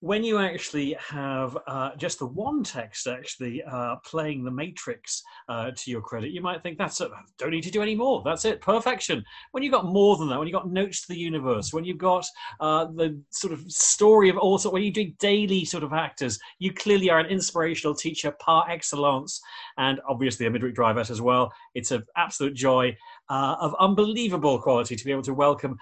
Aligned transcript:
when 0.00 0.22
you 0.22 0.38
actually 0.38 0.94
have 1.00 1.56
uh, 1.66 1.90
just 1.96 2.18
the 2.18 2.26
one 2.26 2.62
text 2.62 3.06
actually 3.06 3.62
uh, 3.62 3.96
playing 4.04 4.44
the 4.44 4.50
matrix 4.50 5.22
uh, 5.48 5.70
to 5.74 5.90
your 5.90 6.02
credit, 6.02 6.30
you 6.30 6.42
might 6.42 6.62
think 6.62 6.76
that's 6.76 7.00
it. 7.00 7.10
Don't 7.38 7.50
need 7.50 7.62
to 7.62 7.70
do 7.70 7.82
any 7.82 7.94
more. 7.94 8.22
That's 8.24 8.44
it. 8.44 8.60
Perfection. 8.60 9.24
When 9.52 9.62
you've 9.62 9.72
got 9.72 9.86
more 9.86 10.16
than 10.16 10.28
that, 10.28 10.38
when 10.38 10.46
you've 10.46 10.54
got 10.54 10.70
notes 10.70 11.00
to 11.02 11.08
the 11.08 11.18
universe, 11.18 11.72
when 11.72 11.84
you've 11.84 11.98
got 11.98 12.26
uh, 12.60 12.86
the 12.94 13.20
sort 13.30 13.54
of 13.54 13.60
story 13.70 14.28
of 14.28 14.36
also 14.36 14.70
when 14.70 14.82
you're 14.82 14.92
doing 14.92 15.16
daily 15.18 15.64
sort 15.64 15.82
of 15.82 15.94
actors, 15.94 16.38
you 16.58 16.72
clearly 16.72 17.08
are 17.08 17.18
an 17.18 17.26
inspirational 17.26 17.94
teacher 17.94 18.32
par 18.38 18.66
excellence, 18.68 19.40
and 19.78 19.98
obviously 20.08 20.46
a 20.46 20.50
Midweek 20.50 20.74
Driveout 20.74 21.10
as 21.10 21.22
well. 21.22 21.50
It's 21.74 21.90
an 21.90 22.04
absolute 22.16 22.54
joy. 22.54 22.94
Uh, 23.28 23.56
of 23.58 23.74
unbelievable 23.80 24.56
quality 24.60 24.94
to 24.94 25.04
be 25.04 25.10
able 25.10 25.20
to 25.20 25.34
welcome 25.34 25.76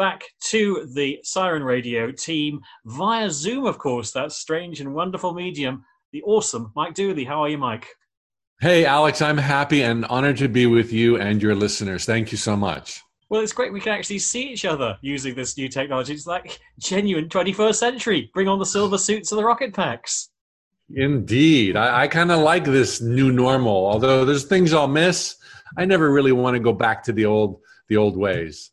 back 0.00 0.24
to 0.40 0.88
the 0.94 1.20
Siren 1.22 1.62
Radio 1.62 2.10
team 2.10 2.62
via 2.86 3.30
Zoom, 3.30 3.66
of 3.66 3.76
course, 3.76 4.12
that 4.12 4.32
strange 4.32 4.80
and 4.80 4.94
wonderful 4.94 5.34
medium, 5.34 5.84
the 6.12 6.22
awesome 6.22 6.72
Mike 6.74 6.94
Dooley. 6.94 7.22
How 7.22 7.42
are 7.42 7.50
you, 7.50 7.58
Mike? 7.58 7.86
Hey, 8.62 8.86
Alex, 8.86 9.20
I'm 9.20 9.36
happy 9.36 9.82
and 9.82 10.06
honored 10.06 10.38
to 10.38 10.48
be 10.48 10.64
with 10.64 10.90
you 10.90 11.18
and 11.20 11.42
your 11.42 11.54
listeners. 11.54 12.06
Thank 12.06 12.32
you 12.32 12.38
so 12.38 12.56
much. 12.56 13.02
Well, 13.28 13.42
it's 13.42 13.52
great 13.52 13.74
we 13.74 13.80
can 13.80 13.92
actually 13.92 14.20
see 14.20 14.44
each 14.44 14.64
other 14.64 14.96
using 15.02 15.34
this 15.34 15.58
new 15.58 15.68
technology. 15.68 16.14
It's 16.14 16.26
like 16.26 16.58
genuine 16.78 17.28
21st 17.28 17.74
century. 17.74 18.30
Bring 18.32 18.48
on 18.48 18.58
the 18.58 18.64
silver 18.64 18.96
suits 18.96 19.32
and 19.32 19.38
the 19.38 19.44
rocket 19.44 19.74
packs. 19.74 20.30
Indeed. 20.94 21.76
I, 21.76 22.04
I 22.04 22.08
kind 22.08 22.32
of 22.32 22.40
like 22.40 22.64
this 22.64 23.02
new 23.02 23.30
normal. 23.30 23.86
Although 23.86 24.24
there's 24.24 24.44
things 24.44 24.72
I'll 24.72 24.88
miss, 24.88 25.36
I 25.76 25.84
never 25.84 26.10
really 26.10 26.32
want 26.32 26.54
to 26.54 26.58
go 26.58 26.72
back 26.72 27.02
to 27.02 27.12
the 27.12 27.26
old 27.26 27.60
the 27.88 27.98
old 27.98 28.16
ways. 28.16 28.70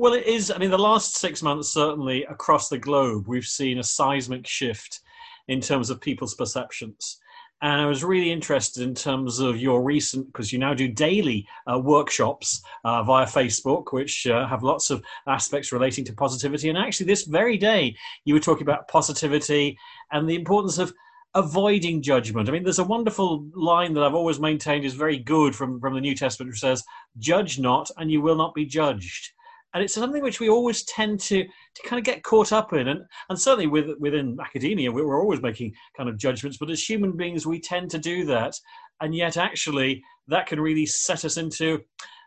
Well, 0.00 0.12
it 0.12 0.26
is. 0.26 0.52
I 0.52 0.58
mean, 0.58 0.70
the 0.70 0.78
last 0.78 1.16
six 1.16 1.42
months, 1.42 1.70
certainly 1.70 2.22
across 2.26 2.68
the 2.68 2.78
globe, 2.78 3.26
we've 3.26 3.44
seen 3.44 3.80
a 3.80 3.82
seismic 3.82 4.46
shift 4.46 5.00
in 5.48 5.60
terms 5.60 5.90
of 5.90 6.00
people's 6.00 6.36
perceptions. 6.36 7.18
And 7.62 7.80
I 7.80 7.86
was 7.86 8.04
really 8.04 8.30
interested 8.30 8.84
in 8.84 8.94
terms 8.94 9.40
of 9.40 9.58
your 9.58 9.82
recent, 9.82 10.26
because 10.26 10.52
you 10.52 10.60
now 10.60 10.72
do 10.72 10.86
daily 10.86 11.48
uh, 11.66 11.80
workshops 11.80 12.62
uh, 12.84 13.02
via 13.02 13.26
Facebook, 13.26 13.92
which 13.92 14.24
uh, 14.28 14.46
have 14.46 14.62
lots 14.62 14.90
of 14.90 15.02
aspects 15.26 15.72
relating 15.72 16.04
to 16.04 16.12
positivity. 16.12 16.68
And 16.68 16.78
actually, 16.78 17.06
this 17.06 17.24
very 17.24 17.56
day, 17.56 17.96
you 18.24 18.34
were 18.34 18.40
talking 18.40 18.62
about 18.62 18.86
positivity 18.86 19.76
and 20.12 20.30
the 20.30 20.36
importance 20.36 20.78
of 20.78 20.94
avoiding 21.34 22.02
judgment. 22.02 22.48
I 22.48 22.52
mean, 22.52 22.62
there's 22.62 22.78
a 22.78 22.84
wonderful 22.84 23.48
line 23.52 23.94
that 23.94 24.04
I've 24.04 24.14
always 24.14 24.38
maintained 24.38 24.84
is 24.84 24.94
very 24.94 25.18
good 25.18 25.56
from, 25.56 25.80
from 25.80 25.94
the 25.94 26.00
New 26.00 26.14
Testament, 26.14 26.52
which 26.52 26.60
says, 26.60 26.84
Judge 27.18 27.58
not, 27.58 27.90
and 27.96 28.12
you 28.12 28.20
will 28.20 28.36
not 28.36 28.54
be 28.54 28.64
judged 28.64 29.32
and 29.74 29.84
it's 29.84 29.94
something 29.94 30.22
which 30.22 30.40
we 30.40 30.48
always 30.48 30.82
tend 30.84 31.20
to 31.20 31.44
to 31.44 31.82
kind 31.84 31.98
of 31.98 32.04
get 32.04 32.22
caught 32.22 32.52
up 32.52 32.72
in. 32.72 32.88
And 32.88 33.00
and 33.28 33.38
certainly 33.38 33.66
with, 33.66 33.90
within 33.98 34.38
academia 34.40 34.90
we're 34.90 35.20
always 35.20 35.42
making 35.42 35.74
kind 35.96 36.08
of 36.08 36.18
judgments. 36.18 36.58
But 36.58 36.70
as 36.70 36.82
human 36.82 37.16
beings 37.16 37.46
we 37.46 37.60
tend 37.60 37.90
to 37.90 37.98
do 37.98 38.24
that. 38.26 38.54
And 39.00 39.14
yet 39.14 39.36
actually 39.36 40.02
that 40.28 40.46
can 40.46 40.60
really 40.60 40.86
set 40.86 41.24
us 41.24 41.36
into 41.36 41.80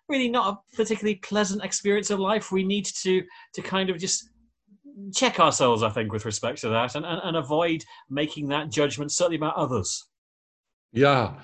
really 0.08 0.30
not 0.30 0.54
a 0.54 0.76
particularly 0.76 1.16
pleasant 1.16 1.64
experience 1.64 2.10
of 2.10 2.20
life. 2.20 2.52
We 2.52 2.64
need 2.64 2.86
to 3.04 3.24
to 3.54 3.62
kind 3.62 3.90
of 3.90 3.98
just 3.98 4.30
check 5.16 5.40
ourselves 5.40 5.84
i 5.84 5.90
think 5.90 6.12
with 6.12 6.26
respect 6.26 6.60
to 6.60 6.68
that 6.68 6.96
and, 6.96 7.06
and, 7.06 7.22
and 7.24 7.38
avoid 7.38 7.82
making 8.10 8.50
that 8.50 8.70
judgment 8.70 9.12
certainly 9.12 9.38
about 9.38 9.56
others. 9.56 10.06
Yeah. 10.92 11.36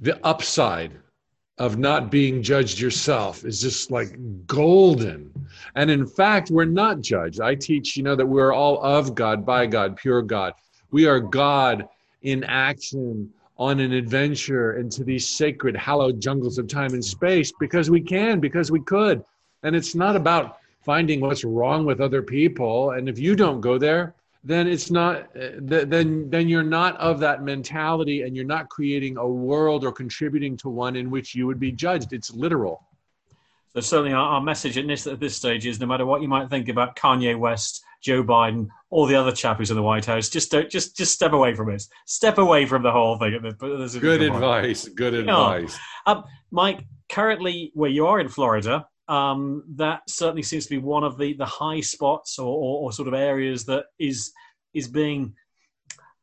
The 0.00 0.24
upside 0.26 1.00
of 1.58 1.78
not 1.78 2.10
being 2.10 2.42
judged 2.42 2.78
yourself 2.78 3.44
is 3.44 3.60
just 3.60 3.90
like 3.90 4.16
golden. 4.46 5.32
And 5.74 5.90
in 5.90 6.06
fact, 6.06 6.50
we're 6.50 6.66
not 6.66 7.00
judged. 7.00 7.40
I 7.40 7.54
teach, 7.54 7.96
you 7.96 8.02
know, 8.02 8.14
that 8.14 8.26
we're 8.26 8.52
all 8.52 8.82
of 8.82 9.14
God, 9.14 9.46
by 9.46 9.66
God, 9.66 9.96
pure 9.96 10.20
God. 10.20 10.52
We 10.90 11.06
are 11.06 11.20
God 11.20 11.88
in 12.22 12.44
action 12.44 13.32
on 13.58 13.80
an 13.80 13.92
adventure 13.92 14.76
into 14.76 15.02
these 15.02 15.26
sacred, 15.26 15.76
hallowed 15.76 16.20
jungles 16.20 16.58
of 16.58 16.68
time 16.68 16.92
and 16.92 17.04
space 17.04 17.52
because 17.58 17.88
we 17.88 18.02
can, 18.02 18.38
because 18.38 18.70
we 18.70 18.80
could. 18.80 19.24
And 19.62 19.74
it's 19.74 19.94
not 19.94 20.14
about 20.14 20.58
finding 20.82 21.20
what's 21.20 21.42
wrong 21.42 21.86
with 21.86 22.00
other 22.00 22.22
people. 22.22 22.90
And 22.90 23.08
if 23.08 23.18
you 23.18 23.34
don't 23.34 23.62
go 23.62 23.78
there, 23.78 24.14
then 24.46 24.68
it's 24.68 24.92
not 24.92 25.26
then 25.34 26.30
then 26.30 26.48
you're 26.48 26.62
not 26.62 26.96
of 26.98 27.18
that 27.18 27.42
mentality 27.42 28.22
and 28.22 28.36
you're 28.36 28.44
not 28.44 28.68
creating 28.68 29.16
a 29.16 29.26
world 29.26 29.84
or 29.84 29.90
contributing 29.90 30.56
to 30.58 30.68
one 30.68 30.94
in 30.94 31.10
which 31.10 31.34
you 31.34 31.48
would 31.48 31.58
be 31.58 31.72
judged. 31.72 32.12
It's 32.12 32.32
literal. 32.32 32.86
So 33.74 33.80
certainly 33.80 34.12
our, 34.12 34.34
our 34.34 34.40
message 34.40 34.78
at 34.78 34.86
this, 34.86 35.06
at 35.08 35.18
this 35.18 35.36
stage 35.36 35.66
is 35.66 35.80
no 35.80 35.86
matter 35.86 36.06
what 36.06 36.22
you 36.22 36.28
might 36.28 36.48
think 36.48 36.68
about 36.68 36.94
kanye 36.96 37.36
west 37.36 37.82
joe 38.02 38.22
biden 38.22 38.68
all 38.90 39.06
the 39.06 39.16
other 39.16 39.32
chappies 39.32 39.70
in 39.70 39.76
the 39.76 39.82
white 39.82 40.04
house 40.04 40.28
just 40.28 40.50
don't 40.50 40.70
just 40.70 40.96
just 40.96 41.12
step 41.12 41.32
away 41.32 41.52
from 41.52 41.68
it. 41.70 41.82
Step 42.06 42.38
away 42.38 42.66
from 42.66 42.84
the 42.84 42.92
whole 42.92 43.18
thing. 43.18 43.32
Good 43.58 44.22
advice. 44.22 44.88
Good 44.88 45.14
advice. 45.14 45.76
Um, 46.06 46.22
mike 46.52 46.84
currently 47.08 47.72
where 47.74 47.90
you 47.90 48.06
are 48.06 48.20
in 48.20 48.28
florida 48.28 48.86
um, 49.08 49.64
that 49.76 50.02
certainly 50.08 50.42
seems 50.42 50.64
to 50.64 50.70
be 50.70 50.78
one 50.78 51.04
of 51.04 51.16
the, 51.16 51.34
the 51.34 51.46
high 51.46 51.80
spots 51.80 52.38
or, 52.38 52.46
or, 52.46 52.84
or 52.84 52.92
sort 52.92 53.08
of 53.08 53.14
areas 53.14 53.64
that 53.66 53.86
is 53.98 54.32
is 54.74 54.88
being 54.88 55.34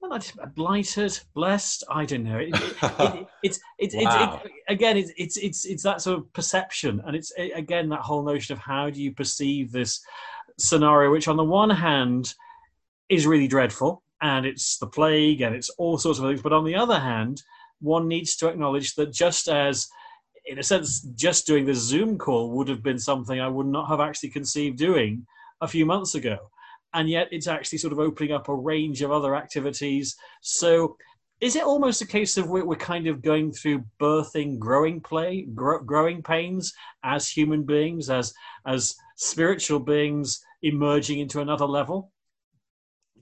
well, 0.01 0.19
blighted, 0.55 1.17
blessed. 1.33 1.85
I 1.89 2.05
don't 2.05 2.23
know. 2.23 2.37
It, 2.37 2.53
it, 2.53 2.75
it, 2.81 3.27
it's 3.43 3.59
it's, 3.79 3.95
wow. 3.95 4.41
it's 4.43 4.53
again 4.67 4.97
it's, 4.97 5.11
it's 5.17 5.37
it's 5.37 5.65
it's 5.65 5.83
that 5.83 6.01
sort 6.01 6.19
of 6.19 6.31
perception, 6.33 7.01
and 7.05 7.15
it's 7.15 7.31
again 7.37 7.89
that 7.89 8.01
whole 8.01 8.23
notion 8.23 8.53
of 8.53 8.59
how 8.59 8.89
do 8.89 9.01
you 9.01 9.13
perceive 9.13 9.71
this 9.71 10.01
scenario, 10.59 11.11
which 11.11 11.27
on 11.27 11.37
the 11.37 11.43
one 11.43 11.69
hand 11.69 12.33
is 13.07 13.25
really 13.25 13.47
dreadful, 13.47 14.03
and 14.21 14.45
it's 14.45 14.77
the 14.77 14.87
plague, 14.87 15.41
and 15.41 15.55
it's 15.55 15.69
all 15.71 15.97
sorts 15.97 16.19
of 16.19 16.25
things, 16.25 16.41
but 16.41 16.53
on 16.53 16.65
the 16.65 16.75
other 16.75 16.99
hand, 16.99 17.41
one 17.79 18.07
needs 18.07 18.35
to 18.37 18.47
acknowledge 18.47 18.95
that 18.95 19.13
just 19.13 19.47
as 19.47 19.87
in 20.45 20.59
a 20.59 20.63
sense, 20.63 21.01
just 21.15 21.47
doing 21.47 21.65
this 21.65 21.79
Zoom 21.79 22.17
call 22.17 22.51
would 22.51 22.67
have 22.67 22.83
been 22.83 22.99
something 22.99 23.39
I 23.39 23.47
would 23.47 23.67
not 23.67 23.87
have 23.87 23.99
actually 23.99 24.29
conceived 24.29 24.77
doing 24.77 25.25
a 25.61 25.67
few 25.67 25.85
months 25.85 26.15
ago. 26.15 26.37
And 26.93 27.09
yet 27.09 27.27
it's 27.31 27.47
actually 27.47 27.79
sort 27.79 27.93
of 27.93 27.99
opening 27.99 28.33
up 28.33 28.49
a 28.49 28.55
range 28.55 29.01
of 29.01 29.11
other 29.11 29.35
activities. 29.35 30.15
So 30.41 30.97
is 31.43 31.55
it 31.55 31.63
almost 31.63 32.01
a 32.01 32.07
case 32.07 32.37
of 32.37 32.49
we're, 32.49 32.75
kind 32.75 33.07
of 33.07 33.21
going 33.21 33.51
through 33.51 33.83
birthing, 33.99 34.59
growing 34.59 35.01
play, 35.01 35.45
growing 35.53 36.21
pains 36.23 36.73
as 37.03 37.27
human 37.27 37.63
beings, 37.63 38.09
as 38.09 38.33
as 38.65 38.95
spiritual 39.17 39.79
beings 39.79 40.39
emerging 40.61 41.19
into 41.19 41.41
another 41.41 41.65
level? 41.65 42.11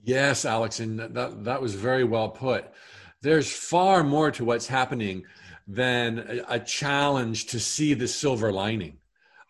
Yes, 0.04 0.44
Alex, 0.44 0.78
and 0.78 1.00
that 1.00 1.44
that 1.44 1.62
was 1.62 1.74
very 1.74 2.04
well 2.04 2.28
put. 2.28 2.66
There's 3.22 3.50
far 3.50 4.04
more 4.04 4.30
to 4.32 4.44
what's 4.44 4.66
happening 4.66 5.24
than 5.66 6.42
a, 6.48 6.58
challenge 6.58 7.46
to 7.46 7.60
see 7.60 7.94
the 7.94 8.08
silver 8.08 8.52
lining. 8.52 8.98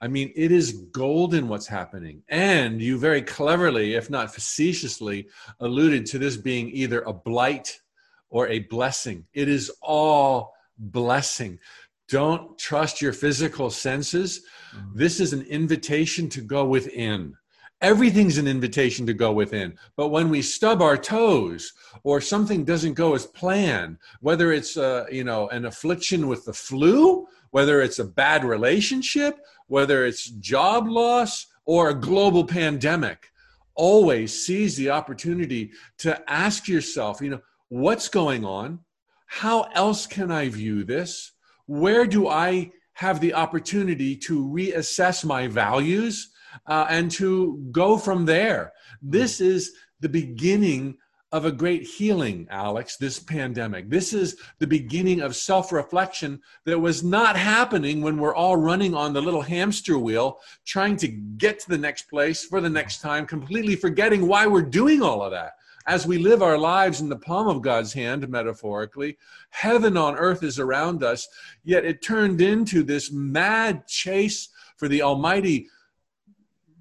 I 0.01 0.09
mean, 0.09 0.33
it 0.35 0.51
is 0.51 0.73
golden 0.73 1.49
what's 1.49 1.69
happening. 1.69 2.23
And 2.29 2.83
you 2.83 2.99
very 2.99 3.23
cleverly, 3.23 3.95
if 3.95 4.11
not 4.11 4.35
facetiously, 4.35 5.29
alluded 5.61 6.07
to 6.07 6.19
this 6.19 6.37
being 6.37 6.71
either 6.71 7.03
a 7.03 7.13
blight 7.13 7.81
or 8.29 8.49
a 8.49 8.61
blessing. 8.61 9.27
It 9.33 9.49
is 9.49 9.71
all 9.81 10.55
blessing. 10.77 11.61
Don't 12.09 12.59
trust 12.59 13.01
your 13.01 13.13
physical 13.13 13.71
senses. 13.71 14.43
Mm-hmm. 14.75 14.99
This 14.99 15.21
is 15.21 15.33
an 15.33 15.43
invitation 15.43 16.29
to 16.31 16.41
go 16.41 16.65
within. 16.65 17.37
Everything's 17.83 18.39
an 18.39 18.47
invitation 18.47 19.05
to 19.07 19.13
go 19.13 19.33
within. 19.33 19.77
But 19.97 20.09
when 20.09 20.31
we 20.31 20.41
stub 20.41 20.81
our 20.81 20.97
toes 20.97 21.73
or 22.05 22.21
something 22.21 22.65
doesn't 22.65 22.95
go 22.95 23.15
as 23.15 23.27
planned, 23.27 23.99
whether 24.21 24.53
it's 24.53 24.77
uh, 24.77 25.07
you 25.11 25.25
know 25.25 25.49
an 25.49 25.67
affliction 25.67 26.29
with 26.29 26.45
the 26.45 26.53
flu, 26.53 27.27
whether 27.51 27.83
it's 27.83 27.99
a 27.99 28.05
bad 28.05 28.45
relationship, 28.45 29.39
whether 29.67 30.07
it's 30.07 30.31
job 30.31 30.89
loss 30.89 31.47
or 31.65 31.91
a 31.91 31.95
global 31.95 32.45
pandemic, 32.45 33.31
always 33.75 34.45
seize 34.45 34.77
the 34.77 34.91
opportunity 34.91 35.73
to 35.99 36.31
ask 36.31 36.69
yourself, 36.69 37.21
you 37.21 37.31
know, 37.31 37.41
what's 37.69 38.09
going 38.09 38.45
on? 38.45 38.81
How 39.27 39.63
else 39.75 40.07
can 40.07 40.31
I 40.31 40.49
view 40.49 40.85
this? 40.85 41.33
Where 41.67 42.07
do 42.07 42.29
I 42.29 42.73
have 42.95 43.21
the 43.21 43.35
opportunity 43.35 44.15
to 44.17 44.47
reassess 44.47 45.25
my 45.25 45.47
values? 45.47 46.32
Uh, 46.67 46.87
and 46.89 47.11
to 47.11 47.67
go 47.71 47.97
from 47.99 48.25
there. 48.25 48.73
This 49.01 49.41
is 49.41 49.75
the 50.01 50.09
beginning 50.09 50.97
of 51.33 51.47
a 51.47 51.53
great 51.53 51.83
healing, 51.83 52.47
Alex, 52.51 52.97
this 52.97 53.19
pandemic. 53.19 53.89
This 53.89 54.13
is 54.13 54.37
the 54.59 54.67
beginning 54.67 55.23
of 55.23 55.35
self 55.35 55.73
reflection 55.73 56.41
that 56.67 56.79
was 56.79 57.03
not 57.03 57.37
happening 57.37 58.03
when 58.03 58.19
we're 58.19 58.35
all 58.35 58.57
running 58.57 58.95
on 58.95 59.15
the 59.15 59.23
little 59.23 59.41
hamster 59.41 59.99
wheel, 59.99 60.39
trying 60.67 60.97
to 60.99 61.09
get 61.09 61.59
to 61.61 61.71
the 61.71 61.79
next 61.79 62.03
place 62.11 62.45
for 62.45 62.61
the 62.61 62.69
next 62.69 63.01
time, 63.01 63.27
completely 63.27 63.77
forgetting 63.77 64.27
why 64.27 64.47
we're 64.47 64.61
doing 64.61 65.03
all 65.03 65.23
of 65.23 65.33
that. 65.33 65.53
As 65.87 66.07
we 66.07 66.19
live 66.19 66.43
our 66.43 66.59
lives 66.59 67.01
in 67.01 67.09
the 67.09 67.17
palm 67.17 67.49
of 67.49 67.63
God's 67.63 67.93
hand, 67.93 68.29
metaphorically, 68.29 69.17
heaven 69.51 69.97
on 69.97 70.15
earth 70.15 70.43
is 70.43 70.59
around 70.59 71.03
us, 71.03 71.27
yet 71.65 71.85
it 71.85 72.03
turned 72.03 72.41
into 72.41 72.85
this 72.85 73.11
mad 73.11 73.89
chase 73.89 74.51
for 74.77 74.87
the 74.87 75.03
almighty 75.03 75.69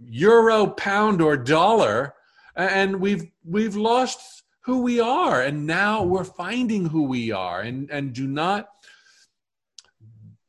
euro, 0.05 0.67
pound, 0.67 1.21
or 1.21 1.37
dollar. 1.37 2.13
and 2.55 2.99
we've 2.99 3.31
we've 3.45 3.75
lost 3.75 4.43
who 4.61 4.81
we 4.81 4.99
are. 4.99 5.41
And 5.41 5.65
now 5.65 6.03
we're 6.03 6.23
finding 6.23 6.85
who 6.85 7.03
we 7.03 7.31
are. 7.31 7.61
And 7.61 7.89
and 7.89 8.13
do 8.13 8.27
not 8.27 8.69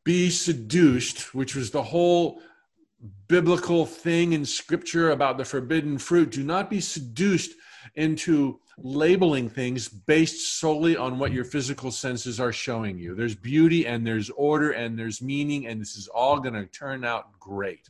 be 0.05 0.31
seduced 0.31 1.33
which 1.33 1.55
was 1.55 1.71
the 1.71 1.83
whole 1.83 2.41
biblical 3.29 3.87
thing 3.87 4.33
in 4.33 4.45
scripture 4.45 5.11
about 5.11 5.39
the 5.39 5.45
forbidden 5.45 5.99
fruit. 5.99 6.31
Do 6.31 6.43
not 6.43 6.69
be 6.69 6.81
seduced 6.81 7.53
into 7.95 8.61
labeling 8.79 9.49
things 9.49 9.89
based 9.89 10.59
solely 10.59 10.97
on 10.97 11.19
what 11.19 11.33
your 11.33 11.45
physical 11.45 11.91
senses 11.91 12.41
are 12.41 12.53
showing 12.53 12.99
you. 12.99 13.15
There's 13.15 13.35
beauty 13.35 13.87
and 13.87 14.07
there's 14.07 14.31
order 14.31 14.73
and 14.73 14.99
there's 14.99 15.23
meaning 15.23 15.67
and 15.67 15.81
this 15.81 15.97
is 15.97 16.09
all 16.09 16.41
going 16.41 16.55
to 16.55 16.67
turn 16.67 17.05
out 17.05 17.39
great 17.39 17.89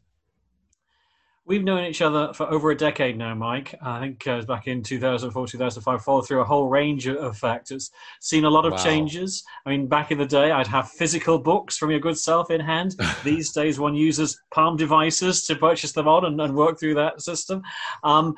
We've 1.44 1.64
known 1.64 1.84
each 1.84 2.02
other 2.02 2.32
for 2.32 2.48
over 2.52 2.70
a 2.70 2.76
decade 2.76 3.18
now, 3.18 3.34
Mike. 3.34 3.74
I 3.82 3.98
think 3.98 4.24
uh, 4.28 4.42
back 4.42 4.68
in 4.68 4.80
2004, 4.80 5.48
2005, 5.48 6.04
followed 6.04 6.28
through 6.28 6.40
a 6.40 6.44
whole 6.44 6.68
range 6.68 7.08
of 7.08 7.36
factors. 7.36 7.90
Seen 8.20 8.44
a 8.44 8.50
lot 8.50 8.64
of 8.64 8.74
wow. 8.74 8.84
changes. 8.84 9.42
I 9.66 9.70
mean, 9.70 9.88
back 9.88 10.12
in 10.12 10.18
the 10.18 10.26
day, 10.26 10.52
I'd 10.52 10.68
have 10.68 10.90
physical 10.90 11.40
books 11.40 11.76
from 11.76 11.90
your 11.90 11.98
good 11.98 12.16
self 12.16 12.52
in 12.52 12.60
hand. 12.60 12.94
These 13.24 13.50
days, 13.50 13.80
one 13.80 13.96
uses 13.96 14.40
palm 14.54 14.76
devices 14.76 15.44
to 15.46 15.56
purchase 15.56 15.90
them 15.90 16.06
on 16.06 16.26
and, 16.26 16.40
and 16.40 16.54
work 16.54 16.78
through 16.78 16.94
that 16.94 17.20
system. 17.20 17.62
Um, 18.04 18.36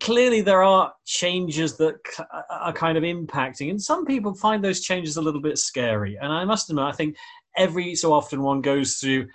clearly, 0.00 0.40
there 0.40 0.64
are 0.64 0.92
changes 1.06 1.76
that 1.76 1.94
are 2.50 2.72
kind 2.72 2.98
of 2.98 3.04
impacting, 3.04 3.70
and 3.70 3.80
some 3.80 4.04
people 4.04 4.34
find 4.34 4.64
those 4.64 4.80
changes 4.80 5.16
a 5.16 5.22
little 5.22 5.40
bit 5.40 5.58
scary. 5.58 6.18
And 6.20 6.32
I 6.32 6.44
must 6.44 6.70
admit, 6.70 6.86
I 6.86 6.92
think 6.92 7.16
every 7.56 7.94
so 7.94 8.12
often 8.12 8.42
one 8.42 8.62
goes 8.62 8.96
through 8.96 9.28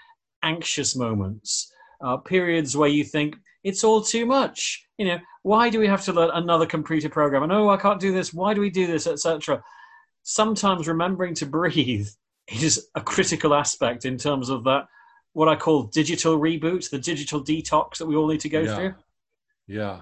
anxious 0.44 0.94
moments 0.94 1.72
uh, 2.06 2.18
periods 2.18 2.78
where 2.78 2.90
you 2.90 3.04
think 3.04 3.36
it's 3.63 3.84
all 3.84 4.02
too 4.02 4.25
much. 4.25 4.86
You 4.98 5.07
know, 5.07 5.19
why 5.42 5.69
do 5.69 5.80
we 5.80 5.88
have 5.88 6.04
to 6.06 6.13
learn 6.13 6.30
another 6.34 6.66
computer 6.66 7.10
program? 7.10 7.44
And 7.44 7.52
oh, 7.52 7.69
I 7.69 7.78
can't 7.78 8.00
do 8.00 8.13
this. 8.13 8.34
Why 8.34 8.54
do 8.54 8.62
we 8.62 8.69
do 8.69 8.86
this, 8.86 9.07
etc. 9.07 9.63
Sometimes 10.24 10.88
remembering 10.88 11.34
to 11.36 11.46
breathe 11.46 12.07
is 12.62 12.88
a 12.94 13.02
critical 13.02 13.54
aspect 13.54 14.06
in 14.06 14.18
terms 14.18 14.50
of 14.50 14.63
that 14.66 14.88
what 15.34 15.50
I 15.50 15.56
call 15.57 15.84
digital 15.84 16.40
reboot, 16.40 16.90
the 16.90 17.00
digital 17.00 17.44
detox 17.44 17.98
that 17.98 18.06
we 18.06 18.16
all 18.16 18.28
need 18.28 18.40
to 18.42 18.50
go 18.50 18.62
yeah. 18.62 18.75
through. 18.75 18.94
Yeah. 19.68 20.00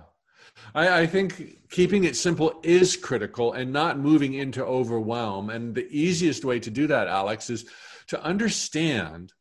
I, 0.76 1.02
I, 1.02 1.08
think 1.08 1.70
keeping 1.72 2.04
it 2.04 2.16
simple 2.16 2.60
is 2.62 2.96
critical 2.96 3.54
and 3.54 3.74
not 3.74 3.98
moving 3.98 4.36
into 4.36 4.64
overwhelm. 4.64 5.50
And 5.50 5.74
the 5.74 5.88
easiest 5.90 6.46
way 6.46 6.60
to 6.60 6.70
do 6.70 6.86
that, 6.86 7.08
Alex, 7.08 7.50
is 7.50 7.66
to 8.08 8.24
understand 8.24 9.34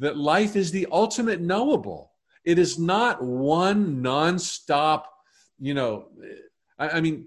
that 0.00 0.16
life 0.16 0.56
is 0.56 0.72
the 0.72 0.88
ultimate 0.90 1.40
knowable. 1.40 2.10
It 2.44 2.58
is 2.58 2.78
not 2.78 3.22
one 3.22 4.02
nonstop, 4.02 5.04
you 5.58 5.74
know, 5.74 6.06
I, 6.78 6.88
I 6.88 7.00
mean, 7.00 7.26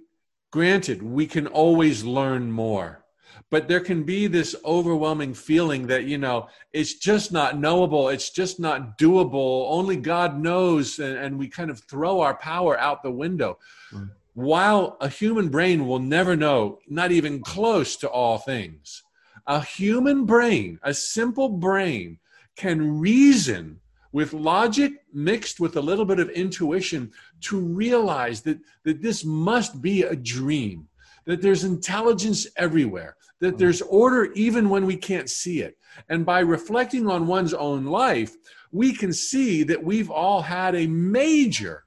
granted, 0.51 1.01
we 1.01 1.27
can 1.27 1.47
always 1.47 2.03
learn 2.03 2.51
more, 2.51 3.05
but 3.51 3.67
there 3.67 3.79
can 3.79 4.03
be 4.03 4.25
this 4.25 4.55
overwhelming 4.65 5.35
feeling 5.35 5.85
that, 5.87 6.05
you 6.05 6.17
know, 6.17 6.49
it's 6.73 6.95
just 6.95 7.31
not 7.31 7.59
knowable, 7.59 8.09
it's 8.09 8.31
just 8.31 8.59
not 8.59 8.97
doable, 8.97 9.67
only 9.69 9.95
God 9.95 10.39
knows, 10.39 10.97
and, 10.97 11.15
and 11.15 11.37
we 11.37 11.47
kind 11.47 11.69
of 11.69 11.79
throw 11.81 12.21
our 12.21 12.35
power 12.35 12.77
out 12.79 13.03
the 13.03 13.11
window. 13.11 13.59
Mm. 13.93 14.09
While 14.33 14.97
a 14.99 15.09
human 15.09 15.49
brain 15.49 15.85
will 15.85 15.99
never 15.99 16.35
know, 16.35 16.79
not 16.87 17.11
even 17.11 17.41
close 17.41 17.95
to 17.97 18.09
all 18.09 18.39
things, 18.39 19.03
a 19.45 19.61
human 19.61 20.25
brain, 20.25 20.79
a 20.81 20.91
simple 20.91 21.49
brain, 21.49 22.17
can 22.55 22.99
reason 22.99 23.79
with 24.11 24.33
logic 24.33 24.93
mixed 25.11 25.59
with 25.59 25.75
a 25.75 25.81
little 25.81 26.05
bit 26.05 26.19
of 26.19 26.29
intuition 26.29 27.11
to 27.41 27.59
realize 27.59 28.41
that, 28.41 28.59
that 28.83 29.01
this 29.01 29.25
must 29.25 29.81
be 29.81 30.03
a 30.03 30.15
dream, 30.15 30.87
that 31.25 31.41
there's 31.41 31.63
intelligence 31.63 32.47
everywhere, 32.57 33.17
that 33.39 33.57
there's 33.57 33.81
order 33.81 34.31
even 34.33 34.69
when 34.69 34.85
we 34.85 34.95
can't 34.95 35.29
see 35.29 35.61
it. 35.61 35.77
And 36.09 36.25
by 36.25 36.39
reflecting 36.39 37.09
on 37.09 37.27
one's 37.27 37.53
own 37.53 37.85
life, 37.85 38.35
we 38.71 38.93
can 38.93 39.11
see 39.11 39.63
that 39.63 39.83
we've 39.83 40.11
all 40.11 40.41
had 40.41 40.75
a 40.75 40.87
major, 40.87 41.83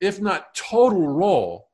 if 0.00 0.20
not 0.20 0.54
total 0.54 1.06
role 1.06 1.67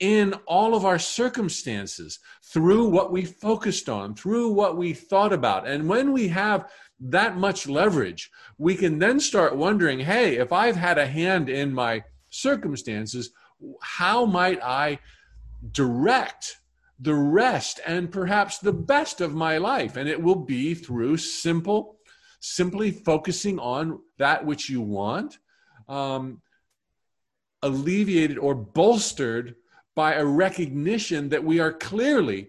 in 0.00 0.32
all 0.46 0.74
of 0.74 0.84
our 0.84 0.98
circumstances 0.98 2.20
through 2.42 2.88
what 2.88 3.10
we 3.10 3.24
focused 3.24 3.88
on, 3.88 4.14
through 4.14 4.48
what 4.50 4.76
we 4.76 4.92
thought 4.92 5.32
about. 5.32 5.66
And 5.66 5.88
when 5.88 6.12
we 6.12 6.28
have 6.28 6.70
that 7.00 7.36
much 7.36 7.66
leverage, 7.66 8.30
we 8.58 8.74
can 8.74 8.98
then 8.98 9.20
start 9.20 9.56
wondering 9.56 9.98
hey, 10.00 10.36
if 10.36 10.52
I've 10.52 10.76
had 10.76 10.98
a 10.98 11.06
hand 11.06 11.48
in 11.48 11.72
my 11.72 12.04
circumstances, 12.30 13.30
how 13.82 14.24
might 14.24 14.62
I 14.62 14.98
direct 15.72 16.58
the 17.00 17.14
rest 17.14 17.80
and 17.86 18.10
perhaps 18.10 18.58
the 18.58 18.72
best 18.72 19.20
of 19.20 19.34
my 19.34 19.58
life? 19.58 19.96
And 19.96 20.08
it 20.08 20.20
will 20.20 20.36
be 20.36 20.74
through 20.74 21.16
simple, 21.16 21.98
simply 22.40 22.90
focusing 22.90 23.58
on 23.58 24.00
that 24.18 24.44
which 24.44 24.68
you 24.68 24.80
want, 24.80 25.38
um, 25.88 26.40
alleviated 27.62 28.38
or 28.38 28.54
bolstered 28.54 29.56
by 29.98 30.14
a 30.14 30.24
recognition 30.24 31.28
that 31.28 31.42
we 31.42 31.58
are 31.58 31.72
clearly 31.72 32.46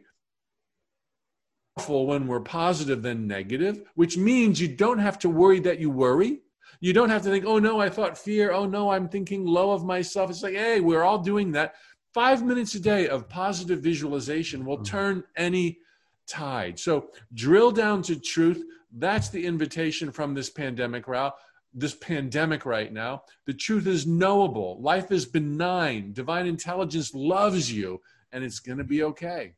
when 1.88 2.28
we're 2.28 2.40
positive 2.42 3.02
than 3.02 3.26
negative, 3.26 3.82
which 3.96 4.18
means 4.18 4.62
you 4.62 4.68
don't 4.68 5.00
have 5.00 5.18
to 5.18 5.32
worry 5.32 5.60
that 5.60 5.80
you 5.80 5.90
worry. 5.90 6.42
You 6.80 6.94
don't 6.94 7.10
have 7.10 7.24
to 7.24 7.30
think, 7.32 7.46
oh 7.48 7.58
no, 7.58 7.80
I 7.80 7.90
thought 7.90 8.20
fear. 8.20 8.52
Oh 8.52 8.68
no, 8.68 8.92
I'm 8.92 9.10
thinking 9.10 9.48
low 9.48 9.72
of 9.72 9.84
myself. 9.84 10.30
It's 10.30 10.44
like, 10.44 10.54
hey, 10.54 10.80
we're 10.80 11.02
all 11.02 11.18
doing 11.18 11.52
that. 11.54 11.74
Five 12.14 12.46
minutes 12.46 12.76
a 12.76 12.80
day 12.80 13.08
of 13.08 13.28
positive 13.28 13.80
visualization 13.80 14.64
will 14.64 14.76
mm-hmm. 14.76 14.96
turn 14.98 15.24
any 15.36 15.80
tide. 16.28 16.78
So 16.78 17.10
drill 17.34 17.72
down 17.72 18.04
to 18.04 18.20
truth. 18.20 18.64
That's 18.96 19.30
the 19.30 19.44
invitation 19.44 20.12
from 20.12 20.36
this 20.36 20.52
pandemic 20.52 21.08
route. 21.08 21.34
This 21.74 21.94
pandemic 21.94 22.66
right 22.66 22.92
now. 22.92 23.24
The 23.46 23.54
truth 23.54 23.86
is 23.86 24.08
knowable. 24.08 24.82
Life 24.82 25.12
is 25.12 25.26
benign. 25.26 26.14
Divine 26.14 26.48
intelligence 26.48 27.14
loves 27.14 27.72
you, 27.72 28.02
and 28.32 28.44
it's 28.44 28.60
going 28.60 28.80
to 28.80 28.84
be 28.84 29.04
okay. 29.04 29.54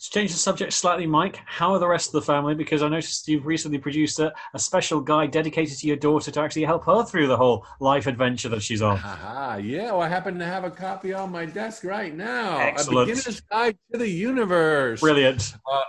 To 0.00 0.10
change 0.10 0.30
the 0.30 0.38
subject 0.38 0.72
slightly, 0.72 1.06
Mike, 1.06 1.40
how 1.44 1.72
are 1.72 1.80
the 1.80 1.88
rest 1.88 2.08
of 2.08 2.12
the 2.12 2.22
family? 2.22 2.54
Because 2.54 2.82
I 2.84 2.88
noticed 2.88 3.26
you've 3.26 3.46
recently 3.46 3.78
produced 3.78 4.20
a, 4.20 4.32
a 4.54 4.58
special 4.58 5.00
guide 5.00 5.32
dedicated 5.32 5.76
to 5.76 5.86
your 5.88 5.96
daughter 5.96 6.30
to 6.30 6.40
actually 6.40 6.64
help 6.64 6.84
her 6.84 7.02
through 7.04 7.26
the 7.26 7.36
whole 7.36 7.66
life 7.80 8.06
adventure 8.06 8.48
that 8.50 8.62
she's 8.62 8.80
on. 8.80 9.00
Ah, 9.02 9.56
yeah. 9.56 9.90
Well, 9.90 10.02
I 10.02 10.08
happen 10.08 10.38
to 10.38 10.46
have 10.46 10.62
a 10.62 10.70
copy 10.70 11.12
on 11.12 11.32
my 11.32 11.46
desk 11.46 11.82
right 11.82 12.14
now. 12.14 12.58
Excellent. 12.58 13.10
A 13.10 13.12
beginner's 13.12 13.40
guide 13.40 13.76
to 13.92 13.98
the 13.98 14.08
universe. 14.08 15.00
Brilliant. 15.00 15.54
Uh, 15.70 15.82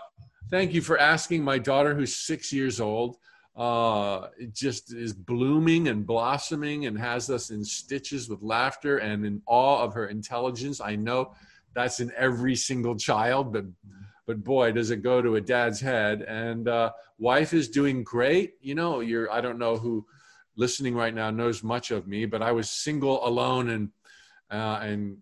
thank 0.50 0.74
you 0.74 0.82
for 0.82 0.98
asking. 1.00 1.44
My 1.44 1.60
daughter, 1.60 1.94
who's 1.94 2.16
six 2.16 2.52
years 2.52 2.82
old, 2.82 3.18
uh, 3.60 4.30
it 4.40 4.54
just 4.56 4.94
is 4.94 5.12
blooming 5.12 5.90
and 5.90 6.08
blossoming 6.08 6.86
and 6.86 6.98
has 6.98 7.30
us 7.30 7.50
in 7.50 7.62
stitches 7.66 8.30
with 8.30 8.42
laughter 8.42 9.00
and 9.00 9.26
in 9.26 9.42
awe 9.46 9.84
of 9.84 9.94
her 9.94 10.08
intelligence. 10.08 10.80
I 10.80 10.96
know 10.96 11.34
that's 11.74 12.00
in 12.00 12.10
every 12.16 12.56
single 12.56 12.96
child, 12.96 13.52
but 13.52 13.66
but 14.26 14.44
boy, 14.44 14.72
does 14.72 14.92
it 14.92 15.04
go 15.04 15.22
to 15.22 15.36
a 15.36 15.42
dad's 15.42 15.82
head. 15.82 16.22
And 16.22 16.70
uh, 16.70 16.92
wife 17.18 17.54
is 17.54 17.68
doing 17.68 18.04
great. 18.04 18.54
You 18.62 18.76
know, 18.76 19.02
you're 19.02 19.30
I 19.30 19.42
don't 19.42 19.60
know 19.60 19.76
who 19.76 20.06
listening 20.56 20.96
right 20.96 21.14
now 21.14 21.30
knows 21.30 21.62
much 21.62 21.92
of 21.92 22.08
me, 22.08 22.26
but 22.26 22.42
I 22.42 22.54
was 22.54 22.70
single, 22.70 23.28
alone, 23.28 23.70
and 23.70 23.90
uh, 24.50 24.80
and 24.82 25.18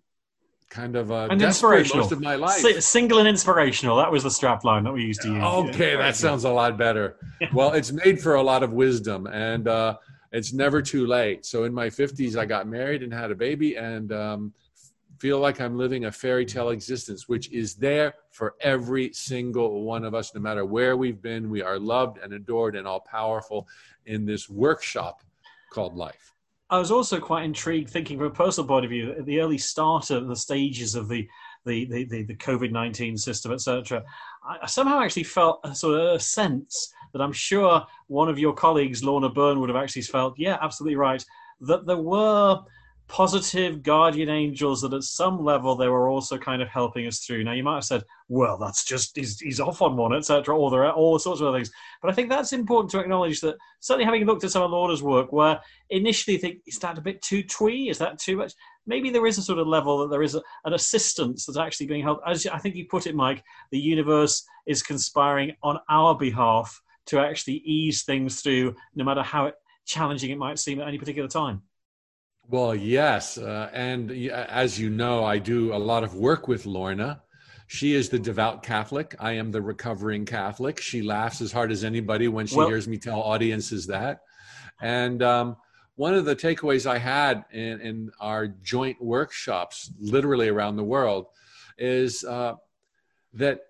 kind 0.69 0.95
of 0.95 1.12
uh, 1.12 1.27
and 1.29 1.41
inspirational 1.41 2.03
most 2.03 2.12
of 2.12 2.21
my 2.21 2.36
life. 2.36 2.63
S- 2.63 2.86
single 2.86 3.19
and 3.19 3.27
inspirational. 3.27 3.97
That 3.97 4.12
was 4.12 4.24
the 4.24 4.31
strap 4.31 4.63
line 4.63 4.83
that 4.83 4.93
we 4.93 5.03
used 5.03 5.21
to 5.21 5.33
use. 5.33 5.43
Okay, 5.43 5.91
yeah. 5.91 5.97
that 5.97 6.15
sounds 6.15 6.43
a 6.43 6.50
lot 6.50 6.77
better. 6.77 7.17
well, 7.53 7.74
it's 7.74 7.91
made 7.91 8.21
for 8.21 8.36
a 8.36 8.43
lot 8.43 8.63
of 8.63 8.74
wisdom, 8.74 9.27
and 9.27 9.67
uh, 9.67 9.97
it's 10.31 10.53
never 10.53 10.81
too 10.81 11.07
late. 11.07 11.45
So 11.45 11.63
in 11.63 11.74
my 11.74 11.89
fifties, 11.89 12.36
I 12.36 12.45
got 12.45 12.67
married 12.67 13.03
and 13.03 13.13
had 13.13 13.31
a 13.31 13.36
baby, 13.36 13.75
and 13.75 14.12
um, 14.12 14.53
feel 15.19 15.39
like 15.39 15.62
I'm 15.62 15.77
living 15.77 16.05
a 16.05 16.12
fairy 16.12 16.45
tale 16.45 16.69
existence, 16.69 17.27
which 17.27 17.51
is 17.51 17.75
there 17.75 18.13
for 18.31 18.55
every 18.62 19.13
single 19.13 19.83
one 19.83 20.03
of 20.03 20.13
us, 20.13 20.33
no 20.36 20.41
matter 20.41 20.65
where 20.65 20.97
we've 20.97 21.21
been. 21.21 21.50
We 21.50 21.62
are 21.62 21.79
loved 21.79 22.19
and 22.19 22.33
adored 22.33 22.75
and 22.75 22.88
all 22.88 23.00
powerful 23.00 23.67
in 24.05 24.25
this 24.25 24.50
workshop 24.50 25.24
called 25.71 25.95
life. 25.95 26.33
I 26.69 26.79
was 26.79 26.91
also 26.91 27.19
quite 27.19 27.45
intrigued, 27.45 27.89
thinking 27.89 28.17
from 28.17 28.27
a 28.27 28.31
personal 28.31 28.67
point 28.67 28.83
of 28.83 28.91
view, 28.91 29.12
at 29.12 29.25
the 29.25 29.39
early 29.39 29.57
start 29.57 30.09
of 30.12 30.27
the 30.27 30.36
stages 30.36 30.95
of 30.95 31.07
the 31.07 31.27
the 31.65 31.86
the, 31.86 32.03
the, 32.05 32.24
the 32.24 32.36
COVID 32.36 32.71
nineteen 32.71 33.17
system, 33.17 33.51
etc. 33.51 34.03
I 34.43 34.65
somehow 34.67 35.01
actually 35.01 35.24
felt 35.24 35.62
a 35.63 35.74
sort 35.74 36.00
of 36.00 36.15
a 36.15 36.19
sense 36.19 36.93
that 37.13 37.21
I'm 37.21 37.33
sure 37.33 37.86
one 38.07 38.29
of 38.29 38.39
your 38.39 38.53
colleagues, 38.53 39.03
Lorna 39.03 39.29
Byrne, 39.29 39.59
would 39.59 39.69
have 39.69 39.81
actually 39.81 40.01
felt. 40.03 40.38
Yeah, 40.38 40.57
absolutely 40.62 40.97
right. 40.97 41.24
That 41.62 41.86
there 41.86 41.97
were 41.97 42.59
positive 43.08 43.84
guardian 43.84 44.30
angels 44.30 44.82
that 44.82 44.94
at 44.94 45.04
some 45.04 45.44
level 45.44 45.76
they 45.76 45.88
were 45.88 46.10
also 46.10 46.38
kind 46.38 46.62
of 46.62 46.68
helping 46.68 47.08
us 47.08 47.20
through. 47.20 47.44
Now 47.44 47.54
you 47.54 47.64
might 47.64 47.76
have 47.76 47.86
said, 47.86 48.04
well, 48.28 48.58
that's 48.58 48.84
just 48.84 49.16
he's, 49.16 49.40
he's 49.40 49.60
off 49.60 49.82
on 49.82 49.96
one, 49.96 50.14
etc., 50.14 50.58
or 50.58 50.70
there 50.70 50.86
are 50.86 50.94
all 50.94 51.18
sorts 51.18 51.42
of 51.42 51.48
other 51.48 51.58
things. 51.58 51.72
But 52.02 52.12
I 52.12 52.14
think 52.14 52.30
that's 52.30 52.54
important 52.54 52.92
to 52.92 53.00
acknowledge 53.00 53.42
that 53.42 53.58
certainly 53.80 54.06
having 54.06 54.26
looked 54.26 54.44
at 54.44 54.52
some 54.52 54.64
of 54.64 54.72
Lorna's 54.72 55.04
work, 55.04 55.32
where 55.32 55.60
initially 55.90 56.36
you 56.36 56.42
think 56.42 56.60
is 56.68 56.80
that 56.80 56.98
a 56.98 57.02
bit 57.02 57.22
too 57.22 57.44
twee? 57.44 57.90
Is 57.90 57.98
that 58.00 58.20
too 58.20 58.38
much? 58.38 58.54
maybe 58.88 59.10
there 59.10 59.28
is 59.28 59.38
a 59.38 59.44
sort 59.44 59.60
of 59.60 59.68
level 59.68 60.00
that 60.00 60.10
there 60.10 60.24
is 60.24 60.34
a, 60.34 60.42
an 60.66 60.74
assistance 60.74 61.46
that's 61.46 61.60
actually 61.60 61.86
being 61.86 62.02
held. 62.02 62.20
As 62.26 62.48
I 62.48 62.58
think 62.58 62.76
you 62.76 62.86
put 62.86 63.06
it, 63.06 63.16
Mike, 63.16 63.44
the 63.70 63.78
universe 63.78 64.44
is 64.66 64.82
conspiring 64.82 65.56
on 65.62 65.78
our 65.90 66.16
behalf 66.16 66.82
to 67.08 67.20
actually 67.20 67.56
ease 67.66 68.04
things 68.04 68.42
through, 68.42 68.76
no 68.96 69.04
matter 69.04 69.22
how 69.22 69.52
challenging 69.86 70.32
it 70.32 70.38
might 70.38 70.58
seem 70.58 70.80
at 70.80 70.88
any 70.88 70.98
particular 70.98 71.30
time. 71.30 71.62
Well, 72.50 72.74
yes. 72.74 73.38
Uh, 73.38 73.70
and 73.74 74.12
as 74.12 74.80
you 74.80 74.89
know, 74.89 75.25
I 75.25 75.38
do 75.38 75.74
a 75.74 75.77
lot 75.77 76.04
of 76.04 76.16
work 76.16 76.48
with 76.48 76.66
Lorna. 76.66 77.22
She 77.68 77.94
is 77.94 78.08
the 78.08 78.20
devout 78.20 78.63
Catholic. 78.63 79.16
I 79.20 79.34
am 79.34 79.51
the 79.51 79.62
recovering 79.62 80.25
Catholic. 80.25 80.80
She 80.80 81.01
laughs 81.01 81.42
as 81.42 81.51
hard 81.51 81.72
as 81.72 81.84
anybody 81.84 82.30
when 82.30 82.48
she 82.48 82.56
well, 82.56 82.70
hears 82.70 82.88
me 82.88 82.98
tell 82.98 83.20
audiences 83.22 83.88
that. 83.88 84.22
And 84.82 85.22
um, 85.22 85.58
one 85.96 86.13
of 86.13 86.24
the 86.24 86.36
takeaways 86.36 86.86
I 86.86 86.98
had 87.00 87.44
in, 87.51 87.82
in, 87.82 88.12
our 88.22 88.48
joint 88.48 89.01
workshops, 89.01 89.92
literally 90.00 90.48
around 90.48 90.77
the 90.77 90.84
world, 90.84 91.25
is 91.77 92.24
uh, 92.24 92.54
that 93.34 93.62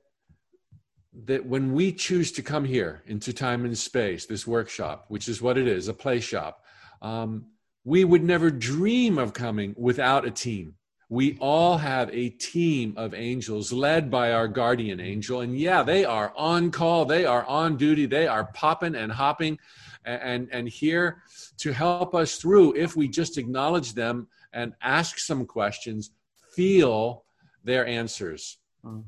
that 1.26 1.44
when 1.44 1.74
we 1.74 1.92
choose 1.92 2.32
to 2.34 2.44
come 2.44 2.64
here 2.64 3.02
into 3.08 3.34
time 3.34 3.66
and 3.66 3.76
space, 3.76 4.28
this 4.28 4.46
workshop, 4.46 5.06
which 5.08 5.28
is 5.28 5.42
what 5.42 5.58
it 5.58 5.68
is, 5.68 5.88
a 5.88 5.94
play 5.94 6.20
shop, 6.20 6.64
um, 7.02 7.48
we 7.88 8.04
would 8.04 8.22
never 8.22 8.52
dream 8.52 9.18
of 9.18 9.32
coming 9.32 9.74
without 9.78 10.26
a 10.26 10.30
team. 10.30 10.76
We 11.08 11.38
all 11.40 11.78
have 11.78 12.14
a 12.14 12.28
team 12.32 12.94
of 12.98 13.14
angels 13.14 13.72
led 13.72 14.12
by 14.12 14.34
our 14.34 14.50
guardian 14.50 15.00
angel. 15.00 15.40
And 15.40 15.58
yeah, 15.58 15.84
they 15.84 16.04
are 16.04 16.34
on 16.36 16.70
call, 16.70 17.06
they 17.06 17.24
are 17.24 17.46
on 17.46 17.78
duty, 17.78 18.06
they 18.06 18.28
are 18.28 18.44
popping 18.44 18.94
and 18.94 19.10
hopping 19.10 19.58
and, 20.04 20.22
and, 20.22 20.50
and 20.52 20.68
here 20.68 21.24
to 21.60 21.72
help 21.72 22.14
us 22.14 22.36
through 22.36 22.76
if 22.76 22.98
we 22.98 23.08
just 23.08 23.38
acknowledge 23.38 23.94
them 23.94 24.28
and 24.52 24.74
ask 24.82 25.18
some 25.18 25.46
questions, 25.46 26.12
feel 26.52 27.24
their 27.64 27.88
answers. 27.88 28.58
Hmm. 28.84 29.04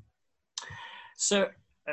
So, 1.17 1.49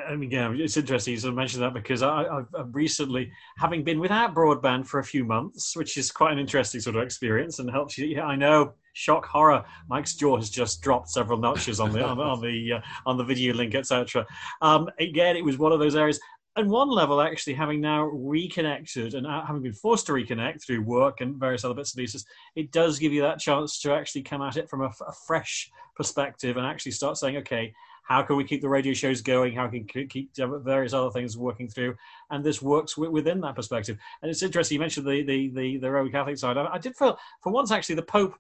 I 0.08 0.16
mean, 0.16 0.30
yeah, 0.30 0.52
it's 0.52 0.76
interesting 0.76 1.12
you 1.12 1.20
sort 1.20 1.30
of 1.30 1.36
mentioned 1.36 1.62
that 1.62 1.74
because 1.74 2.02
I, 2.02 2.24
have 2.56 2.74
recently, 2.74 3.30
having 3.56 3.84
been 3.84 4.00
without 4.00 4.34
broadband 4.34 4.86
for 4.86 5.00
a 5.00 5.04
few 5.04 5.24
months, 5.24 5.76
which 5.76 5.96
is 5.96 6.10
quite 6.10 6.32
an 6.32 6.38
interesting 6.38 6.80
sort 6.80 6.96
of 6.96 7.02
experience 7.02 7.58
and 7.58 7.70
helps 7.70 7.96
you. 7.96 8.06
Yeah, 8.06 8.24
I 8.24 8.36
know, 8.36 8.74
shock 8.92 9.26
horror. 9.26 9.64
Mike's 9.88 10.14
jaw 10.14 10.36
has 10.36 10.50
just 10.50 10.82
dropped 10.82 11.10
several 11.10 11.38
notches 11.38 11.80
on 11.80 11.92
the 11.92 12.04
on, 12.04 12.18
on 12.20 12.40
the 12.40 12.74
uh, 12.74 12.80
on 13.04 13.16
the 13.16 13.24
video 13.24 13.54
link, 13.54 13.74
etc. 13.74 14.26
Um, 14.60 14.88
again, 14.98 15.36
it 15.36 15.44
was 15.44 15.58
one 15.58 15.72
of 15.72 15.78
those 15.78 15.96
areas. 15.96 16.20
And 16.58 16.70
one 16.70 16.88
level, 16.88 17.20
actually, 17.20 17.52
having 17.52 17.82
now 17.82 18.04
reconnected 18.04 19.12
and 19.12 19.26
having 19.26 19.60
been 19.60 19.74
forced 19.74 20.06
to 20.06 20.12
reconnect 20.12 20.64
through 20.64 20.80
work 20.80 21.20
and 21.20 21.36
various 21.36 21.64
other 21.64 21.74
bits 21.74 21.94
and 21.94 22.00
pieces, 22.00 22.24
it 22.54 22.72
does 22.72 22.98
give 22.98 23.12
you 23.12 23.20
that 23.20 23.38
chance 23.38 23.78
to 23.80 23.92
actually 23.92 24.22
come 24.22 24.40
at 24.40 24.56
it 24.56 24.70
from 24.70 24.80
a 24.80 24.90
fresh 25.26 25.70
perspective 25.96 26.56
and 26.56 26.66
actually 26.66 26.92
start 26.92 27.18
saying, 27.18 27.36
okay, 27.36 27.74
how 28.06 28.22
can 28.22 28.36
we 28.36 28.44
keep 28.44 28.60
the 28.60 28.68
radio 28.68 28.94
shows 28.94 29.20
going? 29.20 29.54
How 29.54 29.66
can 29.68 29.86
we 29.94 30.06
keep 30.06 30.30
various 30.36 30.92
other 30.92 31.10
things 31.10 31.36
working 31.36 31.68
through? 31.68 31.96
And 32.30 32.44
this 32.44 32.62
works 32.62 32.96
within 32.96 33.40
that 33.40 33.56
perspective. 33.56 33.98
And 34.22 34.30
it's 34.30 34.42
interesting. 34.42 34.76
You 34.76 34.80
mentioned 34.80 35.06
the 35.06 35.22
the 35.24 35.48
the, 35.48 35.76
the 35.78 35.90
Roman 35.90 36.12
Catholic 36.12 36.38
side. 36.38 36.56
I, 36.56 36.78
did 36.78 36.96
feel 36.96 37.18
for 37.42 37.52
once 37.52 37.72
actually 37.72 37.96
the 37.96 38.02
Pope, 38.02 38.34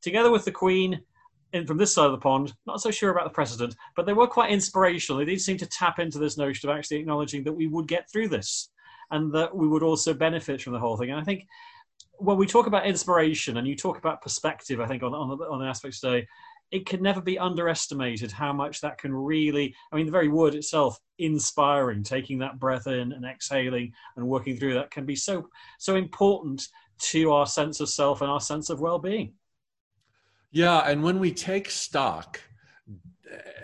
together 0.00 0.30
with 0.30 0.44
the 0.44 0.50
Queen, 0.50 1.00
in 1.52 1.66
from 1.66 1.76
this 1.76 1.94
side 1.94 2.06
of 2.06 2.12
the 2.12 2.18
pond, 2.18 2.52
not 2.66 2.80
so 2.80 2.90
sure 2.90 3.10
about 3.10 3.24
the 3.24 3.30
precedent, 3.30 3.76
but 3.94 4.06
they 4.06 4.12
were 4.12 4.26
quite 4.26 4.50
inspirational. 4.50 5.18
They 5.18 5.26
did 5.26 5.40
seem 5.40 5.56
to 5.58 5.66
tap 5.66 6.00
into 6.00 6.18
this 6.18 6.36
notion 6.36 6.68
of 6.68 6.76
actually 6.76 6.98
acknowledging 6.98 7.44
that 7.44 7.52
we 7.52 7.68
would 7.68 7.86
get 7.86 8.10
through 8.10 8.28
this 8.28 8.70
and 9.12 9.32
that 9.34 9.54
we 9.54 9.68
would 9.68 9.82
also 9.82 10.14
benefit 10.14 10.62
from 10.62 10.72
the 10.72 10.80
whole 10.80 10.96
thing. 10.96 11.10
And 11.10 11.20
I 11.20 11.24
think 11.24 11.46
when 12.16 12.38
we 12.38 12.46
talk 12.46 12.66
about 12.66 12.86
inspiration 12.86 13.58
and 13.58 13.68
you 13.68 13.76
talk 13.76 13.98
about 13.98 14.22
perspective, 14.22 14.80
I 14.80 14.86
think 14.86 15.02
on, 15.02 15.14
on, 15.14 15.30
on 15.30 15.60
the 15.60 15.66
aspects 15.66 16.00
today, 16.00 16.26
it 16.72 16.86
can 16.86 17.02
never 17.02 17.20
be 17.20 17.38
underestimated 17.38 18.32
how 18.32 18.52
much 18.52 18.80
that 18.80 18.98
can 18.98 19.14
really 19.14 19.74
i 19.92 19.96
mean 19.96 20.06
the 20.06 20.12
very 20.12 20.28
word 20.28 20.54
itself 20.54 20.98
inspiring 21.18 22.02
taking 22.02 22.38
that 22.38 22.58
breath 22.58 22.86
in 22.86 23.12
and 23.12 23.24
exhaling 23.24 23.92
and 24.16 24.26
working 24.26 24.56
through 24.56 24.74
that 24.74 24.90
can 24.90 25.06
be 25.06 25.14
so 25.14 25.48
so 25.78 25.94
important 25.94 26.66
to 26.98 27.30
our 27.30 27.46
sense 27.46 27.80
of 27.80 27.88
self 27.88 28.20
and 28.22 28.30
our 28.30 28.40
sense 28.40 28.70
of 28.70 28.80
well-being. 28.80 29.32
Yeah 30.50 30.78
and 30.88 31.02
when 31.02 31.18
we 31.18 31.32
take 31.32 31.70
stock 31.70 32.40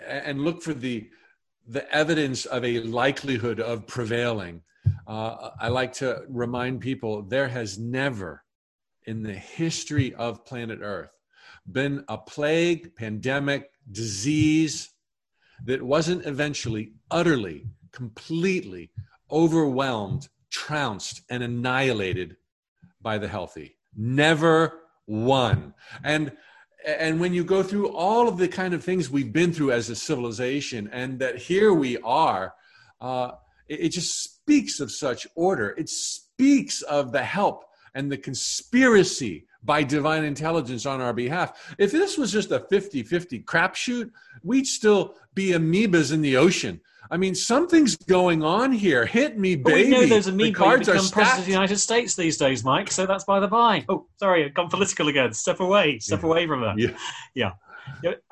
and 0.07 0.41
look 0.41 0.61
for 0.61 0.73
the 0.73 1.09
the 1.67 1.91
evidence 1.93 2.45
of 2.45 2.65
a 2.65 2.79
likelihood 2.79 3.59
of 3.59 3.85
prevailing 3.85 4.61
uh, 5.07 5.51
i 5.59 5.67
like 5.67 5.93
to 5.93 6.23
remind 6.27 6.81
people 6.81 7.21
there 7.21 7.47
has 7.47 7.77
never 7.77 8.43
in 9.05 9.23
the 9.23 9.33
history 9.33 10.13
of 10.15 10.45
planet 10.45 10.79
earth 10.81 11.18
been 11.71 12.03
a 12.07 12.17
plague, 12.17 12.95
pandemic, 12.95 13.69
disease 13.91 14.89
that 15.65 15.81
wasn't 15.81 16.25
eventually 16.25 16.93
utterly, 17.11 17.65
completely 17.91 18.91
overwhelmed, 19.31 20.27
trounced, 20.51 21.21
and 21.29 21.43
annihilated 21.43 22.37
by 23.01 23.17
the 23.17 23.27
healthy. 23.27 23.75
Never 23.95 24.79
one. 25.05 25.73
And 26.03 26.31
and 26.85 27.19
when 27.19 27.33
you 27.33 27.43
go 27.43 27.61
through 27.61 27.89
all 27.89 28.29
of 28.29 28.37
the 28.37 28.47
kind 28.47 28.73
of 28.73 28.83
things 28.83 29.09
we've 29.09 29.33
been 29.33 29.51
through 29.51 29.73
as 29.73 29.89
a 29.89 29.95
civilization, 29.95 30.89
and 30.93 31.19
that 31.19 31.37
here 31.37 31.73
we 31.73 31.97
are, 31.97 32.53
uh, 33.01 33.31
it, 33.67 33.81
it 33.81 33.89
just 33.89 34.23
speaks 34.23 34.79
of 34.79 34.89
such 34.89 35.27
order. 35.35 35.71
It 35.77 35.89
speaks 35.89 36.81
of 36.83 37.11
the 37.11 37.23
help 37.23 37.65
and 37.93 38.09
the 38.09 38.17
conspiracy 38.17 39.45
by 39.63 39.83
divine 39.83 40.23
intelligence 40.23 40.85
on 40.85 41.01
our 41.01 41.13
behalf. 41.13 41.75
If 41.77 41.91
this 41.91 42.17
was 42.17 42.31
just 42.31 42.51
a 42.51 42.59
50 42.59 43.03
50 43.03 43.41
crapshoot, 43.43 44.11
we'd 44.43 44.67
still 44.67 45.15
be 45.33 45.49
amoebas 45.49 46.13
in 46.13 46.21
the 46.21 46.37
ocean. 46.37 46.81
I 47.11 47.17
mean, 47.17 47.33
something's 47.33 47.95
going 47.95 48.43
on 48.43 48.71
here. 48.71 49.05
Hit 49.05 49.37
me, 49.37 49.55
baby. 49.55 49.85
We 49.85 49.89
know 49.89 50.05
there's 50.05 50.27
amoeba 50.27 50.51
the 50.51 50.53
cards 50.53 50.87
become 50.87 51.05
are 51.05 51.09
president 51.09 51.39
of 51.39 51.45
the 51.45 51.51
United 51.51 51.77
States 51.77 52.15
these 52.15 52.37
days, 52.37 52.63
Mike. 52.63 52.91
So 52.91 53.07
that's 53.07 53.23
by 53.23 53.39
the 53.39 53.47
by. 53.47 53.83
Oh, 53.89 54.05
sorry, 54.17 54.45
I've 54.45 54.53
gone 54.53 54.69
political 54.69 55.07
again. 55.07 55.33
Step 55.33 55.59
away. 55.59 55.97
Step 55.99 56.21
yeah. 56.21 56.29
away 56.29 56.45
from 56.45 56.61
that. 56.61 56.77
Yeah. 56.77 56.95
yeah. 57.33 57.51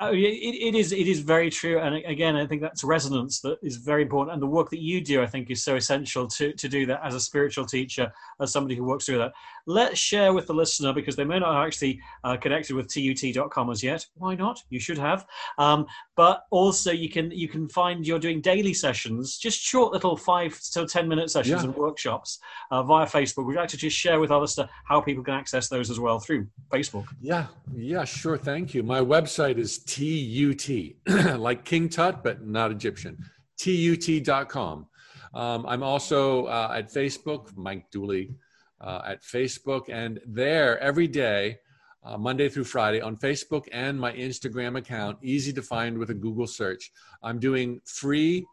Oh, 0.00 0.12
it, 0.12 0.16
it 0.18 0.74
is 0.74 0.92
it 0.92 1.06
is 1.06 1.20
very 1.20 1.50
true, 1.50 1.78
and 1.78 1.96
again, 2.06 2.36
I 2.36 2.46
think 2.46 2.62
that's 2.62 2.84
resonance 2.84 3.40
that 3.40 3.58
is 3.62 3.76
very 3.76 4.02
important. 4.02 4.32
And 4.34 4.42
the 4.42 4.46
work 4.46 4.70
that 4.70 4.80
you 4.80 5.00
do, 5.00 5.22
I 5.22 5.26
think, 5.26 5.50
is 5.50 5.62
so 5.62 5.76
essential 5.76 6.26
to 6.28 6.52
to 6.52 6.68
do 6.68 6.86
that 6.86 7.00
as 7.04 7.14
a 7.14 7.20
spiritual 7.20 7.64
teacher, 7.64 8.12
as 8.40 8.52
somebody 8.52 8.76
who 8.76 8.84
works 8.84 9.06
through 9.06 9.18
that. 9.18 9.32
Let's 9.66 9.98
share 9.98 10.32
with 10.32 10.46
the 10.46 10.54
listener 10.54 10.92
because 10.92 11.16
they 11.16 11.24
may 11.24 11.38
not 11.38 11.54
have 11.54 11.66
actually 11.66 12.00
uh, 12.24 12.36
connected 12.36 12.74
with 12.74 12.88
tut.com 12.88 13.70
as 13.70 13.82
yet. 13.82 14.06
Why 14.14 14.34
not? 14.34 14.62
You 14.70 14.80
should 14.80 14.98
have. 14.98 15.26
Um, 15.58 15.86
but 16.16 16.44
also, 16.50 16.90
you 16.90 17.08
can 17.08 17.30
you 17.30 17.48
can 17.48 17.68
find 17.68 18.06
you're 18.06 18.18
doing 18.18 18.40
daily 18.40 18.74
sessions, 18.74 19.38
just 19.38 19.60
short 19.60 19.92
little 19.92 20.16
five 20.16 20.58
to 20.72 20.86
ten 20.86 21.08
minute 21.08 21.30
sessions 21.30 21.62
yeah. 21.62 21.68
and 21.68 21.76
workshops 21.76 22.38
uh, 22.70 22.82
via 22.82 23.06
Facebook. 23.06 23.46
Would 23.46 23.52
you 23.52 23.58
like 23.58 23.68
to 23.70 23.76
just 23.76 23.96
share 23.96 24.20
with 24.20 24.30
others 24.30 24.58
how 24.84 25.00
people 25.00 25.22
can 25.22 25.34
access 25.34 25.68
those 25.68 25.90
as 25.90 26.00
well 26.00 26.18
through 26.18 26.46
Facebook? 26.72 27.06
Yeah, 27.20 27.46
yeah, 27.74 28.04
sure. 28.04 28.36
Thank 28.36 28.74
you. 28.74 28.82
My 28.82 29.00
website 29.00 29.37
website 29.38 29.58
is 29.58 29.78
TUT, 29.78 31.38
like 31.40 31.64
King 31.64 31.88
Tut, 31.88 32.22
but 32.22 32.46
not 32.46 32.70
Egyptian. 32.70 33.18
TUT.com. 33.58 34.86
Um, 35.34 35.66
I'm 35.66 35.82
also 35.82 36.46
uh, 36.46 36.74
at 36.76 36.92
Facebook, 36.92 37.56
Mike 37.56 37.90
Dooley, 37.90 38.34
uh, 38.80 39.02
at 39.06 39.22
Facebook, 39.22 39.88
and 39.88 40.20
there 40.26 40.78
every 40.80 41.06
day, 41.06 41.58
uh, 42.04 42.16
Monday 42.16 42.48
through 42.48 42.64
Friday, 42.64 43.00
on 43.00 43.16
Facebook 43.16 43.66
and 43.72 43.98
my 43.98 44.12
Instagram 44.12 44.78
account, 44.78 45.18
easy 45.22 45.52
to 45.52 45.62
find 45.62 45.98
with 45.98 46.10
a 46.10 46.14
Google 46.14 46.46
search. 46.46 46.90
I'm 47.22 47.38
doing 47.38 47.80
free 47.84 48.46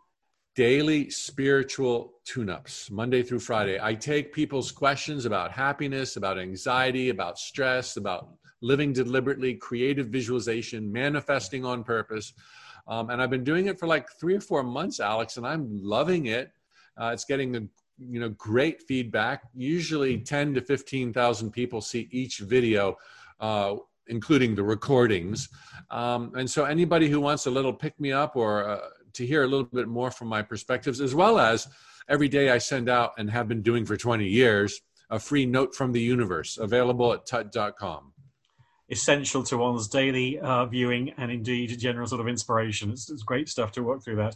daily 0.56 1.10
spiritual 1.10 2.14
tune 2.26 2.50
ups 2.50 2.90
Monday 2.90 3.24
through 3.24 3.40
Friday. 3.40 3.78
I 3.82 3.94
take 3.94 4.34
people's 4.34 4.72
questions 4.72 5.26
about 5.26 5.52
happiness, 5.52 6.16
about 6.16 6.40
anxiety, 6.40 7.10
about 7.10 7.38
stress, 7.38 7.98
about 7.98 8.30
living 8.62 8.94
deliberately, 8.94 9.56
creative 9.56 10.08
visualization, 10.08 10.92
manifesting 10.92 11.66
on 11.66 11.84
purpose. 11.84 12.34
Um, 12.88 13.10
and 13.10 13.22
I've 13.22 13.30
been 13.30 13.44
doing 13.44 13.68
it 13.68 13.80
for 13.80 13.88
like 13.88 14.10
three 14.20 14.36
or 14.36 14.42
four 14.42 14.64
months, 14.64 15.00
Alex, 15.00 15.38
and 15.38 15.46
I'm 15.46 15.68
loving 15.84 16.28
it. 16.28 16.52
Uh, 17.00 17.12
it's 17.14 17.26
getting 17.26 17.56
a 17.56 17.62
you 17.98 18.20
know 18.20 18.30
great 18.30 18.84
feedback. 18.84 19.44
Usually, 19.54 20.18
ten 20.20 20.54
to 20.54 20.62
fifteen 20.62 21.12
thousand 21.12 21.52
people 21.52 21.82
see 21.82 22.08
each 22.12 22.40
video, 22.40 22.98
uh, 23.40 23.76
including 24.08 24.56
the 24.56 24.64
recordings. 24.64 25.50
Um, 25.90 26.32
and 26.36 26.50
so, 26.50 26.66
anybody 26.66 27.10
who 27.10 27.20
wants 27.20 27.48
a 27.48 27.52
little 27.52 27.74
pick 27.74 28.00
me 28.00 28.12
up 28.12 28.36
or 28.36 28.68
uh, 28.68 28.82
to 29.14 29.26
hear 29.26 29.44
a 29.44 29.48
little 29.48 29.66
bit 29.66 29.88
more 29.88 30.12
from 30.12 30.28
my 30.28 30.42
perspectives, 30.42 31.02
as 31.02 31.16
well 31.16 31.40
as 31.40 31.68
every 32.08 32.28
day 32.28 32.50
I 32.50 32.60
send 32.60 32.90
out 32.90 33.14
and 33.18 33.30
have 33.32 33.48
been 33.48 33.62
doing 33.62 33.86
for 33.86 33.98
20 33.98 34.28
years, 34.28 34.82
a 35.10 35.20
free 35.20 35.46
note 35.46 35.74
from 35.74 35.92
the 35.92 36.02
universe 36.02 36.58
available 36.58 37.14
at 37.14 37.26
tut.com. 37.26 38.14
essential 38.90 39.44
to 39.44 39.58
one's 39.58 39.88
daily 39.88 40.40
uh, 40.40 40.66
viewing 40.66 41.12
and 41.18 41.32
indeed 41.32 41.78
general 41.80 42.08
sort 42.08 42.22
of 42.22 42.28
inspiration. 42.28 42.92
It's, 42.92 43.10
it's 43.10 43.24
great 43.24 43.50
stuff 43.50 43.72
to 43.74 43.84
work 43.84 44.04
through 44.04 44.18
that. 44.18 44.36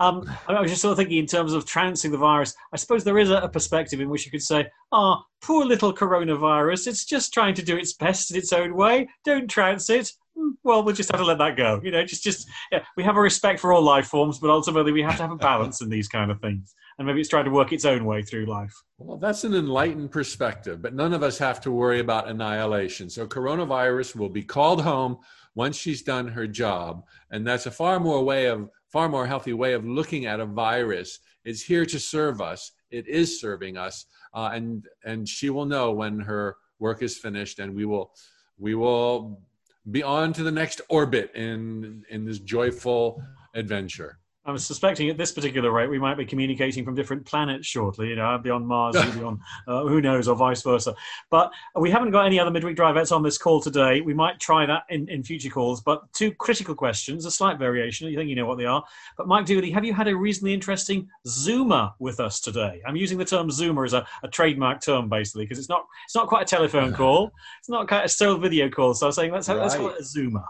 Um, 0.00 0.30
I 0.48 0.60
was 0.60 0.70
just 0.70 0.82
sort 0.82 0.92
of 0.92 0.98
thinking 0.98 1.18
in 1.18 1.26
terms 1.26 1.52
of 1.52 1.66
trouncing 1.66 2.10
the 2.10 2.18
virus, 2.18 2.54
I 2.72 2.76
suppose 2.76 3.04
there 3.04 3.18
is 3.18 3.30
a, 3.30 3.36
a 3.36 3.48
perspective 3.48 4.00
in 4.00 4.08
which 4.08 4.24
you 4.24 4.30
could 4.30 4.42
say, 4.42 4.66
ah, 4.92 5.18
oh, 5.18 5.24
poor 5.42 5.64
little 5.64 5.92
coronavirus, 5.92 6.86
it's 6.86 7.04
just 7.04 7.34
trying 7.34 7.54
to 7.54 7.62
do 7.62 7.76
its 7.76 7.92
best 7.92 8.30
in 8.30 8.36
its 8.36 8.52
own 8.52 8.74
way. 8.74 9.08
Don't 9.24 9.48
trounce 9.48 9.90
it. 9.90 10.12
Hmm, 10.36 10.50
well, 10.62 10.82
we'll 10.82 10.94
just 10.94 11.10
have 11.12 11.20
to 11.20 11.26
let 11.26 11.38
that 11.38 11.56
go. 11.56 11.80
You 11.82 11.90
know, 11.90 12.04
just, 12.04 12.22
just 12.22 12.48
yeah, 12.70 12.84
we 12.96 13.02
have 13.02 13.16
a 13.16 13.20
respect 13.20 13.60
for 13.60 13.72
all 13.72 13.82
life 13.82 14.06
forms, 14.06 14.38
but 14.38 14.50
ultimately 14.50 14.92
we 14.92 15.02
have 15.02 15.16
to 15.16 15.22
have 15.22 15.32
a 15.32 15.36
balance 15.36 15.80
in 15.80 15.88
these 15.88 16.08
kind 16.08 16.30
of 16.30 16.40
things 16.40 16.74
and 16.98 17.06
maybe 17.06 17.20
it's 17.20 17.28
trying 17.28 17.44
to 17.44 17.50
work 17.50 17.72
its 17.72 17.84
own 17.84 18.04
way 18.04 18.22
through 18.22 18.46
life. 18.46 18.74
Well, 18.98 19.16
that's 19.16 19.44
an 19.44 19.54
enlightened 19.54 20.10
perspective, 20.10 20.82
but 20.82 20.94
none 20.94 21.12
of 21.12 21.22
us 21.22 21.38
have 21.38 21.60
to 21.62 21.70
worry 21.70 22.00
about 22.00 22.28
annihilation. 22.28 23.10
So, 23.10 23.26
coronavirus 23.26 24.16
will 24.16 24.28
be 24.28 24.42
called 24.42 24.82
home 24.82 25.18
once 25.54 25.76
she's 25.76 26.02
done 26.02 26.28
her 26.28 26.46
job, 26.46 27.04
and 27.30 27.46
that's 27.46 27.66
a 27.66 27.70
far 27.70 27.98
more 28.00 28.24
way 28.24 28.46
of 28.46 28.68
far 28.88 29.08
more 29.08 29.26
healthy 29.26 29.52
way 29.52 29.72
of 29.72 29.84
looking 29.84 30.26
at 30.26 30.40
a 30.40 30.46
virus. 30.46 31.18
It's 31.44 31.62
here 31.62 31.86
to 31.86 31.98
serve 31.98 32.40
us. 32.40 32.72
It 32.90 33.08
is 33.08 33.40
serving 33.40 33.76
us, 33.76 34.06
uh, 34.34 34.50
and 34.52 34.86
and 35.04 35.28
she 35.28 35.50
will 35.50 35.66
know 35.66 35.92
when 35.92 36.20
her 36.20 36.56
work 36.78 37.02
is 37.02 37.18
finished, 37.18 37.58
and 37.58 37.74
we 37.74 37.84
will 37.84 38.12
we 38.58 38.74
will 38.74 39.42
be 39.90 40.02
on 40.02 40.32
to 40.32 40.42
the 40.42 40.52
next 40.52 40.80
orbit 40.88 41.32
in 41.34 42.04
in 42.08 42.24
this 42.24 42.38
joyful 42.38 43.22
adventure. 43.54 44.18
I'm 44.44 44.58
suspecting 44.58 45.08
at 45.08 45.16
this 45.16 45.30
particular 45.30 45.70
rate 45.70 45.88
we 45.88 46.00
might 46.00 46.16
be 46.16 46.24
communicating 46.24 46.84
from 46.84 46.96
different 46.96 47.24
planets 47.24 47.66
shortly. 47.66 48.08
You 48.08 48.16
know, 48.16 48.24
I'll 48.24 48.38
be 48.38 48.50
on 48.50 48.66
Mars, 48.66 48.96
you'll 48.96 49.14
be 49.14 49.22
on 49.24 49.40
uh, 49.68 49.82
who 49.86 50.00
knows, 50.00 50.26
or 50.26 50.34
vice 50.34 50.62
versa. 50.62 50.94
But 51.30 51.52
we 51.76 51.90
haven't 51.90 52.10
got 52.10 52.26
any 52.26 52.40
other 52.40 52.50
midweek 52.50 52.76
drivettes 52.76 53.14
on 53.14 53.22
this 53.22 53.38
call 53.38 53.60
today. 53.60 54.00
We 54.00 54.14
might 54.14 54.40
try 54.40 54.66
that 54.66 54.82
in, 54.88 55.08
in 55.08 55.22
future 55.22 55.48
calls. 55.48 55.80
But 55.80 56.12
two 56.12 56.32
critical 56.32 56.74
questions, 56.74 57.24
a 57.24 57.30
slight 57.30 57.58
variation. 57.58 58.08
You 58.08 58.16
think 58.16 58.28
you 58.28 58.34
know 58.34 58.46
what 58.46 58.58
they 58.58 58.64
are. 58.64 58.82
But 59.16 59.28
Mike 59.28 59.46
Dooley, 59.46 59.70
have 59.70 59.84
you 59.84 59.94
had 59.94 60.08
a 60.08 60.16
reasonably 60.16 60.54
interesting 60.54 61.08
Zoomer 61.26 61.92
with 62.00 62.18
us 62.18 62.40
today? 62.40 62.82
I'm 62.84 62.96
using 62.96 63.18
the 63.18 63.24
term 63.24 63.48
Zoomer 63.48 63.86
as 63.86 63.92
a, 63.92 64.04
a 64.24 64.28
trademark 64.28 64.80
term 64.80 65.08
basically 65.08 65.44
because 65.44 65.58
it's 65.58 65.68
not 65.68 65.86
it's 66.04 66.16
not 66.16 66.26
quite 66.26 66.42
a 66.42 66.46
telephone 66.46 66.92
call. 66.94 67.30
It's 67.60 67.68
not 67.68 67.86
quite 67.86 68.04
a 68.04 68.08
still 68.08 68.38
video 68.38 68.68
call. 68.68 68.94
So 68.94 69.06
I'm 69.06 69.12
saying 69.12 69.30
let's, 69.30 69.46
have, 69.46 69.58
right. 69.58 69.62
let's 69.62 69.76
call 69.76 69.90
it 69.90 70.00
a 70.00 70.02
Zoomer. 70.02 70.44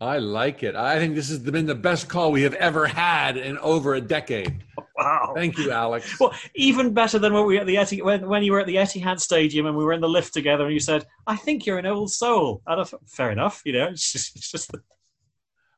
I 0.00 0.18
like 0.18 0.62
it. 0.62 0.76
I 0.76 0.98
think 0.98 1.14
this 1.14 1.30
has 1.30 1.38
been 1.38 1.64
the 1.64 1.74
best 1.74 2.08
call 2.08 2.30
we 2.30 2.42
have 2.42 2.52
ever 2.54 2.86
had 2.86 3.38
in 3.38 3.56
over 3.58 3.94
a 3.94 4.00
decade. 4.00 4.62
Wow! 4.98 5.32
Thank 5.34 5.56
you, 5.56 5.70
Alex. 5.70 6.18
Well, 6.20 6.34
even 6.54 6.92
better 6.92 7.18
than 7.18 7.32
when 7.32 7.46
we 7.46 7.54
were 7.54 7.60
at 7.60 7.66
the 7.66 7.76
Eti- 7.76 8.02
when, 8.02 8.28
when 8.28 8.42
you 8.42 8.52
were 8.52 8.60
at 8.60 8.66
the 8.66 8.76
Etihad 8.76 9.20
Stadium 9.20 9.66
and 9.66 9.76
we 9.76 9.84
were 9.84 9.94
in 9.94 10.00
the 10.02 10.08
lift 10.08 10.34
together, 10.34 10.64
and 10.64 10.72
you 10.74 10.80
said, 10.80 11.06
"I 11.26 11.36
think 11.36 11.64
you're 11.64 11.78
an 11.78 11.86
old 11.86 12.10
soul." 12.10 12.62
fair 13.06 13.30
enough, 13.30 13.62
you 13.64 13.72
know. 13.72 13.88
It's 13.90 14.12
just, 14.12 14.36
it's 14.36 14.50
just 14.50 14.72
the... 14.72 14.82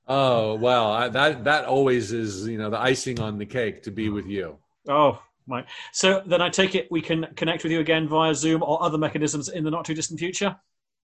Oh 0.08 0.54
well, 0.54 0.90
I, 0.90 1.08
that 1.08 1.44
that 1.44 1.64
always 1.66 2.12
is 2.12 2.46
you 2.48 2.58
know 2.58 2.70
the 2.70 2.80
icing 2.80 3.20
on 3.20 3.38
the 3.38 3.46
cake 3.46 3.84
to 3.84 3.92
be 3.92 4.08
with 4.08 4.26
you. 4.26 4.58
Oh, 4.88 5.22
my. 5.46 5.64
So 5.92 6.22
then 6.26 6.42
I 6.42 6.48
take 6.48 6.74
it 6.74 6.90
we 6.90 7.00
can 7.00 7.26
connect 7.36 7.62
with 7.62 7.70
you 7.70 7.80
again 7.80 8.08
via 8.08 8.34
Zoom 8.34 8.62
or 8.64 8.82
other 8.82 8.98
mechanisms 8.98 9.48
in 9.48 9.62
the 9.62 9.70
not 9.70 9.84
too 9.84 9.94
distant 9.94 10.18
future. 10.18 10.56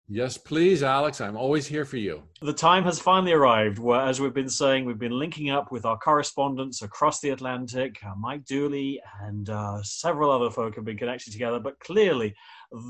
Yes, 0.06 0.36
please, 0.36 0.82
Alex. 0.82 1.22
I'm 1.22 1.36
always 1.36 1.66
here 1.66 1.86
for 1.86 1.96
you. 1.96 2.24
The 2.42 2.52
time 2.52 2.84
has 2.84 2.98
finally 2.98 3.32
arrived 3.32 3.78
where, 3.78 4.02
as 4.02 4.20
we've 4.20 4.34
been 4.34 4.50
saying, 4.50 4.84
we've 4.84 4.98
been 4.98 5.18
linking 5.18 5.48
up 5.48 5.72
with 5.72 5.86
our 5.86 5.96
correspondents 5.96 6.82
across 6.82 7.20
the 7.20 7.30
Atlantic. 7.30 7.96
Uh, 8.04 8.14
Mike 8.18 8.44
Dooley 8.44 9.00
and 9.22 9.48
uh, 9.48 9.82
several 9.82 10.30
other 10.30 10.50
folk 10.50 10.74
have 10.74 10.84
been 10.84 10.98
connected 10.98 11.32
together, 11.32 11.58
but 11.58 11.80
clearly 11.80 12.34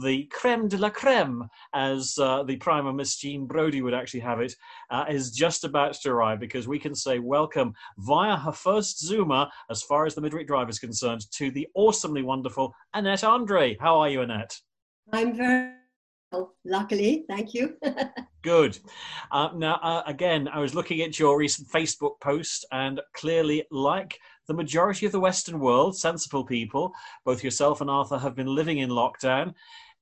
the 0.03 0.25
creme 0.33 0.67
de 0.67 0.77
la 0.77 0.91
creme, 0.91 1.49
as 1.73 2.19
uh, 2.19 2.43
the 2.43 2.57
prime 2.57 2.87
of 2.87 2.97
Miss 2.97 3.17
Jean 3.17 3.47
Brodie 3.47 3.83
would 3.83 3.95
actually 3.95 4.21
have 4.21 4.41
it, 4.41 4.55
uh, 4.91 5.05
is 5.09 5.31
just 5.31 5.63
about 5.63 5.95
to 5.95 6.11
arrive 6.11 6.41
because 6.41 6.67
we 6.67 6.81
can 6.81 6.97
say 6.97 7.21
welcome 7.21 7.75
via 7.99 8.37
her 8.37 8.53
first 8.53 9.09
Zoomer, 9.09 9.49
as 9.71 9.85
far 9.85 10.05
as 10.05 10.17
the 10.17 10.21
Midweek 10.21 10.49
Drive 10.49 10.69
is 10.69 10.81
concerned, 10.81 11.31
to 11.35 11.53
the 11.53 11.69
awesomely 11.75 12.23
wonderful 12.23 12.75
Annette 12.93 13.23
Andre. 13.23 13.77
How 13.79 14.01
are 14.01 14.09
you, 14.09 14.23
Annette? 14.23 14.59
I'm 15.13 15.37
very 15.37 15.84
luckily. 16.65 17.25
Thank 17.29 17.55
you. 17.55 17.77
Good. 18.43 18.79
Uh, 19.31 19.49
now, 19.55 19.77
uh, 19.83 20.03
again, 20.07 20.49
I 20.49 20.59
was 20.59 20.75
looking 20.75 21.01
at 21.01 21.19
your 21.19 21.39
recent 21.39 21.69
Facebook 21.69 22.21
post, 22.21 22.67
and 22.73 23.01
clearly, 23.15 23.65
like 23.71 24.19
the 24.47 24.55
majority 24.55 25.07
of 25.07 25.13
the 25.13 25.21
Western 25.21 25.59
world, 25.59 25.97
sensible 25.97 26.45
people, 26.45 26.93
both 27.25 27.43
yourself 27.43 27.81
and 27.81 27.91
Arthur 27.91 28.19
have 28.19 28.35
been 28.35 28.55
living 28.55 28.79
in 28.79 28.91
lockdown. 28.91 29.55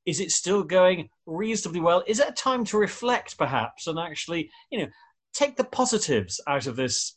Is 0.05 0.19
it 0.19 0.33
still 0.33 0.65
going 0.65 1.09
reasonably 1.27 1.81
well? 1.81 2.03
Is 2.07 2.19
it 2.19 2.29
a 2.29 2.33
time 2.33 2.65
to 2.67 2.79
reflect, 2.79 3.39
perhaps, 3.39 3.87
and 3.87 3.99
actually, 3.99 4.51
you 4.71 4.81
know, 4.81 4.89
take 5.33 5.57
the 5.57 5.65
positives 5.65 6.41
out 6.49 6.67
of 6.67 6.77
this 6.77 7.17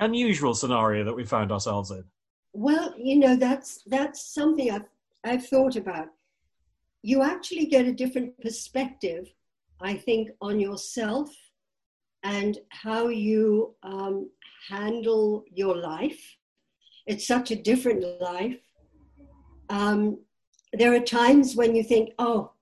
unusual 0.00 0.54
scenario 0.54 1.04
that 1.04 1.14
we 1.14 1.24
found 1.24 1.52
ourselves 1.52 1.90
in? 1.90 2.04
Well, 2.52 2.94
you 2.98 3.16
know, 3.16 3.36
that's 3.36 3.82
that's 3.86 4.34
something 4.34 4.70
I've 4.70 4.88
I've 5.24 5.46
thought 5.46 5.76
about 5.76 6.08
you 7.02 7.22
actually 7.22 7.66
get 7.66 7.86
a 7.86 7.92
different 7.92 8.38
perspective, 8.40 9.32
I 9.80 9.94
think, 9.94 10.30
on 10.40 10.60
yourself 10.60 11.30
and 12.22 12.58
how 12.68 13.08
you 13.08 13.74
um, 13.82 14.30
handle 14.68 15.44
your 15.52 15.76
life. 15.76 16.20
It's 17.06 17.26
such 17.26 17.50
a 17.50 17.56
different 17.56 18.04
life. 18.20 18.58
Um, 19.70 20.18
there 20.72 20.94
are 20.94 21.00
times 21.00 21.56
when 21.56 21.74
you 21.74 21.82
think, 21.82 22.10
oh, 22.18 22.52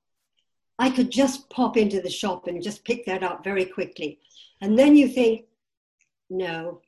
I 0.79 0.91
could 0.91 1.11
just 1.11 1.51
pop 1.51 1.77
into 1.77 2.01
the 2.01 2.11
shop 2.11 2.47
and 2.47 2.63
just 2.63 2.85
pick 2.85 3.05
that 3.07 3.25
up 3.25 3.43
very 3.43 3.65
quickly. 3.65 4.21
And 4.61 4.79
then 4.79 4.95
you 4.95 5.09
think, 5.09 5.47
no, 6.31 6.81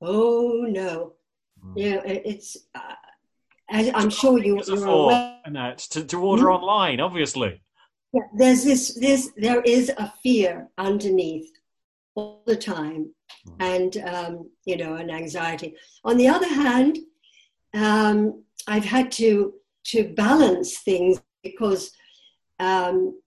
oh 0.00 0.64
no. 0.68 1.12
Mm. 1.62 1.78
You 1.78 1.90
know, 1.90 2.02
it's, 2.04 2.56
uh, 2.74 2.94
I'm 3.70 4.10
sure 4.10 4.38
you, 4.38 4.60
you're 4.66 4.86
aware. 4.86 5.38
Annette, 5.44 5.78
to, 5.90 6.04
to 6.04 6.22
order 6.22 6.44
mm-hmm. 6.44 6.64
online, 6.64 7.00
obviously. 7.00 7.60
Yeah, 8.12 8.22
there's 8.36 8.64
this, 8.64 8.94
this, 8.94 9.32
there 9.36 9.60
is 9.62 9.90
a 9.96 10.12
fear 10.22 10.68
underneath 10.78 11.50
all 12.14 12.42
the 12.46 12.56
time, 12.56 13.12
mm. 13.46 13.54
and 13.60 13.96
um, 14.08 14.50
you 14.64 14.76
know, 14.76 14.94
an 14.94 15.10
anxiety. 15.10 15.74
On 16.04 16.16
the 16.16 16.28
other 16.28 16.48
hand, 16.48 16.98
um, 17.74 18.44
I've 18.66 18.84
had 18.84 19.12
to 19.12 19.54
to 19.88 20.14
balance 20.14 20.78
things 20.78 21.20
because 21.44 21.92
um, 22.58 23.20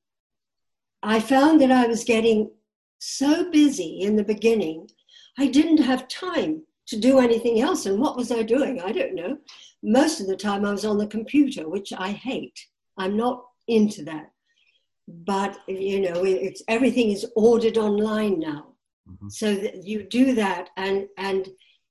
I 1.04 1.20
found 1.20 1.62
that 1.62 1.72
I 1.72 1.88
was 1.88 2.04
getting 2.04 2.52
so 3.00 3.50
busy 3.50 4.02
in 4.02 4.18
the 4.18 4.24
beginning, 4.26 4.90
I 5.38 5.48
didn't 5.48 5.78
have 5.78 6.10
time 6.10 6.64
to 6.88 7.00
do 7.00 7.20
anything 7.20 7.62
else. 7.62 7.86
And 7.86 8.00
what 8.00 8.18
was 8.18 8.32
I 8.32 8.42
doing? 8.44 8.82
I 8.82 8.92
don't 8.92 9.16
know 9.16 9.38
most 9.84 10.20
of 10.20 10.28
the 10.28 10.36
time 10.36 10.66
I 10.66 10.72
was 10.72 10.86
on 10.86 10.98
the 10.98 11.08
computer, 11.08 11.70
which 11.70 11.94
I 11.94 12.12
hate. 12.12 12.60
I'm 12.98 13.16
not 13.16 13.44
into 13.68 14.04
that. 14.06 14.32
But 15.08 15.58
you 15.68 16.02
know, 16.02 16.24
it's 16.24 16.62
everything 16.68 17.12
is 17.12 17.26
ordered 17.36 17.78
online 17.78 18.40
now, 18.40 18.74
mm-hmm. 19.10 19.30
so 19.30 19.56
that 19.56 19.84
you 19.84 20.04
do 20.04 20.36
that, 20.36 20.70
and 20.78 21.08
and 21.18 21.48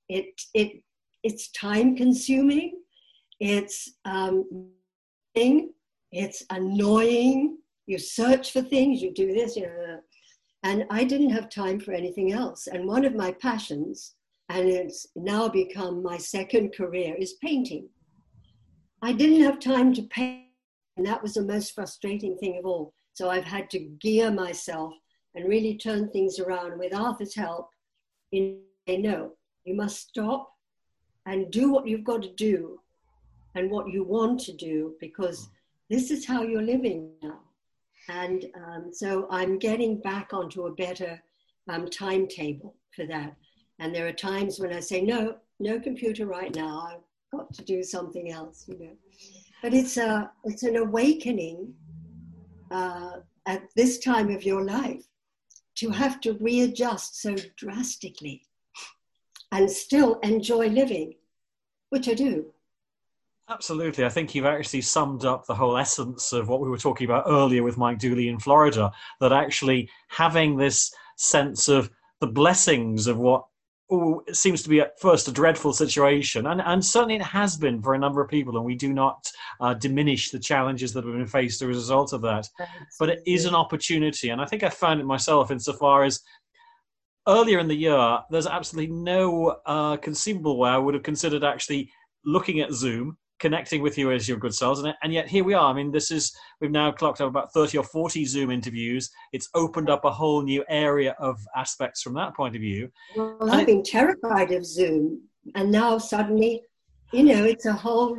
it 0.07 0.41
it 0.53 0.81
it's 1.23 1.51
time 1.51 1.97
consuming. 1.97 2.79
It's 3.41 3.91
um, 4.05 4.71
it's 5.35 6.45
annoying. 6.49 7.57
You 7.87 7.97
search 7.97 8.51
for 8.51 8.61
things. 8.61 9.01
You 9.01 9.13
do 9.13 9.33
this, 9.33 9.55
you 9.55 9.63
know, 9.63 9.99
and 10.63 10.85
I 10.89 11.03
didn't 11.03 11.31
have 11.31 11.49
time 11.49 11.79
for 11.79 11.93
anything 11.93 12.33
else. 12.33 12.67
And 12.67 12.87
one 12.87 13.05
of 13.05 13.15
my 13.15 13.31
passions 13.31 14.15
and 14.49 14.67
it's 14.67 15.07
now 15.15 15.47
become 15.47 16.01
my 16.01 16.17
second 16.17 16.73
career 16.75 17.15
is 17.17 17.33
painting. 17.33 17.87
I 19.01 19.13
didn't 19.13 19.43
have 19.43 19.59
time 19.59 19.93
to 19.93 20.01
paint, 20.03 20.47
and 20.97 21.05
that 21.05 21.21
was 21.21 21.35
the 21.35 21.43
most 21.43 21.73
frustrating 21.73 22.37
thing 22.37 22.57
of 22.57 22.65
all. 22.65 22.93
So 23.13 23.29
I've 23.29 23.45
had 23.45 23.69
to 23.71 23.79
gear 23.79 24.31
myself 24.31 24.93
and 25.35 25.47
really 25.47 25.77
turn 25.77 26.09
things 26.09 26.39
around. 26.39 26.79
With 26.79 26.93
Arthur's 26.93 27.35
help, 27.35 27.69
in 28.31 28.59
no, 28.87 29.33
you 29.65 29.75
must 29.75 30.09
stop 30.09 30.51
and 31.25 31.51
do 31.51 31.71
what 31.71 31.87
you've 31.87 32.03
got 32.03 32.23
to 32.23 32.33
do 32.33 32.79
and 33.55 33.69
what 33.69 33.89
you 33.89 34.03
want 34.03 34.39
to 34.39 34.53
do 34.53 34.95
because 34.99 35.49
this 35.89 36.09
is 36.09 36.25
how 36.25 36.41
you're 36.41 36.61
living 36.61 37.11
now. 37.21 37.39
And 38.09 38.45
um, 38.55 38.89
so 38.91 39.27
I'm 39.29 39.59
getting 39.59 40.01
back 40.01 40.33
onto 40.33 40.65
a 40.65 40.73
better 40.73 41.21
um, 41.67 41.87
timetable 41.87 42.75
for 42.95 43.05
that. 43.05 43.35
And 43.79 43.95
there 43.95 44.07
are 44.07 44.13
times 44.13 44.59
when 44.59 44.73
I 44.73 44.79
say, 44.79 45.01
no, 45.01 45.35
no 45.59 45.79
computer 45.79 46.25
right 46.25 46.53
now. 46.53 46.89
I've 46.91 47.37
got 47.37 47.53
to 47.53 47.63
do 47.63 47.83
something 47.83 48.31
else, 48.31 48.65
you 48.67 48.77
know. 48.77 48.95
But 49.61 49.73
it's 49.73 49.97
a 49.97 50.31
it's 50.45 50.63
an 50.63 50.77
awakening 50.77 51.73
uh, 52.71 53.17
at 53.45 53.63
this 53.75 53.99
time 53.99 54.29
of 54.29 54.43
your 54.43 54.63
life 54.63 55.05
to 55.75 55.89
have 55.89 56.19
to 56.21 56.33
readjust 56.33 57.21
so 57.21 57.35
drastically 57.57 58.43
and 59.51 59.69
still 59.69 60.19
enjoy 60.19 60.67
living, 60.67 61.15
which 61.89 62.07
I 62.07 62.13
do. 62.13 62.45
Absolutely. 63.49 64.05
I 64.05 64.09
think 64.09 64.35
you've 64.35 64.45
actually 64.45 64.81
summed 64.81 65.25
up 65.25 65.45
the 65.45 65.55
whole 65.55 65.77
essence 65.77 66.33
of 66.33 66.49
what 66.49 66.61
we 66.61 66.69
were 66.69 66.77
talking 66.77 67.05
about 67.05 67.23
earlier 67.27 67.63
with 67.63 67.77
Mike 67.77 67.97
Dooley 67.97 68.27
in 68.27 68.39
Florida. 68.39 68.91
That 69.19 69.33
actually 69.33 69.89
having 70.07 70.55
this 70.55 70.93
sense 71.17 71.67
of 71.67 71.89
the 72.21 72.27
blessings 72.27 73.07
of 73.07 73.17
what 73.17 73.45
ooh, 73.91 74.23
seems 74.31 74.61
to 74.63 74.69
be 74.69 74.81
at 74.81 74.99
first 74.99 75.27
a 75.27 75.31
dreadful 75.31 75.73
situation, 75.73 76.47
and, 76.47 76.61
and 76.61 76.83
certainly 76.83 77.15
it 77.15 77.21
has 77.21 77.57
been 77.57 77.81
for 77.81 77.93
a 77.93 77.99
number 77.99 78.21
of 78.21 78.29
people, 78.29 78.55
and 78.55 78.65
we 78.65 78.75
do 78.75 78.93
not 78.93 79.25
uh, 79.61 79.73
diminish 79.73 80.31
the 80.31 80.39
challenges 80.39 80.93
that 80.93 81.03
have 81.03 81.13
been 81.13 81.27
faced 81.27 81.61
as 81.61 81.65
a 81.65 81.67
result 81.67 82.13
of 82.13 82.21
that. 82.21 82.47
But 82.99 83.09
it 83.09 83.23
is 83.25 83.45
an 83.45 83.55
opportunity, 83.55 84.29
and 84.29 84.41
I 84.41 84.45
think 84.45 84.63
I 84.63 84.69
found 84.69 84.99
it 84.99 85.05
myself 85.05 85.51
insofar 85.51 86.03
as 86.03 86.21
earlier 87.27 87.59
in 87.59 87.67
the 87.67 87.75
year, 87.75 88.19
there's 88.29 88.47
absolutely 88.47 88.93
no 88.93 89.57
uh, 89.65 89.97
conceivable 89.97 90.57
way 90.57 90.69
I 90.69 90.77
would 90.77 90.93
have 90.93 91.03
considered 91.03 91.43
actually 91.43 91.91
looking 92.25 92.59
at 92.59 92.71
Zoom 92.71 93.17
connecting 93.39 93.81
with 93.81 93.97
you 93.97 94.11
as 94.11 94.27
your 94.27 94.37
good 94.37 94.53
selves. 94.53 94.81
And, 94.81 94.93
and 95.03 95.13
yet 95.13 95.27
here 95.27 95.43
we 95.43 95.53
are. 95.53 95.71
I 95.71 95.73
mean, 95.73 95.91
this 95.91 96.11
is, 96.11 96.35
we've 96.61 96.71
now 96.71 96.91
clocked 96.91 97.21
up 97.21 97.29
about 97.29 97.53
30 97.53 97.77
or 97.77 97.83
40 97.83 98.25
Zoom 98.25 98.51
interviews. 98.51 99.09
It's 99.33 99.49
opened 99.55 99.89
up 99.89 100.05
a 100.05 100.11
whole 100.11 100.41
new 100.41 100.63
area 100.69 101.15
of 101.19 101.39
aspects 101.55 102.01
from 102.01 102.13
that 102.15 102.35
point 102.35 102.55
of 102.55 102.61
view. 102.61 102.91
Well, 103.15 103.51
I've 103.51 103.65
been 103.65 103.83
terrified 103.83 104.51
of 104.51 104.65
Zoom. 104.65 105.21
And 105.55 105.71
now 105.71 105.97
suddenly, 105.97 106.61
you 107.11 107.23
know, 107.23 107.43
it's 107.43 107.65
a 107.65 107.73
whole 107.73 108.15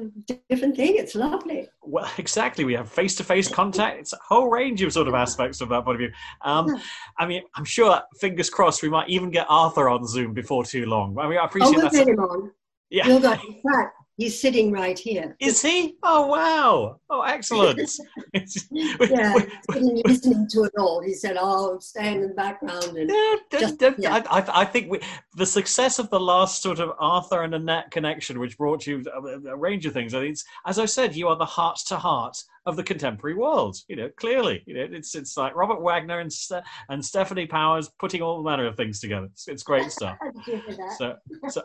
different 0.48 0.74
thing. 0.74 0.96
It's 0.96 1.14
lovely. 1.14 1.68
Well, 1.82 2.10
exactly. 2.18 2.64
We 2.64 2.74
have 2.74 2.90
face 2.90 3.14
to 3.16 3.24
face 3.24 3.48
contact. 3.48 4.00
It's 4.00 4.12
a 4.12 4.18
whole 4.26 4.48
range 4.48 4.82
of 4.82 4.92
sort 4.92 5.06
of 5.06 5.14
aspects 5.14 5.58
from 5.58 5.68
that 5.68 5.84
point 5.84 5.96
of 5.96 6.00
view. 6.00 6.12
Um, 6.42 6.76
I 7.18 7.26
mean, 7.26 7.42
I'm 7.54 7.64
sure, 7.64 8.00
fingers 8.20 8.50
crossed, 8.50 8.82
we 8.82 8.88
might 8.88 9.08
even 9.08 9.30
get 9.30 9.46
Arthur 9.48 9.88
on 9.88 10.06
Zoom 10.06 10.32
before 10.32 10.64
too 10.64 10.86
long. 10.86 11.16
I 11.18 11.28
mean, 11.28 11.38
I 11.38 11.44
appreciate 11.44 11.76
oh, 11.76 11.82
we'll 11.82 11.90
that. 11.90 11.92
get 11.92 12.08
him 12.08 12.18
on. 12.18 12.50
Yeah. 12.90 13.06
You'll 13.06 13.20
get, 13.20 13.44
in 13.44 13.60
fact, 13.62 13.94
He's 14.20 14.38
sitting 14.38 14.70
right 14.70 14.98
here. 14.98 15.34
Is 15.40 15.62
he? 15.62 15.96
Oh 16.02 16.26
wow! 16.26 17.00
Oh 17.08 17.22
excellent. 17.22 17.78
yeah, 18.70 19.34
sitting 19.72 20.02
listening 20.04 20.46
to 20.50 20.64
it 20.64 20.72
all. 20.76 21.00
He 21.00 21.14
said, 21.14 21.38
"Oh, 21.40 21.78
stay 21.78 22.12
in 22.12 22.20
the 22.20 22.28
background." 22.28 22.98
And 22.98 23.08
yeah, 23.08 23.36
just, 23.58 23.82
yeah. 23.96 24.22
I, 24.30 24.44
I, 24.60 24.64
think 24.66 24.90
we, 24.90 25.00
the 25.36 25.46
success 25.46 25.98
of 25.98 26.10
the 26.10 26.20
last 26.20 26.60
sort 26.60 26.80
of 26.80 26.92
Arthur 26.98 27.44
and 27.44 27.54
Annette 27.54 27.90
connection, 27.90 28.38
which 28.38 28.58
brought 28.58 28.86
you 28.86 29.02
a, 29.10 29.52
a 29.52 29.56
range 29.56 29.86
of 29.86 29.94
things. 29.94 30.12
I 30.12 30.20
think, 30.20 30.36
as 30.66 30.78
I 30.78 30.84
said, 30.84 31.16
you 31.16 31.28
are 31.28 31.36
the 31.36 31.46
Hart 31.46 31.78
to 31.86 31.96
Hart 31.96 32.36
of 32.66 32.76
the 32.76 32.82
contemporary 32.82 33.36
world. 33.36 33.78
You 33.88 33.96
know, 33.96 34.10
clearly, 34.18 34.62
you 34.66 34.74
know, 34.74 34.86
it's 34.90 35.14
it's 35.14 35.38
like 35.38 35.56
Robert 35.56 35.80
Wagner 35.80 36.20
and 36.20 36.30
and 36.90 37.02
Stefanie 37.02 37.48
Powers 37.48 37.88
putting 37.98 38.20
all 38.20 38.42
manner 38.42 38.66
of 38.66 38.76
things 38.76 39.00
together. 39.00 39.28
It's, 39.32 39.48
it's 39.48 39.62
great 39.62 39.90
stuff. 39.90 40.18
so, 40.98 41.16
so 41.48 41.62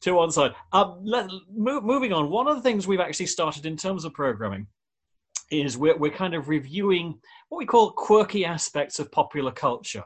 to 0.00 0.12
one 0.12 0.30
side. 0.30 0.52
Um, 0.72 1.00
let, 1.02 1.30
moving 1.54 2.12
on, 2.12 2.30
one 2.30 2.48
of 2.48 2.56
the 2.56 2.62
things 2.62 2.86
we've 2.86 3.00
actually 3.00 3.26
started 3.26 3.66
in 3.66 3.76
terms 3.76 4.04
of 4.04 4.12
programming 4.12 4.66
is 5.50 5.78
we're, 5.78 5.96
we're 5.96 6.10
kind 6.10 6.34
of 6.34 6.48
reviewing 6.48 7.18
what 7.48 7.58
we 7.58 7.66
call 7.66 7.92
quirky 7.92 8.44
aspects 8.44 8.98
of 8.98 9.10
popular 9.10 9.50
culture. 9.50 10.04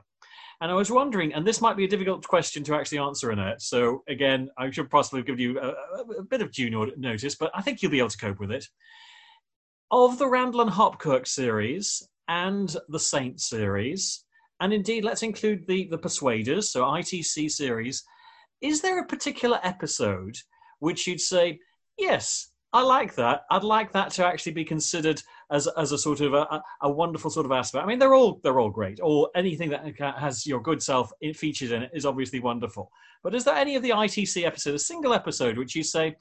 And 0.61 0.70
I 0.70 0.74
was 0.74 0.92
wondering, 0.92 1.35
and 1.35 1.44
this 1.44 1.61
might 1.61 1.76
be 1.76 1.85
a 1.85 1.88
difficult 1.88 2.26
question 2.28 2.62
to 2.64 2.76
actually 2.76 2.98
answer, 2.98 3.30
Annette. 3.30 3.61
So 3.61 4.04
again, 4.08 4.48
I 4.56 4.70
should 4.70 4.90
possibly 4.90 5.22
give 5.22 5.40
you 5.40 5.58
a, 5.58 6.20
a 6.20 6.22
bit 6.22 6.40
of 6.40 6.52
due 6.52 6.70
notice, 6.96 7.35
but 7.35 7.50
I 7.52 7.62
think 7.62 7.82
you'll 7.82 7.90
be 7.90 7.98
able 7.98 8.11
to 8.11 8.16
cope 8.16 8.38
with 8.38 8.52
it. 8.52 8.68
Of 9.90 10.18
the 10.18 10.28
Randall 10.28 10.61
and 10.61 10.70
Hopkirk 10.70 11.26
series 11.26 12.08
and 12.28 12.74
the 12.88 13.00
Saint 13.00 13.40
series, 13.40 14.24
and 14.61 14.72
indeed, 14.72 15.04
let's 15.04 15.24
include 15.24 15.66
the 15.66 15.88
the 15.88 15.98
Persuaders, 15.98 16.70
so 16.70 16.85
ITC 16.85 17.50
series 17.50 18.04
is 18.62 18.81
there 18.81 19.01
a 19.01 19.07
particular 19.07 19.61
episode 19.62 20.37
which 20.79 21.07
you'd 21.07 21.20
say, 21.20 21.61
yes, 21.98 22.48
I 22.72 22.83
like 22.83 23.14
that. 23.16 23.44
I'd 23.51 23.64
like 23.64 23.92
that 23.92 24.11
to 24.12 24.27
actually 24.27 24.53
be 24.53 24.64
considered 24.64 25.22
as 25.51 25.66
as 25.77 25.92
a 25.92 25.98
sort 25.98 26.20
of 26.22 26.33
a, 26.33 26.62
a 26.81 26.90
wonderful 26.90 27.31
sort 27.31 27.44
of 27.44 27.53
aspect. 27.53 27.85
I 27.85 27.87
mean, 27.87 27.98
they're 27.98 28.14
all 28.14 28.40
they're 28.42 28.59
all 28.59 28.70
great. 28.70 28.98
Or 29.03 29.29
anything 29.35 29.68
that 29.70 29.85
has 30.18 30.46
your 30.46 30.61
good 30.62 30.83
self 30.83 31.12
featured 31.35 31.72
in 31.72 31.83
it 31.83 31.90
is 31.92 32.07
obviously 32.07 32.40
wonderful. 32.40 32.90
But 33.22 33.35
is 33.35 33.44
there 33.44 33.55
any 33.55 33.77
of 33.77 33.83
the 33.83 33.90
ITC 33.90 34.44
episode, 34.44 34.75
a 34.75 34.79
single 34.79 35.12
episode, 35.12 35.59
which 35.59 35.77
you 35.77 35.83
say, 35.83 36.16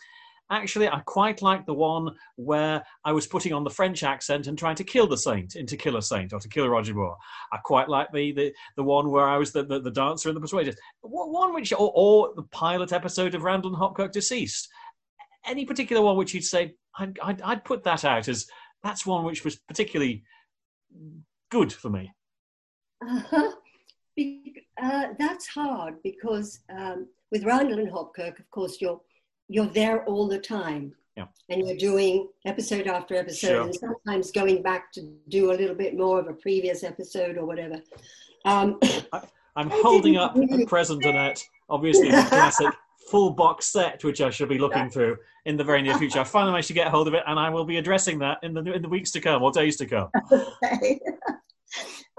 actually, 0.51 0.87
I 0.87 0.99
quite 0.99 1.41
like 1.41 1.65
the 1.65 1.73
one 1.73 2.15
where 2.35 2.83
I 3.03 3.11
was 3.13 3.25
putting 3.25 3.53
on 3.53 3.63
the 3.63 3.69
French 3.69 4.03
accent 4.03 4.47
and 4.47 4.57
trying 4.57 4.75
to 4.75 4.83
kill 4.83 5.07
the 5.07 5.17
saint 5.17 5.55
into 5.55 5.77
kill 5.77 5.97
a 5.97 6.01
saint 6.01 6.33
or 6.33 6.39
to 6.39 6.49
kill 6.49 6.67
Roger 6.67 6.93
Moore. 6.93 7.17
I 7.51 7.57
quite 7.57 7.89
like 7.89 8.11
the 8.11 8.31
the, 8.31 8.53
the 8.75 8.83
one 8.83 9.09
where 9.09 9.27
I 9.27 9.37
was 9.37 9.51
the, 9.51 9.63
the, 9.63 9.79
the 9.79 9.91
dancer 9.91 10.29
and 10.29 10.35
the 10.35 10.41
persuader. 10.41 10.73
One 11.01 11.53
which 11.53 11.71
or, 11.73 11.91
or, 11.95 12.33
the 12.35 12.43
pilot 12.43 12.91
episode 12.91 13.33
of 13.33 13.43
Randall 13.43 13.73
and 13.73 13.81
Hopkirk 13.81 14.11
Deceased. 14.11 14.69
Any 15.45 15.65
particular 15.65 16.01
one 16.01 16.17
which 16.17 16.33
you'd 16.33 16.43
say 16.43 16.75
I'd, 16.99 17.17
I'd, 17.23 17.41
I'd 17.41 17.65
put 17.65 17.83
that 17.85 18.05
out 18.05 18.27
as 18.27 18.45
that's 18.83 19.05
one 19.05 19.23
which 19.23 19.43
was 19.43 19.55
particularly 19.55 20.23
good 21.49 21.71
for 21.71 21.89
me. 21.89 22.11
Uh-huh. 23.03 23.51
Uh, 24.83 25.07
that's 25.17 25.47
hard 25.47 25.95
because 26.03 26.59
um, 26.69 27.07
with 27.31 27.45
Randall 27.45 27.79
and 27.79 27.91
Hopkirk, 27.91 28.39
of 28.39 28.49
course, 28.51 28.79
you're 28.81 28.99
you're 29.51 29.67
there 29.67 30.05
all 30.05 30.27
the 30.27 30.39
time. 30.39 30.93
Yeah. 31.17 31.25
And 31.49 31.67
you're 31.67 31.77
doing 31.77 32.29
episode 32.45 32.87
after 32.87 33.15
episode, 33.15 33.47
sure. 33.47 33.61
and 33.63 33.75
sometimes 33.75 34.31
going 34.31 34.61
back 34.61 34.93
to 34.93 35.01
do 35.27 35.51
a 35.51 35.53
little 35.53 35.75
bit 35.75 35.97
more 35.97 36.19
of 36.19 36.27
a 36.27 36.33
previous 36.33 36.83
episode 36.83 37.37
or 37.37 37.45
whatever. 37.45 37.75
Um, 38.45 38.79
I, 39.11 39.21
am 39.57 39.69
holding 39.69 40.15
up 40.15 40.35
really... 40.35 40.63
at 40.63 40.69
present, 40.69 41.03
Annette, 41.03 41.43
obviously 41.69 42.09
the 42.09 42.23
classic 42.29 42.73
full 43.09 43.31
box 43.31 43.65
set, 43.65 44.01
which 44.05 44.21
I 44.21 44.29
shall 44.29 44.47
be 44.47 44.57
looking 44.57 44.89
through 44.89 45.17
in 45.45 45.57
the 45.57 45.65
very 45.65 45.81
near 45.81 45.97
future. 45.97 46.21
I 46.21 46.23
finally 46.23 46.53
managed 46.53 46.69
to 46.69 46.73
get 46.73 46.87
hold 46.87 47.09
of 47.09 47.13
it, 47.13 47.23
and 47.27 47.37
I 47.37 47.49
will 47.49 47.65
be 47.65 47.77
addressing 47.77 48.19
that 48.19 48.37
in 48.43 48.53
the 48.53 48.61
in 48.71 48.81
the 48.81 48.89
weeks 48.89 49.11
to 49.11 49.19
come 49.19 49.43
or 49.43 49.51
days 49.51 49.75
to 49.77 49.85
come. 49.85 50.09
Okay. 50.63 50.99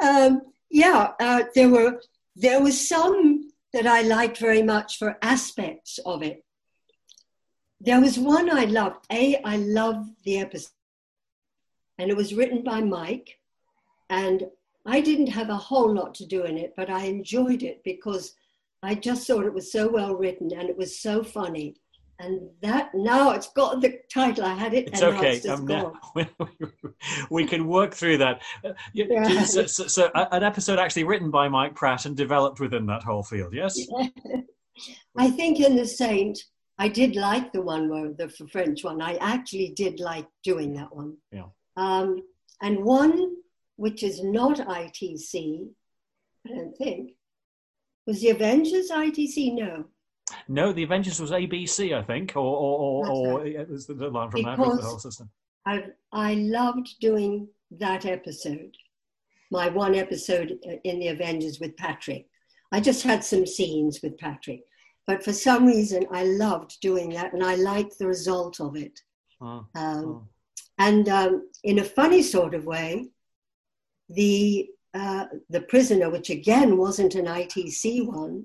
um, 0.02 0.42
yeah, 0.70 1.12
uh, 1.20 1.44
there 1.54 1.68
were 1.68 2.00
there 2.36 2.62
was 2.62 2.88
some 2.88 3.50
that 3.72 3.86
I 3.86 4.02
liked 4.02 4.38
very 4.38 4.62
much 4.62 4.98
for 4.98 5.16
aspects 5.22 5.98
of 6.04 6.22
it. 6.22 6.44
There 7.84 8.00
was 8.00 8.18
one 8.18 8.48
I 8.48 8.64
loved. 8.64 9.06
A, 9.10 9.36
I 9.44 9.56
loved 9.56 10.10
the 10.24 10.38
episode. 10.38 10.70
And 11.98 12.10
it 12.10 12.16
was 12.16 12.32
written 12.32 12.62
by 12.62 12.80
Mike. 12.80 13.38
And 14.08 14.44
I 14.86 15.00
didn't 15.00 15.28
have 15.28 15.50
a 15.50 15.56
whole 15.56 15.92
lot 15.92 16.14
to 16.16 16.26
do 16.26 16.44
in 16.44 16.58
it, 16.58 16.74
but 16.76 16.90
I 16.90 17.04
enjoyed 17.04 17.62
it 17.62 17.82
because 17.84 18.34
I 18.82 18.94
just 18.94 19.26
thought 19.26 19.46
it 19.46 19.54
was 19.54 19.72
so 19.72 19.88
well 19.88 20.14
written 20.14 20.52
and 20.56 20.68
it 20.68 20.76
was 20.76 21.00
so 21.00 21.24
funny. 21.24 21.76
And 22.18 22.50
that 22.60 22.94
now 22.94 23.30
it's 23.32 23.48
got 23.52 23.80
the 23.80 23.98
title. 24.12 24.44
I 24.44 24.54
had 24.54 24.74
it. 24.74 24.88
It's 24.88 25.02
okay. 25.02 25.38
It's 25.38 25.48
um, 25.48 25.66
now, 25.66 26.00
we 27.30 27.46
can 27.46 27.66
work 27.66 27.94
through 27.94 28.18
that. 28.18 28.42
Uh, 28.64 28.74
yeah. 28.92 29.42
So, 29.42 29.66
so, 29.66 29.88
so, 29.88 30.10
an 30.14 30.44
episode 30.44 30.78
actually 30.78 31.02
written 31.02 31.32
by 31.32 31.48
Mike 31.48 31.74
Pratt 31.74 32.06
and 32.06 32.16
developed 32.16 32.60
within 32.60 32.86
that 32.86 33.02
whole 33.02 33.24
field. 33.24 33.52
Yes. 33.52 33.76
I 35.16 35.30
think 35.30 35.58
in 35.58 35.74
the 35.74 35.86
Saint, 35.86 36.38
I 36.78 36.88
did 36.88 37.16
like 37.16 37.52
the 37.52 37.62
one 37.62 37.88
where 37.88 38.12
the 38.12 38.28
French 38.28 38.82
one. 38.82 39.00
I 39.00 39.14
actually 39.16 39.70
did 39.70 40.00
like 40.00 40.26
doing 40.42 40.74
that 40.74 40.94
one. 40.94 41.16
Yeah. 41.30 41.46
Um, 41.76 42.22
and 42.60 42.84
one 42.84 43.36
which 43.76 44.02
is 44.02 44.22
not 44.22 44.58
ITC, 44.58 45.68
I 46.46 46.48
don't 46.50 46.76
think, 46.76 47.12
was 48.06 48.20
the 48.20 48.30
Avengers 48.30 48.90
ITC. 48.90 49.54
No. 49.54 49.84
No, 50.48 50.72
the 50.72 50.84
Avengers 50.84 51.20
was 51.20 51.30
ABC, 51.30 51.96
I 51.96 52.02
think, 52.02 52.32
or 52.36 52.40
or, 52.40 53.06
or, 53.06 53.10
or 53.10 53.46
it 53.46 53.68
was 53.68 53.86
the 53.86 53.94
line 53.94 54.30
from 54.30 54.42
because 54.42 54.56
that 54.56 54.82
the 54.82 54.88
whole 54.88 54.98
system. 54.98 55.30
I 55.66 55.84
I 56.12 56.34
loved 56.34 56.94
doing 57.00 57.48
that 57.72 58.06
episode, 58.06 58.76
my 59.50 59.68
one 59.68 59.94
episode 59.94 60.58
in 60.84 61.00
the 61.00 61.08
Avengers 61.08 61.60
with 61.60 61.76
Patrick. 61.76 62.26
I 62.70 62.80
just 62.80 63.02
had 63.02 63.22
some 63.24 63.46
scenes 63.46 64.00
with 64.02 64.16
Patrick, 64.16 64.62
but 65.06 65.24
for 65.24 65.32
some 65.32 65.66
reason, 65.66 66.06
I 66.12 66.24
loved 66.24 66.80
doing 66.80 67.10
that 67.10 67.32
and 67.32 67.42
I 67.42 67.56
liked 67.56 67.98
the 67.98 68.06
result 68.06 68.60
of 68.60 68.76
it. 68.76 69.00
Oh, 69.40 69.66
um, 69.74 70.04
oh. 70.04 70.28
And 70.78 71.08
um, 71.08 71.48
in 71.64 71.80
a 71.80 71.84
funny 71.84 72.22
sort 72.22 72.54
of 72.54 72.64
way, 72.64 73.08
the 74.08 74.68
uh, 74.94 75.26
the 75.48 75.62
prisoner, 75.62 76.10
which 76.10 76.30
again 76.30 76.76
wasn't 76.76 77.14
an 77.14 77.26
ITC 77.26 78.06
one. 78.06 78.44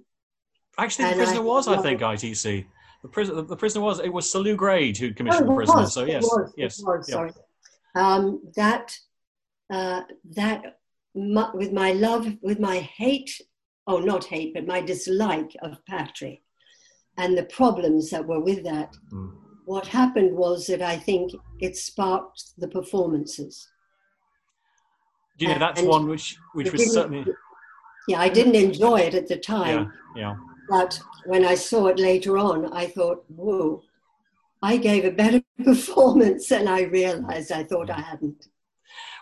Actually, 0.78 1.10
the 1.10 1.15
prisoner 1.15 1.39
I, 1.39 1.43
was, 1.43 1.67
I 1.67 1.82
think, 1.82 2.02
ITC. 2.02 2.65
The 3.02 3.08
prisoner, 3.10 3.41
the, 3.41 3.56
prisoner 3.56 3.84
was. 3.84 4.00
It 4.00 4.13
was 4.13 4.34
Lew 4.34 4.56
Grade 4.56 4.98
who 4.98 5.13
commissioned 5.13 5.46
oh, 5.46 5.50
the 5.50 5.56
prisoner. 5.56 5.82
Was, 5.82 5.93
so 5.93 6.06
yes, 6.06 6.24
was, 6.24 6.54
yes, 6.58 6.82
was, 6.82 7.10
sorry. 7.10 7.32
Um, 7.96 8.41
that 8.56 8.96
uh, 9.72 10.02
that 10.36 10.78
with 11.13 11.72
my 11.72 11.93
love, 11.93 12.28
with 12.41 12.60
my 12.60 12.78
hate, 12.80 13.41
oh, 13.88 14.00
not 14.00 14.26
hate, 14.26 14.54
but 14.54 14.67
my 14.67 14.82
dislike 14.82 15.56
of 15.62 15.84
Patrick, 15.86 16.41
and 17.17 17.38
the 17.38 17.43
problems 17.43 18.10
that 18.12 18.25
were 18.25 18.39
with 18.39 18.63
that. 18.63 18.95
Mm. 19.12 19.34
What 19.65 19.88
happened 19.88 20.36
was 20.36 20.67
that 20.67 20.82
I 20.82 20.97
think 20.97 21.34
it 21.60 21.75
sparked 21.75 22.53
the 22.58 22.67
performances. 22.67 23.67
You 25.38 25.49
know, 25.49 25.60
that's 25.60 25.82
and 25.82 25.89
one 25.89 26.08
which 26.08 26.38
which 26.53 26.71
was 26.71 26.93
certainly. 26.93 27.25
Yeah, 28.08 28.21
I 28.21 28.30
didn't 28.30 28.56
enjoy 28.56 29.01
it 29.01 29.13
at 29.13 29.27
the 29.27 29.38
time. 29.38 29.91
Yeah, 30.15 30.21
yeah. 30.21 30.36
But 30.69 30.99
when 31.25 31.45
I 31.45 31.56
saw 31.56 31.88
it 31.88 31.99
later 31.99 32.38
on, 32.38 32.71
I 32.73 32.88
thought, 32.88 33.23
whoa, 33.27 33.82
I 34.62 34.77
gave 34.77 35.06
a 35.06 35.12
better 35.12 35.41
performance 35.63 36.47
than 36.47 36.67
I 36.67 36.84
realized 36.84 37.51
I 37.51 37.63
thought 37.63 37.89
I 37.89 37.99
hadn't. 37.99 38.47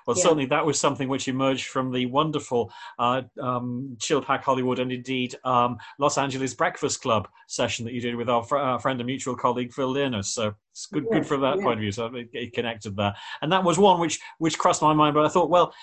Well, 0.06 0.15
yeah. 0.18 0.24
certainly 0.24 0.46
that 0.48 0.65
was 0.65 0.80
something 0.80 1.10
which 1.10 1.28
emerged 1.28 1.68
from 1.68 1.91
the 1.91 2.06
wonderful 2.06 2.72
uh, 3.00 3.24
um, 3.41 3.98
Chilpack 4.00 4.41
Hollywood 4.44 4.80
and 4.80 4.91
indeed 4.91 5.36
um, 5.44 5.78
Los 6.00 6.18
Angeles 6.18 6.54
Breakfast 6.54 7.02
Club 7.02 7.28
session 7.48 7.86
that 7.86 7.94
you 7.94 8.02
did 8.02 8.15
with 8.15 8.30
our 8.30 8.44
fr- 8.44 8.58
uh, 8.58 8.78
friend 8.78 9.00
and 9.00 9.08
mutual 9.08 9.36
colleague 9.36 9.74
Phil 9.74 9.91
Learners. 9.91 10.30
So 10.30 10.54
it's 10.72 10.86
good, 10.88 11.06
yes, 11.10 11.20
good 11.20 11.28
from 11.28 11.41
that 11.41 11.56
yes. 11.56 11.63
point 11.63 11.74
of 11.74 11.80
view. 11.80 11.91
So 11.91 12.06
it, 12.13 12.30
it 12.34 12.54
connected 12.54 12.96
there, 12.96 13.15
and 13.41 13.52
that 13.52 13.63
was 13.63 13.78
one 13.78 14.00
which 14.00 14.20
which 14.38 14.58
crossed 14.58 14.82
my 14.82 14.94
mind. 14.94 15.13
But 15.13 15.26
I 15.26 15.30
thought, 15.30 15.50
well, 15.50 15.74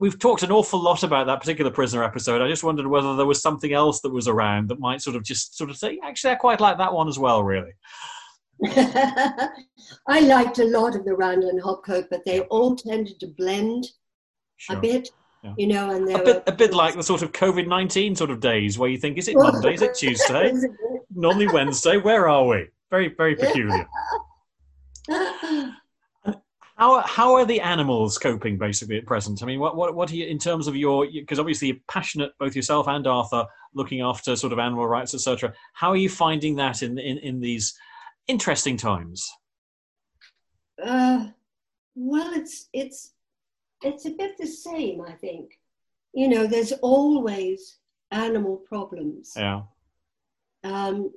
we've 0.00 0.18
talked 0.18 0.42
an 0.42 0.50
awful 0.50 0.80
lot 0.80 1.02
about 1.02 1.26
that 1.26 1.40
particular 1.40 1.70
prisoner 1.70 2.02
episode. 2.02 2.42
I 2.42 2.48
just 2.48 2.64
wondered 2.64 2.86
whether 2.86 3.14
there 3.16 3.26
was 3.26 3.40
something 3.40 3.72
else 3.72 4.00
that 4.00 4.12
was 4.12 4.26
around 4.26 4.68
that 4.68 4.80
might 4.80 5.02
sort 5.02 5.14
of 5.14 5.22
just 5.22 5.56
sort 5.56 5.70
of 5.70 5.76
say, 5.76 6.00
actually, 6.02 6.32
I 6.32 6.36
quite 6.36 6.60
like 6.60 6.78
that 6.78 6.92
one 6.92 7.08
as 7.08 7.18
well, 7.18 7.44
really. 7.44 7.72
I 10.06 10.20
liked 10.20 10.58
a 10.58 10.64
lot 10.64 10.94
of 10.94 11.04
the 11.04 11.14
Randall 11.14 11.50
and 11.50 11.62
Hopkirk, 11.62 12.08
but 12.10 12.24
they 12.24 12.40
all 12.42 12.76
tended 12.76 13.18
to 13.20 13.26
blend 13.26 13.86
sure. 14.56 14.76
a 14.76 14.80
bit. 14.80 15.08
Yeah. 15.42 15.54
You 15.56 15.66
know, 15.68 15.90
and 15.90 16.10
a 16.10 16.18
bit, 16.18 16.26
were, 16.26 16.42
a 16.46 16.52
bit 16.52 16.74
like 16.74 16.94
the 16.94 17.02
sort 17.02 17.22
of 17.22 17.32
COVID 17.32 17.66
nineteen 17.66 18.14
sort 18.14 18.30
of 18.30 18.40
days 18.40 18.78
where 18.78 18.90
you 18.90 18.98
think, 18.98 19.16
is 19.16 19.28
it 19.28 19.36
Monday? 19.36 19.74
is 19.74 19.82
it 19.82 19.94
Tuesday? 19.94 20.52
Normally 21.14 21.48
Wednesday. 21.48 21.96
Where 21.96 22.28
are 22.28 22.46
we? 22.46 22.66
Very, 22.90 23.08
very 23.08 23.36
peculiar. 23.36 23.88
how 26.80 27.00
how 27.02 27.34
are 27.34 27.44
the 27.44 27.60
animals 27.60 28.16
coping 28.16 28.56
basically 28.56 28.96
at 28.96 29.06
present? 29.06 29.42
I 29.42 29.46
mean, 29.46 29.60
what 29.60 29.76
what 29.76 29.94
what 29.94 30.10
are 30.10 30.16
you 30.16 30.26
in 30.26 30.38
terms 30.38 30.66
of 30.66 30.74
your 30.74 31.06
because 31.06 31.38
obviously 31.38 31.68
you're 31.68 31.76
passionate 31.88 32.32
both 32.38 32.56
yourself 32.56 32.88
and 32.88 33.06
Arthur 33.06 33.46
looking 33.74 34.00
after 34.00 34.34
sort 34.34 34.52
of 34.52 34.58
animal 34.58 34.86
rights, 34.86 35.14
etc. 35.14 35.52
How 35.74 35.90
are 35.90 35.96
you 35.96 36.08
finding 36.08 36.56
that 36.56 36.82
in 36.82 36.98
in 36.98 37.18
in 37.18 37.40
these 37.40 37.74
interesting 38.30 38.76
times? 38.76 39.28
Uh, 40.82 41.26
well, 41.94 42.32
it's 42.32 42.68
it's 42.72 43.12
it's 43.82 44.06
a 44.06 44.10
bit 44.10 44.38
the 44.38 44.46
same, 44.46 45.02
I 45.02 45.12
think. 45.12 45.58
You 46.14 46.28
know, 46.28 46.46
there's 46.46 46.72
always 46.80 47.78
animal 48.10 48.56
problems. 48.56 49.32
Yeah. 49.36 49.62
Um, 50.64 51.12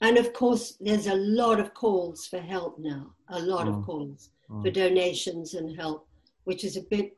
and 0.00 0.16
of 0.16 0.32
course, 0.32 0.76
there's 0.80 1.06
a 1.06 1.14
lot 1.14 1.60
of 1.60 1.74
calls 1.74 2.26
for 2.26 2.40
help 2.40 2.78
now. 2.78 3.12
A 3.28 3.40
lot 3.40 3.66
mm. 3.66 3.78
of 3.78 3.84
calls 3.84 4.30
mm. 4.50 4.62
for 4.62 4.70
donations 4.70 5.54
and 5.54 5.76
help, 5.76 6.06
which 6.44 6.64
is 6.64 6.76
a 6.76 6.82
bit 6.82 7.16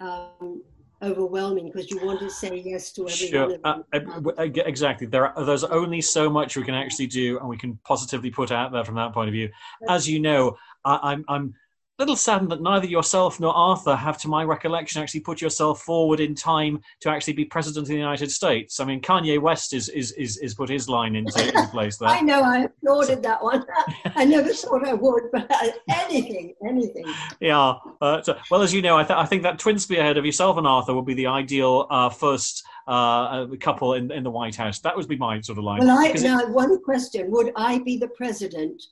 um, 0.00 0.62
overwhelming 1.02 1.66
because 1.66 1.90
you 1.90 2.04
want 2.04 2.18
to 2.20 2.30
say 2.30 2.56
yes 2.64 2.92
to 2.92 3.02
every 3.02 3.28
sure. 3.28 3.56
Uh, 3.64 3.80
uh, 3.92 4.42
exactly. 4.42 5.06
There 5.06 5.26
are, 5.26 5.44
there's 5.44 5.64
only 5.64 6.00
so 6.00 6.28
much 6.28 6.56
we 6.56 6.64
can 6.64 6.74
actually 6.74 7.06
do, 7.06 7.38
and 7.38 7.48
we 7.48 7.56
can 7.56 7.78
positively 7.84 8.30
put 8.30 8.50
out 8.50 8.72
there 8.72 8.84
from 8.84 8.96
that 8.96 9.12
point 9.12 9.28
of 9.28 9.32
view. 9.32 9.50
As 9.88 10.08
you 10.08 10.20
know, 10.20 10.56
I, 10.84 10.98
I'm 11.02 11.24
I'm 11.28 11.54
little 11.98 12.16
saddened 12.16 12.50
that 12.50 12.62
neither 12.62 12.86
yourself 12.86 13.40
nor 13.40 13.52
Arthur 13.52 13.96
have, 13.96 14.18
to 14.18 14.28
my 14.28 14.44
recollection, 14.44 15.02
actually 15.02 15.20
put 15.20 15.40
yourself 15.40 15.82
forward 15.82 16.20
in 16.20 16.34
time 16.34 16.80
to 17.00 17.10
actually 17.10 17.32
be 17.32 17.44
president 17.44 17.84
of 17.84 17.88
the 17.88 17.96
United 17.96 18.30
States. 18.30 18.78
I 18.78 18.84
mean, 18.84 19.00
Kanye 19.00 19.40
West 19.40 19.72
is 19.72 19.88
is 19.88 20.12
is, 20.12 20.36
is 20.38 20.54
put 20.54 20.68
his 20.68 20.88
line 20.88 21.16
into, 21.16 21.44
into 21.44 21.66
place 21.68 21.96
there. 21.98 22.08
I 22.18 22.20
know, 22.20 22.42
I 22.42 22.64
applauded 22.64 23.22
that 23.24 23.42
one. 23.42 23.64
I 24.14 24.24
never 24.24 24.52
thought 24.52 24.86
I 24.86 24.94
would, 24.94 25.24
but 25.32 25.50
anything, 25.88 26.54
anything. 26.66 27.04
Yeah. 27.40 27.74
Uh, 28.00 28.22
so, 28.22 28.38
well, 28.50 28.62
as 28.62 28.72
you 28.72 28.82
know, 28.82 28.96
I, 28.96 29.02
th- 29.02 29.18
I 29.18 29.26
think 29.26 29.42
that 29.42 29.58
twin 29.58 29.78
spearhead 29.78 30.16
of 30.16 30.24
yourself 30.24 30.56
and 30.56 30.66
Arthur 30.66 30.94
would 30.94 31.06
be 31.06 31.14
the 31.14 31.26
ideal 31.26 31.86
uh, 31.90 32.10
first 32.10 32.64
uh, 32.86 33.46
couple 33.60 33.94
in, 33.94 34.10
in 34.12 34.22
the 34.22 34.30
White 34.30 34.56
House. 34.56 34.78
That 34.80 34.96
would 34.96 35.08
be 35.08 35.16
my 35.16 35.40
sort 35.40 35.58
of 35.58 35.64
line. 35.64 35.80
Well, 35.80 35.98
I, 35.98 36.12
now, 36.12 36.40
it, 36.40 36.50
one 36.50 36.82
question. 36.82 37.30
Would 37.30 37.52
I 37.56 37.78
be 37.80 37.98
the 37.98 38.08
president 38.08 38.82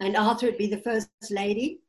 and 0.00 0.16
Arthur 0.16 0.46
would 0.46 0.58
be 0.58 0.66
the 0.66 0.80
first 0.80 1.08
lady? 1.30 1.80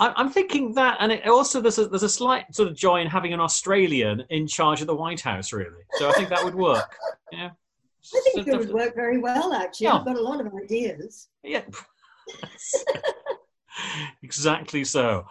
I'm 0.00 0.30
thinking 0.30 0.74
that, 0.74 0.98
and 1.00 1.10
it 1.10 1.26
also 1.26 1.60
there's 1.60 1.78
a, 1.78 1.88
there's 1.88 2.04
a 2.04 2.08
slight 2.08 2.54
sort 2.54 2.68
of 2.68 2.76
joy 2.76 3.00
in 3.00 3.08
having 3.08 3.32
an 3.32 3.40
Australian 3.40 4.24
in 4.30 4.46
charge 4.46 4.80
of 4.80 4.86
the 4.86 4.94
White 4.94 5.20
House, 5.20 5.52
really. 5.52 5.82
So 5.94 6.08
I 6.08 6.12
think 6.12 6.28
that 6.28 6.44
would 6.44 6.54
work. 6.54 6.96
Yeah. 7.30 7.50
I 7.50 8.20
think 8.32 8.48
so 8.48 8.54
it 8.54 8.58
would 8.60 8.72
work 8.72 8.94
very 8.94 9.18
well, 9.18 9.52
actually. 9.52 9.84
Yeah. 9.84 9.96
I've 9.96 10.06
got 10.06 10.16
a 10.16 10.22
lot 10.22 10.40
of 10.40 10.54
ideas. 10.54 11.28
Yeah. 11.42 11.60
exactly 14.22 14.82
so. 14.82 15.26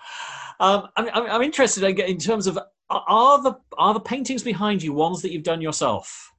Um, 0.59 0.89
I'm, 0.95 1.09
I'm 1.11 1.41
interested 1.41 1.83
in 1.83 2.17
terms 2.19 2.45
of 2.45 2.59
are 2.89 3.41
the 3.41 3.57
are 3.79 3.95
the 3.95 3.99
paintings 3.99 4.43
behind 4.43 4.83
you 4.83 4.93
ones 4.93 5.23
that 5.23 5.31
you've 5.31 5.41
done 5.41 5.59
yourself? 5.59 6.31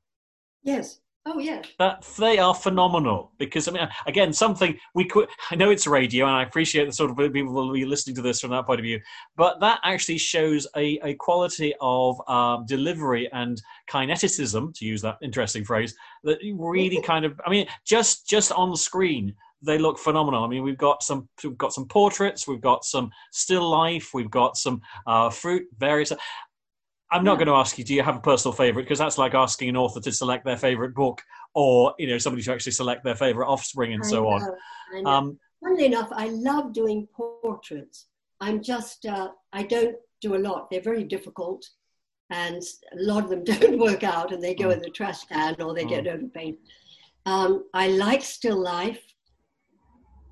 Yes. 0.62 1.00
Oh 1.30 1.38
yeah. 1.38 1.60
That 1.78 2.08
they 2.18 2.38
are 2.38 2.54
phenomenal 2.54 3.32
because 3.36 3.68
I 3.68 3.72
mean 3.72 3.86
again 4.06 4.32
something 4.32 4.78
we 4.94 5.04
could 5.04 5.28
I 5.50 5.56
know 5.56 5.68
it's 5.68 5.86
radio 5.86 6.26
and 6.26 6.34
I 6.34 6.42
appreciate 6.42 6.86
the 6.86 6.92
sort 6.92 7.10
of 7.10 7.32
people 7.32 7.52
will 7.52 7.70
be 7.70 7.84
listening 7.84 8.16
to 8.16 8.22
this 8.22 8.40
from 8.40 8.50
that 8.50 8.64
point 8.64 8.80
of 8.80 8.84
view, 8.84 8.98
but 9.36 9.60
that 9.60 9.80
actually 9.84 10.16
shows 10.16 10.66
a, 10.74 10.98
a 11.04 11.14
quality 11.14 11.74
of 11.82 12.18
um, 12.28 12.64
delivery 12.64 13.28
and 13.32 13.60
kineticism 13.90 14.74
to 14.78 14.86
use 14.86 15.02
that 15.02 15.18
interesting 15.20 15.66
phrase 15.66 15.94
that 16.24 16.38
really 16.56 17.02
kind 17.02 17.26
of 17.26 17.38
I 17.44 17.50
mean 17.50 17.66
just 17.84 18.26
just 18.26 18.50
on 18.52 18.70
the 18.70 18.78
screen 18.78 19.34
they 19.62 19.78
look 19.78 19.98
phenomenal. 19.98 20.44
I 20.44 20.48
mean, 20.48 20.62
we've 20.62 20.78
got 20.78 21.02
some 21.02 21.28
we've 21.42 21.58
got 21.58 21.72
some 21.72 21.86
portraits, 21.86 22.46
we've 22.46 22.60
got 22.60 22.84
some 22.84 23.10
still 23.32 23.68
life, 23.68 24.10
we've 24.14 24.30
got 24.30 24.56
some 24.56 24.80
uh, 25.06 25.30
fruit, 25.30 25.66
various. 25.78 26.12
I'm 27.10 27.24
not 27.24 27.36
going 27.36 27.48
to 27.48 27.54
ask 27.54 27.78
you, 27.78 27.84
do 27.84 27.94
you 27.94 28.02
have 28.02 28.16
a 28.16 28.20
personal 28.20 28.52
favorite? 28.52 28.82
Because 28.82 28.98
that's 28.98 29.16
like 29.16 29.34
asking 29.34 29.70
an 29.70 29.76
author 29.76 30.00
to 30.00 30.12
select 30.12 30.44
their 30.44 30.58
favorite 30.58 30.94
book 30.94 31.22
or, 31.54 31.94
you 31.98 32.06
know, 32.06 32.18
somebody 32.18 32.42
to 32.42 32.52
actually 32.52 32.72
select 32.72 33.02
their 33.02 33.16
favorite 33.16 33.48
offspring 33.48 33.94
and 33.94 34.02
I 34.04 34.06
so 34.06 34.22
know, 34.22 34.28
on. 34.28 35.06
Um, 35.06 35.38
Funnily 35.62 35.86
enough, 35.86 36.08
I 36.12 36.28
love 36.28 36.72
doing 36.72 37.08
portraits. 37.14 38.06
I'm 38.40 38.62
just, 38.62 39.06
uh, 39.06 39.30
I 39.52 39.62
don't 39.62 39.96
do 40.20 40.36
a 40.36 40.38
lot. 40.38 40.70
They're 40.70 40.82
very 40.82 41.04
difficult 41.04 41.66
and 42.30 42.62
a 42.92 43.02
lot 43.02 43.24
of 43.24 43.30
them 43.30 43.44
don't 43.44 43.78
work 43.78 44.04
out 44.04 44.32
and 44.32 44.42
they 44.42 44.54
go 44.54 44.66
mm. 44.66 44.74
in 44.74 44.80
the 44.80 44.90
trash 44.90 45.24
can 45.24 45.60
or 45.60 45.74
they 45.74 45.84
mm. 45.84 45.90
get 45.90 46.06
overpainted. 46.06 46.60
Um, 47.24 47.64
I 47.74 47.88
like 47.88 48.22
still 48.22 48.56
life. 48.56 49.02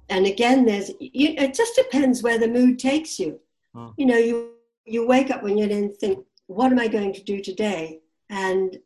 And 0.09 0.27
again, 0.27 0.65
there's, 0.65 0.91
you, 1.01 1.35
it 1.37 1.55
just 1.55 1.75
depends 1.75 2.23
where 2.23 2.39
the 2.39 2.49
mood 2.49 2.79
takes 2.79 3.19
you. 3.19 3.41
Mm. 3.75 3.95
You 3.97 4.07
know, 4.07 4.19
you, 4.19 4.51
you 4.85 5.07
wake 5.07 5.31
up 5.31 5.43
when 5.43 5.59
you 5.59 5.67
didn't 5.67 5.97
think, 5.97 6.25
what 6.47 6.73
am 6.73 6.79
I 6.79 6.89
going 6.89 7.13
to 7.15 7.23
do 7.23 7.41
today? 7.41 8.01
And 8.31 8.79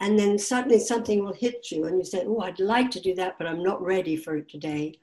and 0.00 0.18
then 0.18 0.38
suddenly 0.38 0.78
something 0.78 1.22
will 1.22 1.34
hit 1.34 1.70
you 1.70 1.84
and 1.84 1.98
you 1.98 2.04
say, 2.04 2.24
Oh, 2.26 2.40
I'd 2.40 2.58
like 2.58 2.90
to 2.92 3.00
do 3.00 3.14
that, 3.16 3.36
but 3.38 3.46
I'm 3.46 3.62
not 3.62 3.82
ready 3.82 4.16
for 4.16 4.36
it 4.36 4.48
today. 4.48 4.98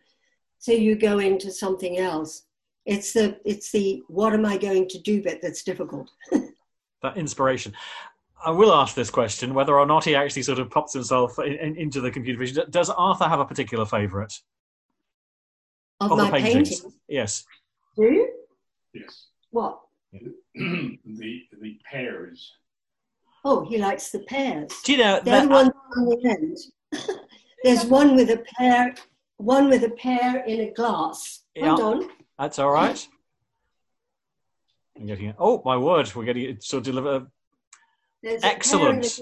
So 0.60 0.72
you 0.72 0.96
go 0.96 1.20
into 1.20 1.52
something 1.52 2.00
else. 2.00 2.44
It's 2.86 3.14
the 3.14 3.40
it's 3.46 3.72
the 3.72 4.02
what 4.08 4.34
am 4.34 4.46
I 4.46 4.58
going 4.58 4.88
to 4.90 5.00
do 5.00 5.22
bit 5.22 5.42
that's 5.42 5.64
difficult. 5.64 6.10
that 6.32 7.18
inspiration. 7.18 7.74
I 8.44 8.52
will 8.52 8.74
ask 8.74 8.96
this 8.96 9.10
question 9.10 9.54
whether 9.54 9.78
or 9.78 9.86
not 9.86 10.06
he 10.06 10.16
actually 10.16 10.44
sort 10.44 10.60
of 10.60 10.70
pops 10.70 10.94
himself 10.94 11.40
in, 11.40 11.54
in, 11.54 11.76
into 11.76 12.02
the 12.02 12.12
computer 12.12 12.40
vision. 12.40 12.64
Does 12.70 12.90
Arthur 12.90 13.28
have 13.28 13.40
a 13.40 13.46
particular 13.46 13.86
favourite? 13.86 14.34
Of, 16.00 16.12
of 16.12 16.18
my 16.20 16.26
the 16.26 16.32
paintings? 16.32 16.70
paintings? 16.70 16.96
Yes. 17.08 17.46
Do 17.96 18.04
you? 18.04 18.32
Yes. 18.94 19.28
What? 19.50 19.80
The 20.58 21.44
the 21.62 21.80
pears. 21.90 22.54
Oh, 23.46 23.66
he 23.66 23.78
likes 23.78 24.10
the 24.10 24.20
pears. 24.20 24.72
Do 24.84 24.92
you 24.94 24.98
know 24.98 25.22
They're 25.24 25.42
the 25.42 25.48
ones 25.48 25.72
on 25.98 26.06
the 26.06 26.30
end. 26.30 26.58
There's 27.64 27.86
one 27.86 28.16
with 28.16 28.30
a 28.30 28.44
pear, 28.58 28.94
one 29.38 29.70
with 29.70 29.84
a 29.84 29.90
pear 29.90 30.44
in 30.46 30.62
a 30.62 30.72
glass. 30.72 31.44
Yeah, 31.56 31.76
Hold 31.76 31.80
on. 31.80 32.10
That's 32.38 32.60
all 32.60 32.72
right. 32.72 33.08
I'm 34.98 35.06
getting 35.06 35.30
it. 35.30 35.36
Oh 35.40 35.62
my 35.64 35.78
word, 35.78 36.14
we're 36.16 36.26
getting 36.26 36.50
it. 36.50 36.64
So 36.64 36.80
deliver. 36.80 37.28
There's 38.24 38.44
Excellent. 38.44 39.20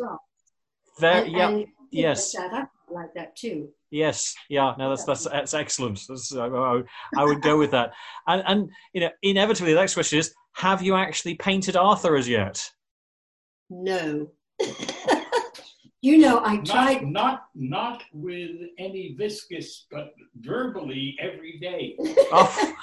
There, 0.99 1.25
yeah, 1.25 1.49
and 1.49 1.67
yes. 1.91 2.31
That. 2.31 2.53
I 2.53 2.93
like 2.93 3.13
that 3.15 3.35
too. 3.35 3.69
Yes, 3.95 4.35
yeah, 4.49 4.73
no, 4.77 4.89
that's 4.89 5.05
that's 5.05 5.23
that's 5.23 5.53
excellent. 5.53 6.01
That's, 6.09 6.35
I, 6.35 6.47
I, 7.15 7.23
would 7.23 7.41
go 7.41 7.57
with 7.57 7.71
that. 7.71 7.93
And 8.27 8.43
and 8.45 8.69
you 8.91 8.99
know, 8.99 9.09
inevitably, 9.21 9.73
the 9.73 9.79
next 9.79 9.93
question 9.93 10.19
is: 10.19 10.33
Have 10.55 10.81
you 10.81 10.95
actually 10.95 11.35
painted 11.35 11.77
Arthur 11.77 12.17
as 12.17 12.27
yet? 12.27 12.69
No. 13.69 14.31
you 16.01 16.17
know, 16.17 16.41
I 16.43 16.57
tried. 16.57 17.03
Not, 17.03 17.45
not 17.55 18.03
not 18.03 18.03
with 18.11 18.51
any 18.77 19.15
viscous, 19.17 19.85
but 19.89 20.13
verbally 20.41 21.15
every 21.21 21.57
day. 21.59 21.95
oh. 22.33 22.75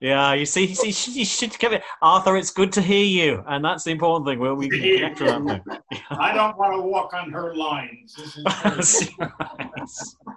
Yeah, 0.00 0.34
you 0.34 0.46
see, 0.46 0.66
you, 0.66 0.74
see, 0.74 1.18
you 1.18 1.24
should 1.24 1.58
give 1.58 1.72
it, 1.72 1.82
Arthur. 2.02 2.36
It's 2.36 2.50
good 2.50 2.72
to 2.72 2.82
hear 2.82 3.04
you, 3.04 3.42
and 3.46 3.64
that's 3.64 3.84
the 3.84 3.90
important 3.90 4.26
thing. 4.26 4.38
Where 4.38 4.54
we 4.54 4.68
connect 4.68 5.18
to 5.18 5.24
that. 5.24 5.82
I 6.10 6.34
don't 6.34 6.56
want 6.58 6.74
to 6.74 6.80
walk 6.80 7.14
on 7.14 7.30
her 7.32 7.54
lines. 7.54 8.38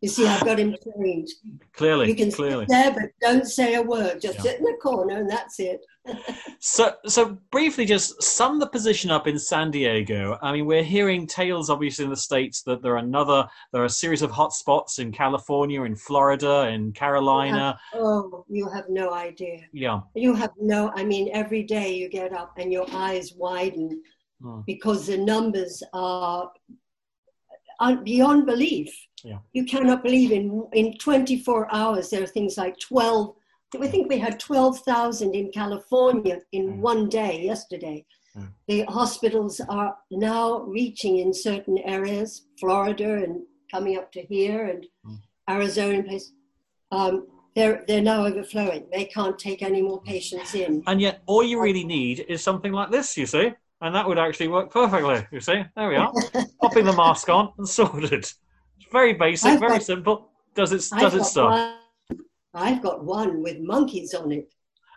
you 0.00 0.08
see, 0.08 0.26
I've 0.26 0.44
got 0.44 0.58
him 0.58 0.74
trained. 0.82 1.28
Clearly, 1.72 2.08
you 2.08 2.14
can 2.14 2.30
clearly. 2.30 2.64
sit 2.64 2.68
there, 2.68 2.90
but 2.92 3.10
don't 3.20 3.46
say 3.46 3.74
a 3.74 3.82
word. 3.82 4.20
Just 4.20 4.36
yeah. 4.36 4.42
sit 4.42 4.58
in 4.58 4.64
the 4.64 4.78
corner, 4.82 5.18
and 5.18 5.30
that's 5.30 5.60
it. 5.60 5.84
so, 6.60 6.94
so 7.06 7.38
briefly, 7.50 7.84
just 7.84 8.22
sum 8.22 8.58
the 8.58 8.66
position 8.66 9.10
up 9.10 9.26
in 9.26 9.38
San 9.38 9.70
Diego. 9.70 10.38
I 10.42 10.52
mean, 10.52 10.66
we're 10.66 10.82
hearing 10.82 11.26
tales, 11.26 11.70
obviously, 11.70 12.04
in 12.04 12.10
the 12.10 12.16
states 12.16 12.62
that 12.62 12.82
there 12.82 12.94
are 12.94 12.98
another, 12.98 13.46
there 13.72 13.82
are 13.82 13.86
a 13.86 13.90
series 13.90 14.22
of 14.22 14.30
hotspots 14.30 14.98
in 14.98 15.12
California, 15.12 15.82
in 15.82 15.94
Florida, 15.94 16.68
in 16.68 16.92
Carolina. 16.92 17.78
Oh, 17.94 18.44
you 18.48 18.68
have 18.68 18.88
no 18.88 19.12
idea. 19.12 19.60
Yeah. 19.72 20.00
You 20.14 20.34
have 20.34 20.52
no. 20.60 20.92
I 20.96 21.04
mean, 21.04 21.30
every 21.32 21.62
day 21.62 21.94
you 21.94 22.08
get 22.08 22.32
up 22.32 22.54
and 22.58 22.72
your 22.72 22.86
eyes 22.92 23.32
widen 23.34 24.02
Hmm. 24.42 24.60
because 24.66 25.06
the 25.06 25.18
numbers 25.18 25.82
are 25.92 26.50
beyond 28.04 28.46
belief. 28.46 28.90
Yeah. 29.24 29.38
You 29.52 29.64
cannot 29.64 30.02
believe 30.02 30.32
in 30.32 30.66
in 30.72 30.96
24 30.98 31.68
hours 31.74 32.10
there 32.10 32.22
are 32.22 32.26
things 32.26 32.56
like 32.56 32.78
12. 32.78 33.34
We 33.78 33.88
think 33.88 34.08
we 34.08 34.18
had 34.18 34.40
12,000 34.40 35.34
in 35.34 35.50
California 35.52 36.38
in 36.52 36.64
Hmm. 36.72 36.80
one 36.80 37.08
day 37.08 37.42
yesterday. 37.44 38.04
Hmm. 38.34 38.46
The 38.68 38.82
hospitals 38.88 39.60
are 39.68 39.96
now 40.10 40.60
reaching 40.78 41.18
in 41.18 41.32
certain 41.34 41.78
areas, 41.78 42.46
Florida 42.60 43.10
and 43.24 43.42
coming 43.70 43.96
up 43.98 44.10
to 44.12 44.22
here 44.22 44.64
and 44.72 44.86
Hmm. 45.04 45.14
Arizona 45.48 45.94
and 45.98 46.06
place. 46.08 46.32
Um, 46.92 47.26
they're 47.56 47.84
they're 47.86 48.02
now 48.14 48.24
overflowing. 48.26 48.82
They 48.92 49.04
can't 49.16 49.38
take 49.38 49.60
any 49.70 49.82
more 49.82 50.00
patients 50.02 50.54
in. 50.54 50.82
And 50.86 51.00
yet, 51.00 51.22
all 51.26 51.42
you 51.50 51.60
really 51.60 51.84
need 51.84 52.16
is 52.28 52.42
something 52.42 52.72
like 52.72 52.90
this, 52.90 53.16
you 53.16 53.26
see, 53.26 53.52
and 53.80 53.94
that 53.94 54.06
would 54.06 54.18
actually 54.18 54.48
work 54.48 54.70
perfectly. 54.70 55.26
You 55.32 55.40
see, 55.40 55.62
there 55.76 55.88
we 55.88 55.96
are, 55.96 56.12
popping 56.60 56.84
the 56.84 56.92
mask 56.92 57.28
on 57.28 57.52
and 57.58 57.68
sorted. 57.68 58.12
It's 58.12 58.34
very 58.92 59.14
basic, 59.14 59.52
I've 59.52 59.60
very 59.60 59.72
got- 59.72 59.82
simple. 59.82 60.30
Does 60.54 60.72
it 60.72 60.84
I've 60.92 61.00
does 61.00 61.14
it 61.14 61.24
stuff? 61.24 61.50
one- 61.50 61.76
I've 62.52 62.82
got 62.82 63.04
one 63.04 63.42
with 63.42 63.60
monkeys 63.60 64.12
on 64.14 64.32
it. 64.32 64.52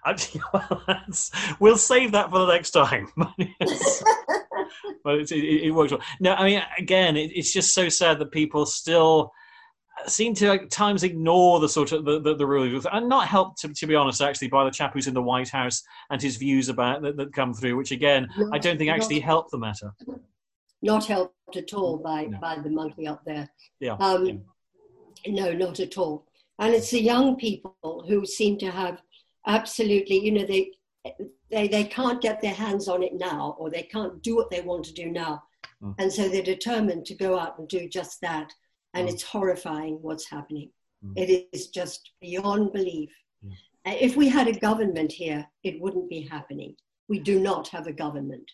Actually, 0.06 0.42
well, 0.54 0.84
that's, 0.88 1.32
we'll 1.60 1.78
save 1.78 2.12
that 2.14 2.30
for 2.30 2.40
the 2.40 2.48
next 2.48 2.72
time. 2.72 3.08
Yes. 3.38 4.04
but 5.04 5.16
it, 5.20 5.32
it, 5.32 5.68
it 5.68 5.72
works 5.72 5.92
well. 5.92 6.02
No, 6.20 6.34
I 6.34 6.44
mean, 6.46 6.62
again, 6.78 7.16
it, 7.16 7.32
it's 7.36 7.54
just 7.54 7.74
so 7.74 7.90
sad 7.90 8.20
that 8.20 8.32
people 8.32 8.66
still 8.66 9.32
seem 10.08 10.34
to 10.34 10.48
at 10.48 10.70
times 10.72 11.04
ignore 11.04 11.60
the 11.60 11.70
sort 11.70 11.92
of 11.92 12.04
the, 12.06 12.20
the, 12.20 12.36
the 12.36 12.46
rules 12.46 12.86
and 12.92 13.08
not 13.08 13.28
helped 13.28 13.60
to, 13.60 13.68
to 13.74 13.86
be 13.88 13.96
honest 13.96 14.22
actually 14.22 14.48
by 14.48 14.64
the 14.64 14.72
chap 14.72 14.94
who's 14.94 15.08
in 15.08 15.14
the 15.14 15.22
white 15.22 15.50
house 15.50 15.82
and 16.10 16.22
his 16.22 16.36
views 16.36 16.68
about 16.68 17.02
that, 17.02 17.16
that 17.16 17.32
come 17.34 17.54
through 17.54 17.78
which 17.78 17.92
again 17.92 18.28
i 18.52 18.58
don't 18.58 18.78
think 18.78 18.90
actually 18.90 19.20
Not- 19.20 19.26
help 19.26 19.52
the 19.52 19.58
matter 19.60 19.94
not 20.82 21.06
helped 21.06 21.56
at 21.56 21.74
all 21.74 21.98
by 21.98 22.26
No. 22.26 22.40
by 22.40 22.58
the 22.60 22.70
monkey 22.70 23.08
up 23.08 23.22
there. 23.26 23.48
yeah 23.80 23.94
Um, 24.00 24.26
yeah. 24.26 24.34
No, 25.28 25.54
not 25.54 25.80
at 25.80 25.98
all. 25.98 26.26
And 26.60 26.74
it's 26.76 26.92
the 26.92 27.00
young 27.02 27.38
people 27.38 28.04
who 28.08 28.26
seem 28.26 28.58
to 28.58 28.70
have 28.70 29.02
absolutely, 29.48 30.20
you 30.26 30.32
know, 30.34 30.46
they 30.46 30.72
they 31.50 31.68
they 31.70 31.86
can't 31.86 32.22
get 32.22 32.42
their 32.42 32.54
hands 32.54 32.90
on 32.90 33.04
it 33.04 33.14
now, 33.14 33.56
or 33.58 33.70
they 33.70 33.84
can't 33.84 34.22
do 34.22 34.36
what 34.36 34.50
they 34.50 34.60
want 34.62 34.84
to 34.86 34.94
do 34.94 35.10
now, 35.10 35.44
Mm. 35.82 35.96
and 36.00 36.12
so 36.12 36.28
they're 36.28 36.42
determined 36.44 37.06
to 37.06 37.16
go 37.16 37.38
out 37.40 37.58
and 37.60 37.68
do 37.70 37.88
just 37.88 38.20
that. 38.22 38.52
And 38.94 39.08
Mm. 39.08 39.12
it's 39.14 39.24
horrifying 39.24 39.98
what's 40.02 40.30
happening. 40.30 40.70
Mm. 41.04 41.14
It 41.18 41.50
is 41.52 41.68
just 41.68 42.12
beyond 42.22 42.72
belief. 42.74 43.12
Mm. 43.46 43.52
Uh, 43.86 43.98
If 44.00 44.16
we 44.16 44.30
had 44.30 44.48
a 44.48 44.54
government 44.68 45.12
here, 45.12 45.46
it 45.64 45.82
wouldn't 45.82 46.10
be 46.10 46.22
happening. 46.22 46.76
We 47.10 47.20
do 47.20 47.40
not 47.40 47.68
have 47.70 47.88
a 47.88 47.94
government. 47.94 48.50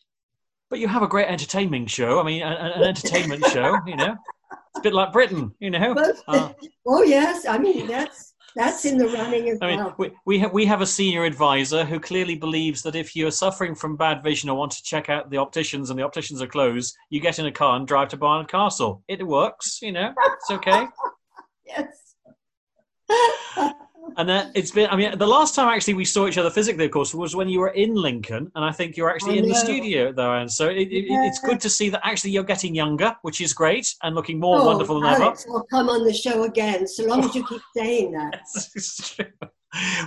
but 0.71 0.78
you 0.80 0.88
have 0.88 1.02
a 1.02 1.08
great 1.08 1.28
entertainment 1.28 1.89
show 1.89 2.19
i 2.19 2.23
mean 2.30 2.43
an, 2.43 2.54
an 2.54 2.84
entertainment 2.84 3.43
show 3.56 3.69
you 3.88 3.95
know 4.02 4.13
it's 4.67 4.78
a 4.82 4.82
bit 4.88 4.93
like 4.93 5.12
britain 5.12 5.52
you 5.60 5.71
know 5.75 5.89
But, 5.95 6.15
Uh, 6.28 6.54
oh 6.93 7.02
yes, 7.17 7.36
I 7.47 7.58
mean 7.58 7.88
that's 7.88 8.36
that's 8.60 8.84
in 8.84 8.98
the 8.98 9.08
running 9.08 9.48
as 9.48 9.58
I 9.62 9.67
mean, 9.67 9.78
well. 9.78 9.95
we, 9.98 10.12
we, 10.26 10.39
have, 10.39 10.52
we 10.52 10.65
have 10.65 10.82
a 10.82 10.86
senior 10.86 11.24
advisor 11.24 11.86
who 11.86 11.98
clearly 11.98 12.36
believes 12.36 12.82
that 12.82 12.93
if 12.93 13.15
you're 13.15 13.32
suffering 13.32 13.74
from 13.74 13.95
bad 13.95 14.22
vision 14.22 14.50
or 14.50 14.58
want 14.58 14.74
to 14.74 14.84
check 14.84 15.10
out 15.10 15.30
the 15.30 15.38
opticians 15.38 15.89
and 15.89 15.98
the 15.98 16.04
opticians 16.04 16.41
are 16.41 16.48
closed, 16.48 16.93
you 17.10 17.22
get 17.22 17.39
in 17.39 17.45
a 17.45 17.52
car 17.52 17.78
and 17.78 17.88
drive 17.88 18.10
to 18.10 18.17
Barnard 18.17 18.50
Castle. 18.50 19.02
It 19.08 19.26
works, 19.26 19.80
you 19.82 19.93
know, 19.93 20.13
it's 20.17 20.52
okay. 20.52 20.88
yes. 21.65 22.15
And 24.17 24.30
uh, 24.30 24.45
it's 24.56 24.72
been, 24.72 24.89
I 24.89 24.95
mean, 24.95 25.17
the 25.17 25.28
last 25.28 25.56
time 25.56 25.67
actually 25.69 25.95
we 25.95 26.06
saw 26.06 26.28
each 26.28 26.38
other 26.38 26.50
physically, 26.50 26.86
of 26.86 26.91
course, 26.91 27.13
was 27.13 27.36
when 27.36 27.50
you 27.50 27.60
were 27.60 27.69
in 27.69 27.95
Lincoln. 27.95 28.52
And 28.56 28.65
I 28.65 28.72
think 28.72 28.98
you're 28.98 29.10
actually 29.10 29.38
in 29.38 29.48
the 29.48 29.56
studio 29.56 30.12
there. 30.12 30.36
And 30.36 30.52
so 30.52 30.69
it, 30.69 30.88
it, 30.88 31.06
it's 31.10 31.39
good 31.39 31.60
to 31.62 31.69
see 31.69 31.89
that 31.89 32.02
actually 32.04 32.32
you're 32.32 32.43
getting 32.43 32.76
younger, 32.76 33.15
which 33.22 33.41
is 33.41 33.54
great, 33.54 33.93
and 34.04 34.15
looking 34.15 34.39
more 34.39 34.60
oh, 34.60 34.65
wonderful 34.65 35.00
than 35.00 35.13
ever. 35.13 35.36
I'll 35.50 35.65
come 35.69 35.89
on 35.89 36.04
the 36.06 36.13
show 36.13 36.43
again, 36.43 36.88
so 36.88 37.06
long 37.06 37.24
as 37.24 37.36
you 37.36 37.45
keep 37.45 37.62
saying 37.76 38.12
that. 38.13 38.41
It's 38.76 39.15
true. 39.15 39.26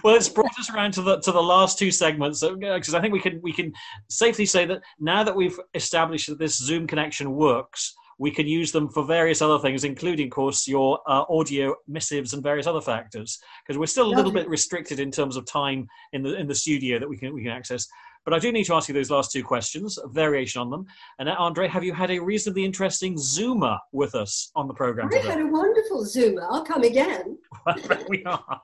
Well, 0.02 0.16
it's 0.16 0.28
brought 0.28 0.58
us 0.58 0.70
around 0.70 0.92
to 0.94 1.02
the 1.02 1.20
to 1.20 1.30
the 1.30 1.42
last 1.42 1.78
two 1.78 1.92
segments 1.92 2.42
because 2.42 2.94
I 2.94 3.00
think 3.00 3.12
we 3.12 3.20
can 3.20 3.40
we 3.42 3.52
can 3.52 3.72
safely 4.10 4.44
say 4.44 4.64
that 4.66 4.82
now 4.98 5.22
that 5.22 5.36
we've 5.36 5.58
established 5.74 6.28
that 6.28 6.38
this 6.40 6.58
Zoom 6.58 6.86
connection 6.86 7.32
works, 7.32 7.94
we 8.22 8.30
can 8.30 8.46
use 8.46 8.70
them 8.70 8.88
for 8.88 9.04
various 9.04 9.42
other 9.42 9.58
things, 9.58 9.82
including, 9.82 10.28
of 10.28 10.32
course, 10.32 10.68
your 10.68 11.00
uh, 11.08 11.24
audio 11.28 11.74
missives 11.88 12.34
and 12.34 12.40
various 12.40 12.68
other 12.68 12.80
factors. 12.80 13.40
Because 13.66 13.76
we're 13.76 13.86
still 13.86 14.06
a 14.06 14.14
little 14.14 14.30
bit 14.30 14.48
restricted 14.48 15.00
in 15.00 15.10
terms 15.10 15.36
of 15.36 15.44
time 15.44 15.88
in 16.12 16.22
the 16.22 16.36
in 16.36 16.46
the 16.46 16.54
studio 16.54 17.00
that 17.00 17.08
we 17.08 17.16
can 17.16 17.34
we 17.34 17.42
can 17.42 17.50
access. 17.50 17.88
But 18.24 18.32
I 18.32 18.38
do 18.38 18.52
need 18.52 18.62
to 18.66 18.74
ask 18.74 18.88
you 18.88 18.94
those 18.94 19.10
last 19.10 19.32
two 19.32 19.42
questions, 19.42 19.98
a 19.98 20.06
variation 20.06 20.60
on 20.60 20.70
them. 20.70 20.86
And 21.18 21.28
uh, 21.28 21.34
Andre, 21.36 21.66
have 21.66 21.82
you 21.82 21.92
had 21.92 22.12
a 22.12 22.20
reasonably 22.20 22.64
interesting 22.64 23.16
Zoomer 23.16 23.76
with 23.90 24.14
us 24.14 24.52
on 24.54 24.68
the 24.68 24.74
program 24.74 25.08
I 25.08 25.16
today? 25.16 25.28
had 25.28 25.40
a 25.40 25.46
wonderful 25.46 26.04
Zoomer. 26.04 26.46
I'll 26.48 26.64
come 26.64 26.84
again. 26.84 27.36
we 28.08 28.22
are. 28.22 28.62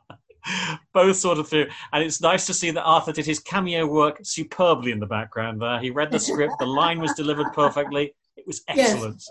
Both 0.95 1.17
sort 1.17 1.39
of 1.39 1.49
through. 1.49 1.67
And 1.93 2.05
it's 2.05 2.21
nice 2.21 2.47
to 2.47 2.55
see 2.55 2.71
that 2.71 2.85
Arthur 2.85 3.11
did 3.11 3.27
his 3.27 3.41
cameo 3.41 3.89
work 3.89 4.21
superbly 4.23 4.93
in 4.93 5.01
the 5.01 5.07
background 5.07 5.61
there. 5.61 5.81
He 5.81 5.91
read 5.91 6.13
the 6.13 6.21
script, 6.21 6.55
the 6.61 6.67
line 6.67 7.01
was 7.01 7.13
delivered 7.15 7.53
perfectly. 7.53 8.15
It 8.37 8.47
was 8.47 8.63
excellent. 8.69 9.17
Yes, 9.17 9.31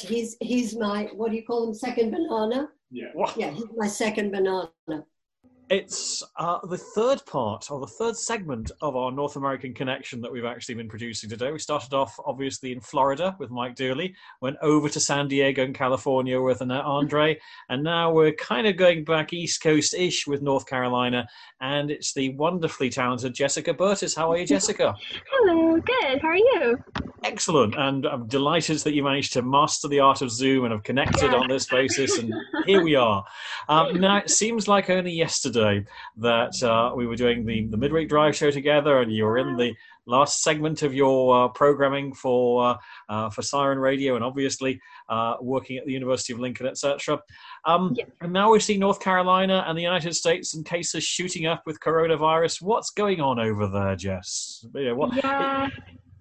he's 0.00 0.36
he's 0.40 0.76
my 0.76 1.08
what 1.14 1.30
do 1.30 1.36
you 1.36 1.44
call 1.44 1.66
him? 1.66 1.74
Second 1.74 2.10
banana. 2.12 2.68
Yeah. 2.90 3.08
What? 3.14 3.36
Yeah, 3.36 3.50
he's 3.50 3.66
my 3.76 3.88
second 3.88 4.30
banana. 4.30 4.70
It's 5.68 6.22
uh, 6.38 6.64
the 6.68 6.78
third 6.78 7.26
part 7.26 7.72
or 7.72 7.80
the 7.80 7.88
third 7.88 8.16
segment 8.16 8.70
of 8.82 8.94
our 8.94 9.10
North 9.10 9.34
American 9.34 9.74
connection 9.74 10.20
that 10.20 10.30
we've 10.30 10.44
actually 10.44 10.76
been 10.76 10.88
producing 10.88 11.28
today. 11.28 11.50
We 11.50 11.58
started 11.58 11.92
off 11.92 12.14
obviously 12.24 12.70
in 12.70 12.80
Florida 12.80 13.34
with 13.40 13.50
Mike 13.50 13.74
Dooley, 13.74 14.14
went 14.40 14.58
over 14.62 14.88
to 14.88 15.00
San 15.00 15.26
Diego 15.26 15.64
and 15.64 15.74
California 15.74 16.40
with 16.40 16.60
Annette 16.60 16.84
Andre, 16.84 17.40
and 17.68 17.82
now 17.82 18.12
we're 18.12 18.32
kind 18.34 18.68
of 18.68 18.76
going 18.76 19.02
back 19.02 19.32
East 19.32 19.60
Coast 19.60 19.92
ish 19.94 20.24
with 20.24 20.40
North 20.40 20.66
Carolina, 20.66 21.26
and 21.60 21.90
it's 21.90 22.14
the 22.14 22.28
wonderfully 22.36 22.88
talented 22.88 23.34
Jessica 23.34 23.74
Burtis. 23.74 24.14
How 24.14 24.30
are 24.30 24.38
you, 24.38 24.46
Jessica? 24.46 24.94
Hello, 25.32 25.80
good. 25.80 26.22
How 26.22 26.28
are 26.28 26.36
you? 26.36 26.78
Excellent, 27.24 27.74
and 27.76 28.06
I'm 28.06 28.28
delighted 28.28 28.78
that 28.80 28.94
you 28.94 29.02
managed 29.02 29.32
to 29.32 29.42
master 29.42 29.88
the 29.88 29.98
art 29.98 30.22
of 30.22 30.30
Zoom 30.30 30.64
and 30.64 30.72
have 30.72 30.84
connected 30.84 31.32
Yeah. 31.32 31.38
on 31.38 31.48
this 31.48 31.66
basis, 31.66 32.18
and 32.18 32.32
here 32.66 32.84
we 32.84 32.94
are. 32.94 33.24
Um, 33.68 34.00
now, 34.00 34.18
it 34.18 34.30
seems 34.30 34.68
like 34.68 34.90
only 34.90 35.10
yesterday 35.10 35.55
that 35.56 36.62
uh, 36.62 36.94
we 36.94 37.06
were 37.06 37.16
doing 37.16 37.44
the, 37.44 37.66
the 37.66 37.76
midweek 37.76 38.08
drive 38.08 38.36
show 38.36 38.50
together, 38.50 39.00
and 39.00 39.12
you 39.12 39.24
were 39.24 39.38
in 39.38 39.56
the 39.56 39.74
last 40.06 40.42
segment 40.42 40.82
of 40.82 40.94
your 40.94 41.44
uh, 41.44 41.48
programming 41.48 42.14
for 42.14 42.64
uh, 42.64 42.76
uh, 43.08 43.30
for 43.30 43.42
Siren 43.42 43.78
Radio, 43.78 44.14
and 44.14 44.24
obviously 44.24 44.80
uh, 45.08 45.34
working 45.40 45.76
at 45.76 45.86
the 45.86 45.92
University 45.92 46.32
of 46.32 46.38
Lincoln, 46.38 46.66
etc. 46.66 47.20
Um, 47.64 47.94
Yeah. 47.96 48.04
And 48.20 48.32
now 48.32 48.52
we 48.52 48.60
see 48.60 48.78
North 48.78 49.00
Carolina 49.00 49.64
and 49.66 49.76
the 49.76 49.82
United 49.82 50.14
States 50.14 50.54
and 50.54 50.64
cases 50.64 51.04
shooting 51.04 51.46
up 51.46 51.62
with 51.66 51.80
coronavirus. 51.80 52.62
What's 52.62 52.90
going 52.90 53.20
on 53.20 53.38
over 53.38 53.66
there, 53.66 53.96
Jess? 53.96 54.64
You 54.74 54.86
know, 54.86 54.94
what, 54.94 55.14
Yeah, 55.16 55.68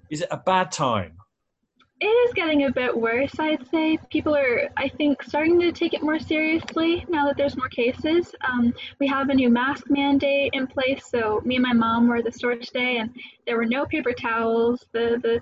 is 0.09 0.21
it 0.21 0.27
a 0.31 0.37
bad 0.37 0.71
time? 0.71 1.17
It 2.01 2.05
is 2.05 2.33
getting 2.33 2.65
a 2.65 2.71
bit 2.71 2.95
worse, 2.95 3.39
I'd 3.39 3.65
say. 3.69 3.97
People 4.09 4.35
are, 4.35 4.69
I 4.75 4.89
think, 4.89 5.23
starting 5.23 5.59
to 5.61 5.71
take 5.71 5.93
it 5.93 6.03
more 6.03 6.19
seriously 6.19 7.05
now 7.07 7.25
that 7.25 7.37
there's 7.37 7.55
more 7.55 7.69
cases. 7.69 8.35
Um, 8.45 8.73
we 8.99 9.07
have 9.07 9.29
a 9.29 9.33
new 9.33 9.49
mask 9.49 9.89
mandate 9.89 10.51
in 10.53 10.67
place, 10.67 11.05
so 11.05 11.41
me 11.45 11.55
and 11.55 11.63
my 11.63 11.73
mom 11.73 12.07
were 12.07 12.17
at 12.17 12.25
the 12.25 12.31
store 12.31 12.55
today, 12.55 12.97
and 12.97 13.15
there 13.47 13.55
were 13.55 13.65
no 13.65 13.85
paper 13.85 14.11
towels. 14.11 14.85
The 14.91 15.19
the 15.23 15.41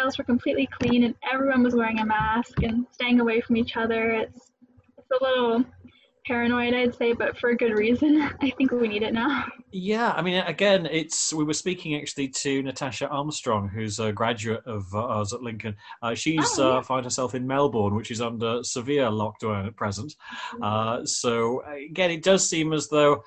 aisles 0.00 0.18
were 0.18 0.24
completely 0.24 0.68
clean, 0.80 1.04
and 1.04 1.14
everyone 1.30 1.62
was 1.62 1.74
wearing 1.74 2.00
a 2.00 2.04
mask 2.04 2.62
and 2.62 2.84
staying 2.90 3.20
away 3.20 3.40
from 3.40 3.56
each 3.56 3.76
other. 3.76 4.10
It's 4.10 4.50
it's 4.98 5.10
a 5.20 5.24
little 5.24 5.64
paranoid, 6.26 6.74
I'd 6.74 6.94
say, 6.94 7.12
but 7.12 7.36
for 7.38 7.50
a 7.50 7.56
good 7.56 7.72
reason. 7.72 8.20
I 8.40 8.50
think 8.50 8.70
we 8.72 8.88
need 8.88 9.02
it 9.02 9.12
now. 9.12 9.44
Yeah, 9.70 10.12
I 10.12 10.22
mean, 10.22 10.42
again, 10.44 10.86
it's 10.90 11.32
we 11.32 11.44
were 11.44 11.54
speaking 11.54 11.94
actually 11.96 12.28
to 12.28 12.62
Natasha 12.62 13.08
Armstrong, 13.08 13.68
who's 13.68 13.98
a 13.98 14.12
graduate 14.12 14.62
of 14.66 14.84
uh, 14.94 14.98
ours 15.04 15.32
at 15.32 15.42
Lincoln. 15.42 15.76
Uh, 16.02 16.14
she's 16.14 16.58
Oh, 16.58 16.68
yeah. 16.70 16.78
uh, 16.78 16.82
found 16.82 17.04
herself 17.04 17.34
in 17.34 17.46
Melbourne, 17.46 17.94
which 17.94 18.10
is 18.10 18.20
under 18.20 18.62
severe 18.62 19.06
lockdown 19.06 19.66
at 19.66 19.76
present. 19.76 20.14
Uh, 20.60 21.04
so 21.04 21.62
again, 21.90 22.10
it 22.10 22.22
does 22.22 22.48
seem 22.48 22.72
as 22.72 22.88
though 22.88 23.22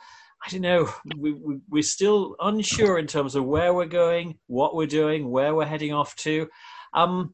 I 0.46 0.50
don't 0.52 0.62
know. 0.62 0.90
We, 1.18 1.34
we, 1.34 1.58
we're 1.70 1.82
still 1.82 2.36
unsure 2.40 3.00
in 3.00 3.08
terms 3.08 3.36
of 3.36 3.46
where 3.46 3.74
we're 3.74 3.86
going, 3.88 4.38
what 4.48 4.76
we're 4.76 4.86
doing, 4.86 5.32
where 5.32 5.56
we're 5.56 5.66
heading 5.66 5.92
off 5.94 6.16
to. 6.18 6.48
Um, 6.94 7.34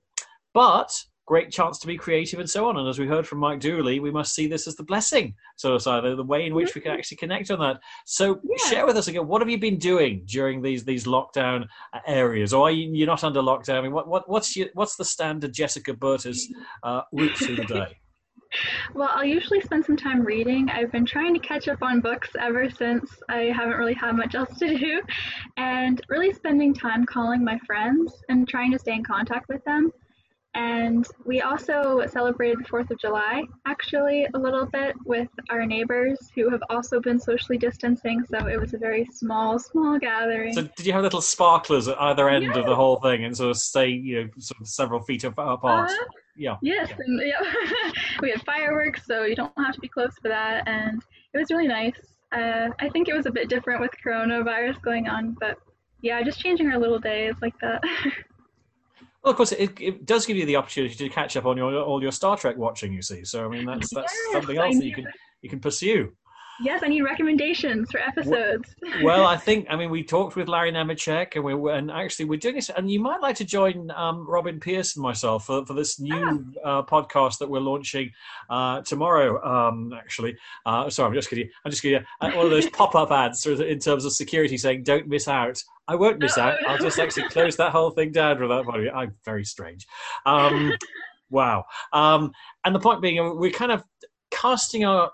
but 0.53 0.89
great 1.31 1.49
chance 1.49 1.79
to 1.79 1.87
be 1.87 1.95
creative 1.95 2.41
and 2.41 2.49
so 2.49 2.67
on. 2.67 2.75
And 2.75 2.89
as 2.89 2.99
we 2.99 3.07
heard 3.07 3.25
from 3.25 3.39
Mike 3.39 3.61
Dooley, 3.61 4.01
we 4.01 4.11
must 4.11 4.35
see 4.35 4.47
this 4.47 4.67
as 4.67 4.75
the 4.75 4.83
blessing. 4.83 5.33
So, 5.55 5.77
so 5.77 6.01
the, 6.01 6.13
the 6.13 6.25
way 6.25 6.45
in 6.45 6.53
which 6.53 6.75
we 6.75 6.81
can 6.81 6.91
actually 6.91 7.15
connect 7.15 7.49
on 7.51 7.59
that. 7.59 7.79
So, 8.05 8.41
Yeah. 8.43 8.69
share 8.69 8.85
with 8.85 8.97
us 8.97 9.07
again. 9.07 9.25
What 9.29 9.41
have 9.41 9.49
you 9.49 9.57
been 9.57 9.77
doing 9.77 10.23
during 10.25 10.61
these 10.61 10.83
these 10.83 11.05
lockdown 11.05 11.67
uh, 11.93 11.99
areas, 12.05 12.51
or 12.53 12.67
are 12.67 12.71
you 12.71 12.91
you're 12.93 13.07
not 13.07 13.23
under 13.23 13.41
lockdown? 13.41 13.77
I 13.77 13.81
mean, 13.81 13.93
what, 13.93 14.09
what 14.09 14.27
what's 14.27 14.57
your, 14.57 14.67
what's 14.73 14.97
the 14.97 15.05
standard 15.05 15.53
Jessica 15.53 15.93
Burtis 15.93 16.51
uh, 16.83 17.03
route 17.13 17.37
through 17.37 17.55
the 17.55 17.63
day? 17.63 17.87
Well, 18.93 19.09
I'll 19.13 19.23
usually 19.23 19.61
spend 19.61 19.85
some 19.85 19.95
time 19.95 20.25
reading. 20.25 20.67
I've 20.69 20.91
been 20.91 21.05
trying 21.05 21.33
to 21.33 21.39
catch 21.39 21.69
up 21.69 21.81
on 21.81 22.01
books 22.01 22.31
ever 22.37 22.69
since 22.69 23.09
I 23.29 23.43
haven't 23.55 23.77
really 23.77 23.93
had 23.93 24.17
much 24.17 24.35
else 24.35 24.59
to 24.59 24.77
do, 24.87 25.01
and 25.55 26.01
really 26.09 26.33
spending 26.33 26.73
time 26.73 27.05
calling 27.05 27.41
my 27.45 27.57
friends 27.65 28.11
and 28.27 28.45
trying 28.49 28.73
to 28.73 28.79
stay 28.79 28.95
in 28.95 29.05
contact 29.05 29.47
with 29.47 29.63
them. 29.63 29.89
And 30.53 31.07
we 31.25 31.41
also 31.41 32.05
celebrated 32.07 32.59
the 32.59 32.65
4th 32.65 32.91
of 32.91 32.99
July, 32.99 33.43
actually, 33.65 34.27
a 34.33 34.37
little 34.37 34.65
bit 34.65 34.95
with 35.05 35.29
our 35.49 35.65
neighbors 35.65 36.29
who 36.35 36.49
have 36.49 36.61
also 36.69 36.99
been 36.99 37.19
socially 37.19 37.57
distancing. 37.57 38.25
So 38.29 38.47
it 38.47 38.59
was 38.59 38.73
a 38.73 38.77
very 38.77 39.05
small, 39.05 39.59
small 39.59 39.97
gathering. 39.97 40.53
So, 40.53 40.63
did 40.75 40.85
you 40.85 40.91
have 40.91 41.03
little 41.03 41.21
sparklers 41.21 41.87
at 41.87 41.99
either 42.01 42.27
end 42.27 42.57
of 42.57 42.65
the 42.65 42.75
whole 42.75 42.97
thing, 42.97 43.23
and 43.23 43.35
sort 43.35 43.51
of 43.51 43.57
stay, 43.57 43.87
you 43.87 44.23
know, 44.23 44.29
sort 44.39 44.59
of 44.59 44.67
several 44.67 44.99
feet 45.01 45.23
apart? 45.23 45.89
Uh, 45.89 45.95
yeah. 46.35 46.57
Yes, 46.61 46.89
Yeah. 46.89 46.95
and 46.99 47.21
yeah, 47.25 47.91
we 48.21 48.31
had 48.31 48.41
fireworks, 48.45 49.05
so 49.05 49.23
you 49.23 49.35
don't 49.35 49.51
have 49.57 49.75
to 49.75 49.81
be 49.81 49.87
close 49.87 50.13
for 50.21 50.27
that, 50.27 50.67
and 50.67 51.01
it 51.33 51.37
was 51.37 51.49
really 51.49 51.67
nice. 51.67 51.95
Uh, 52.33 52.69
I 52.79 52.89
think 52.89 53.07
it 53.07 53.13
was 53.13 53.25
a 53.25 53.31
bit 53.31 53.49
different 53.49 53.81
with 53.81 53.91
coronavirus 54.05 54.81
going 54.81 55.07
on, 55.07 55.35
but 55.39 55.57
yeah, 56.01 56.21
just 56.23 56.39
changing 56.39 56.71
our 56.71 56.79
little 56.79 56.99
days 56.99 57.35
like 57.41 57.53
that. 57.61 57.81
Well, 59.23 59.31
of 59.31 59.37
course, 59.37 59.51
it, 59.51 59.79
it 59.79 60.05
does 60.05 60.25
give 60.25 60.37
you 60.37 60.45
the 60.45 60.55
opportunity 60.55 60.95
to 60.95 61.09
catch 61.09 61.37
up 61.37 61.45
on 61.45 61.55
your 61.55 61.81
all 61.83 62.01
your 62.01 62.11
Star 62.11 62.37
Trek 62.37 62.57
watching. 62.57 62.91
You 62.91 63.03
see, 63.03 63.23
so 63.23 63.45
I 63.45 63.49
mean, 63.49 63.65
that's 63.65 63.93
that's 63.93 64.11
Yes, 64.11 64.33
something 64.33 64.57
else 64.57 64.77
that 64.77 64.85
you 64.85 64.95
can 64.95 65.05
you 65.41 65.49
can 65.49 65.59
pursue. 65.59 66.11
Yes, 66.61 66.81
I 66.83 66.87
need 66.87 67.01
recommendations 67.01 67.89
for 67.91 67.99
episodes. 67.99 68.75
Well, 69.03 69.25
I 69.25 69.37
think 69.37 69.67
I 69.69 69.75
mean 69.75 69.89
we 69.89 70.03
talked 70.03 70.35
with 70.35 70.47
Larry 70.47 70.71
Nemecek, 70.71 71.35
and 71.35 71.43
we 71.43 71.71
and 71.71 71.89
actually 71.89 72.25
we're 72.25 72.37
doing 72.37 72.55
this, 72.55 72.69
and 72.69 72.91
you 72.91 72.99
might 72.99 73.21
like 73.21 73.35
to 73.37 73.45
join 73.45 73.89
um, 73.91 74.29
Robin 74.29 74.59
Pierce 74.59 74.95
and 74.95 75.03
myself 75.03 75.45
for, 75.45 75.65
for 75.65 75.73
this 75.73 75.99
new 75.99 76.45
uh, 76.63 76.83
podcast 76.83 77.39
that 77.39 77.49
we're 77.49 77.61
launching 77.61 78.11
uh, 78.49 78.81
tomorrow. 78.81 79.41
Um, 79.43 79.93
actually, 79.93 80.35
uh, 80.65 80.89
sorry, 80.89 81.07
I'm 81.07 81.13
just 81.13 81.29
kidding. 81.29 81.49
I'm 81.65 81.71
just 81.71 81.81
kidding. 81.81 82.03
Uh, 82.19 82.31
one 82.31 82.45
of 82.45 82.51
those 82.51 82.69
pop-up 82.73 83.11
ads 83.11 83.45
in 83.45 83.79
terms 83.79 84.05
of 84.05 84.13
security 84.13 84.57
saying 84.57 84.83
"Don't 84.83 85.07
miss 85.07 85.27
out." 85.27 85.61
I 85.87 85.95
won't 85.95 86.19
miss 86.19 86.37
out. 86.37 86.57
I'll 86.67 86.77
just 86.77 86.99
actually 86.99 87.29
close 87.29 87.55
that 87.57 87.71
whole 87.71 87.91
thing 87.91 88.11
down 88.11 88.37
from 88.37 88.49
that 88.49 88.65
point. 88.65 88.87
I'm 88.93 89.15
very 89.25 89.45
strange. 89.45 89.87
Um, 90.25 90.73
wow. 91.29 91.65
Um, 91.91 92.31
and 92.63 92.75
the 92.75 92.79
point 92.79 93.01
being, 93.01 93.19
uh, 93.19 93.33
we're 93.33 93.51
kind 93.51 93.71
of 93.71 93.83
casting 94.31 94.85
our 94.85 95.11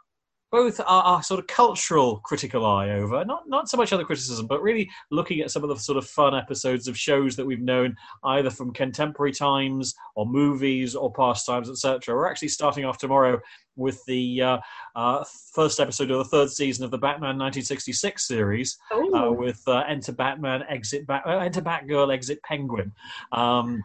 both 0.51 0.79
our, 0.79 1.03
our 1.03 1.23
sort 1.23 1.39
of 1.39 1.47
cultural 1.47 2.17
critical 2.19 2.65
eye 2.65 2.91
over 2.91 3.23
not 3.25 3.43
not 3.47 3.69
so 3.69 3.77
much 3.77 3.91
other 3.91 4.03
criticism 4.05 4.47
but 4.47 4.61
really 4.61 4.89
looking 5.11 5.41
at 5.41 5.51
some 5.51 5.63
of 5.63 5.69
the 5.69 5.75
sort 5.75 5.97
of 5.97 6.07
fun 6.07 6.35
episodes 6.35 6.87
of 6.87 6.97
shows 6.97 7.35
that 7.35 7.45
we've 7.45 7.61
known 7.61 7.95
either 8.25 8.49
from 8.49 8.71
contemporary 8.73 9.31
times 9.31 9.93
or 10.15 10.25
movies 10.25 10.95
or 10.95 11.11
past 11.11 11.45
times 11.45 11.69
etc 11.69 12.15
we're 12.15 12.29
actually 12.29 12.47
starting 12.47 12.85
off 12.85 12.97
tomorrow 12.97 13.39
with 13.75 14.03
the 14.05 14.41
uh, 14.41 14.57
uh, 14.95 15.23
first 15.53 15.79
episode 15.79 16.09
of 16.09 16.17
the 16.17 16.25
third 16.25 16.49
season 16.49 16.83
of 16.83 16.91
the 16.91 16.97
batman 16.97 17.37
1966 17.37 18.27
series 18.27 18.77
uh, 18.91 18.95
Oh, 19.13 19.31
with 19.31 19.61
uh, 19.67 19.83
enter 19.87 20.11
batman 20.11 20.63
exit 20.67 21.05
Bat- 21.05 21.23
uh, 21.25 21.37
enter 21.37 21.61
batgirl 21.61 22.13
exit 22.13 22.41
penguin. 22.43 22.91
Um, 23.31 23.83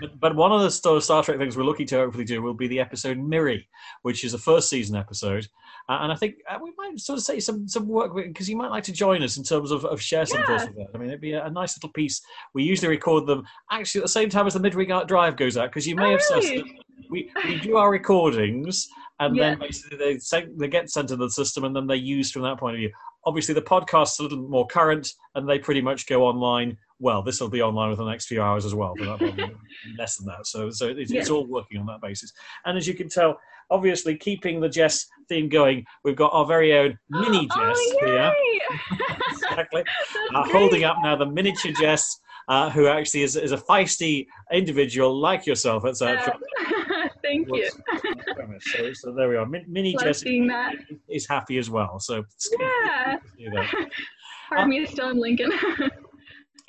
but, 0.00 0.20
but 0.20 0.36
one 0.36 0.52
of 0.52 0.60
the 0.60 0.70
Star, 0.70 1.22
Trek 1.22 1.38
things 1.38 1.56
we're 1.56 1.64
looking 1.64 1.86
to 1.88 1.96
hopefully 1.96 2.24
do 2.24 2.42
will 2.42 2.54
be 2.54 2.68
the 2.68 2.80
episode 2.80 3.18
Miri, 3.18 3.66
which 4.02 4.24
is 4.24 4.34
a 4.34 4.38
first 4.38 4.68
season 4.68 4.96
episode. 4.96 5.46
Uh, 5.88 5.98
and 6.02 6.12
I 6.12 6.16
think 6.16 6.36
uh, 6.48 6.58
we 6.62 6.72
might 6.76 7.00
sort 7.00 7.18
of 7.18 7.24
say 7.24 7.40
some 7.40 7.66
some 7.66 7.88
work 7.88 8.14
because 8.14 8.48
you 8.48 8.56
might 8.56 8.70
like 8.70 8.84
to 8.84 8.92
join 8.92 9.22
us 9.22 9.36
in 9.38 9.44
terms 9.44 9.70
of, 9.70 9.84
of 9.86 10.00
share 10.00 10.26
some 10.26 10.42
thoughts 10.44 10.64
Yeah. 10.64 10.70
with 10.70 10.76
that. 10.76 10.88
I 10.94 10.98
mean, 10.98 11.08
it'd 11.08 11.20
be 11.20 11.32
a, 11.32 11.46
a 11.46 11.50
nice 11.50 11.76
little 11.76 11.92
piece. 11.92 12.20
We 12.52 12.62
usually 12.62 12.88
record 12.88 13.26
them 13.26 13.44
actually 13.70 14.00
at 14.00 14.04
the 14.04 14.08
same 14.10 14.28
time 14.28 14.46
as 14.46 14.54
the 14.54 14.60
Midweek 14.60 14.90
Art 14.90 15.08
Drive 15.08 15.36
goes 15.36 15.56
out 15.56 15.70
because 15.70 15.86
you 15.86 15.96
may 15.96 16.14
Oh, 16.14 16.18
have 16.18 16.22
really? 16.30 16.80
we, 17.10 17.30
we 17.46 17.58
do 17.60 17.76
our 17.76 17.90
recordings 17.90 18.86
and 19.20 19.36
then 19.36 19.58
basically 19.58 19.96
they, 19.98 20.18
send, 20.18 20.58
they 20.60 20.68
get 20.68 20.90
sent 20.90 21.08
to 21.08 21.16
the 21.16 21.28
system 21.30 21.64
and 21.64 21.74
then 21.74 21.86
they're 21.86 21.96
used 21.96 22.32
from 22.32 22.42
that 22.42 22.58
point 22.58 22.76
of 22.76 22.78
view. 22.80 22.92
Obviously, 23.28 23.54
the 23.54 23.60
podcast's 23.60 24.18
a 24.20 24.22
little 24.22 24.38
more 24.38 24.66
current 24.66 25.12
and 25.34 25.46
they 25.46 25.58
pretty 25.58 25.82
much 25.82 26.06
go 26.06 26.24
online. 26.24 26.78
Well, 26.98 27.22
this 27.22 27.42
will 27.42 27.50
be 27.50 27.60
online 27.60 27.90
within 27.90 28.06
the 28.06 28.10
next 28.10 28.24
few 28.24 28.40
hours 28.40 28.64
as 28.64 28.74
well, 28.74 28.94
but 28.98 29.18
that 29.18 29.50
less 29.98 30.16
than 30.16 30.26
that. 30.28 30.46
So, 30.46 30.70
so 30.70 30.88
it's, 30.88 31.12
it's 31.12 31.28
all 31.28 31.46
working 31.46 31.78
on 31.78 31.84
that 31.88 32.00
basis. 32.00 32.32
And 32.64 32.78
as 32.78 32.88
you 32.88 32.94
can 32.94 33.10
tell, 33.10 33.38
obviously 33.70 34.16
keeping 34.16 34.60
the 34.60 34.68
Jess 34.70 35.06
theme 35.28 35.50
going, 35.50 35.84
we've 36.04 36.16
got 36.16 36.32
our 36.32 36.46
very 36.46 36.74
own 36.74 36.98
mini 37.10 37.46
Jess 37.46 37.78
oh, 37.78 38.06
here. 38.06 38.32
Exactly. 39.32 39.84
Uh, 40.34 40.48
holding 40.48 40.84
up 40.84 40.96
now 41.02 41.16
the 41.16 41.26
miniature 41.26 41.72
Jess, 41.80 42.20
uh, 42.48 42.70
who 42.70 42.86
actually 42.86 43.22
is, 43.22 43.36
is 43.36 43.52
a 43.52 43.56
feisty 43.56 44.26
individual 44.52 45.18
like 45.18 45.46
yourself, 45.46 45.84
etc. 45.84 46.16
Yeah. 46.26 46.57
Thank 47.28 47.48
you. 47.48 47.70
So, 48.60 48.92
so 48.92 49.12
there 49.12 49.28
we 49.28 49.36
are. 49.36 49.46
Mini 49.46 49.94
Love 49.94 50.04
Jess 50.04 50.20
seeing 50.20 50.50
happy 51.28 51.58
as 51.58 51.68
well. 51.70 51.98
So 52.00 52.24
Yeah. 52.58 53.16
to 53.16 53.28
see 53.36 53.48
that. 53.50 53.88
Part 54.48 54.60
of 54.62 54.68
me 54.68 54.78
is 54.78 54.90
still 54.90 55.10
in 55.10 55.18
Lincoln. 55.20 55.52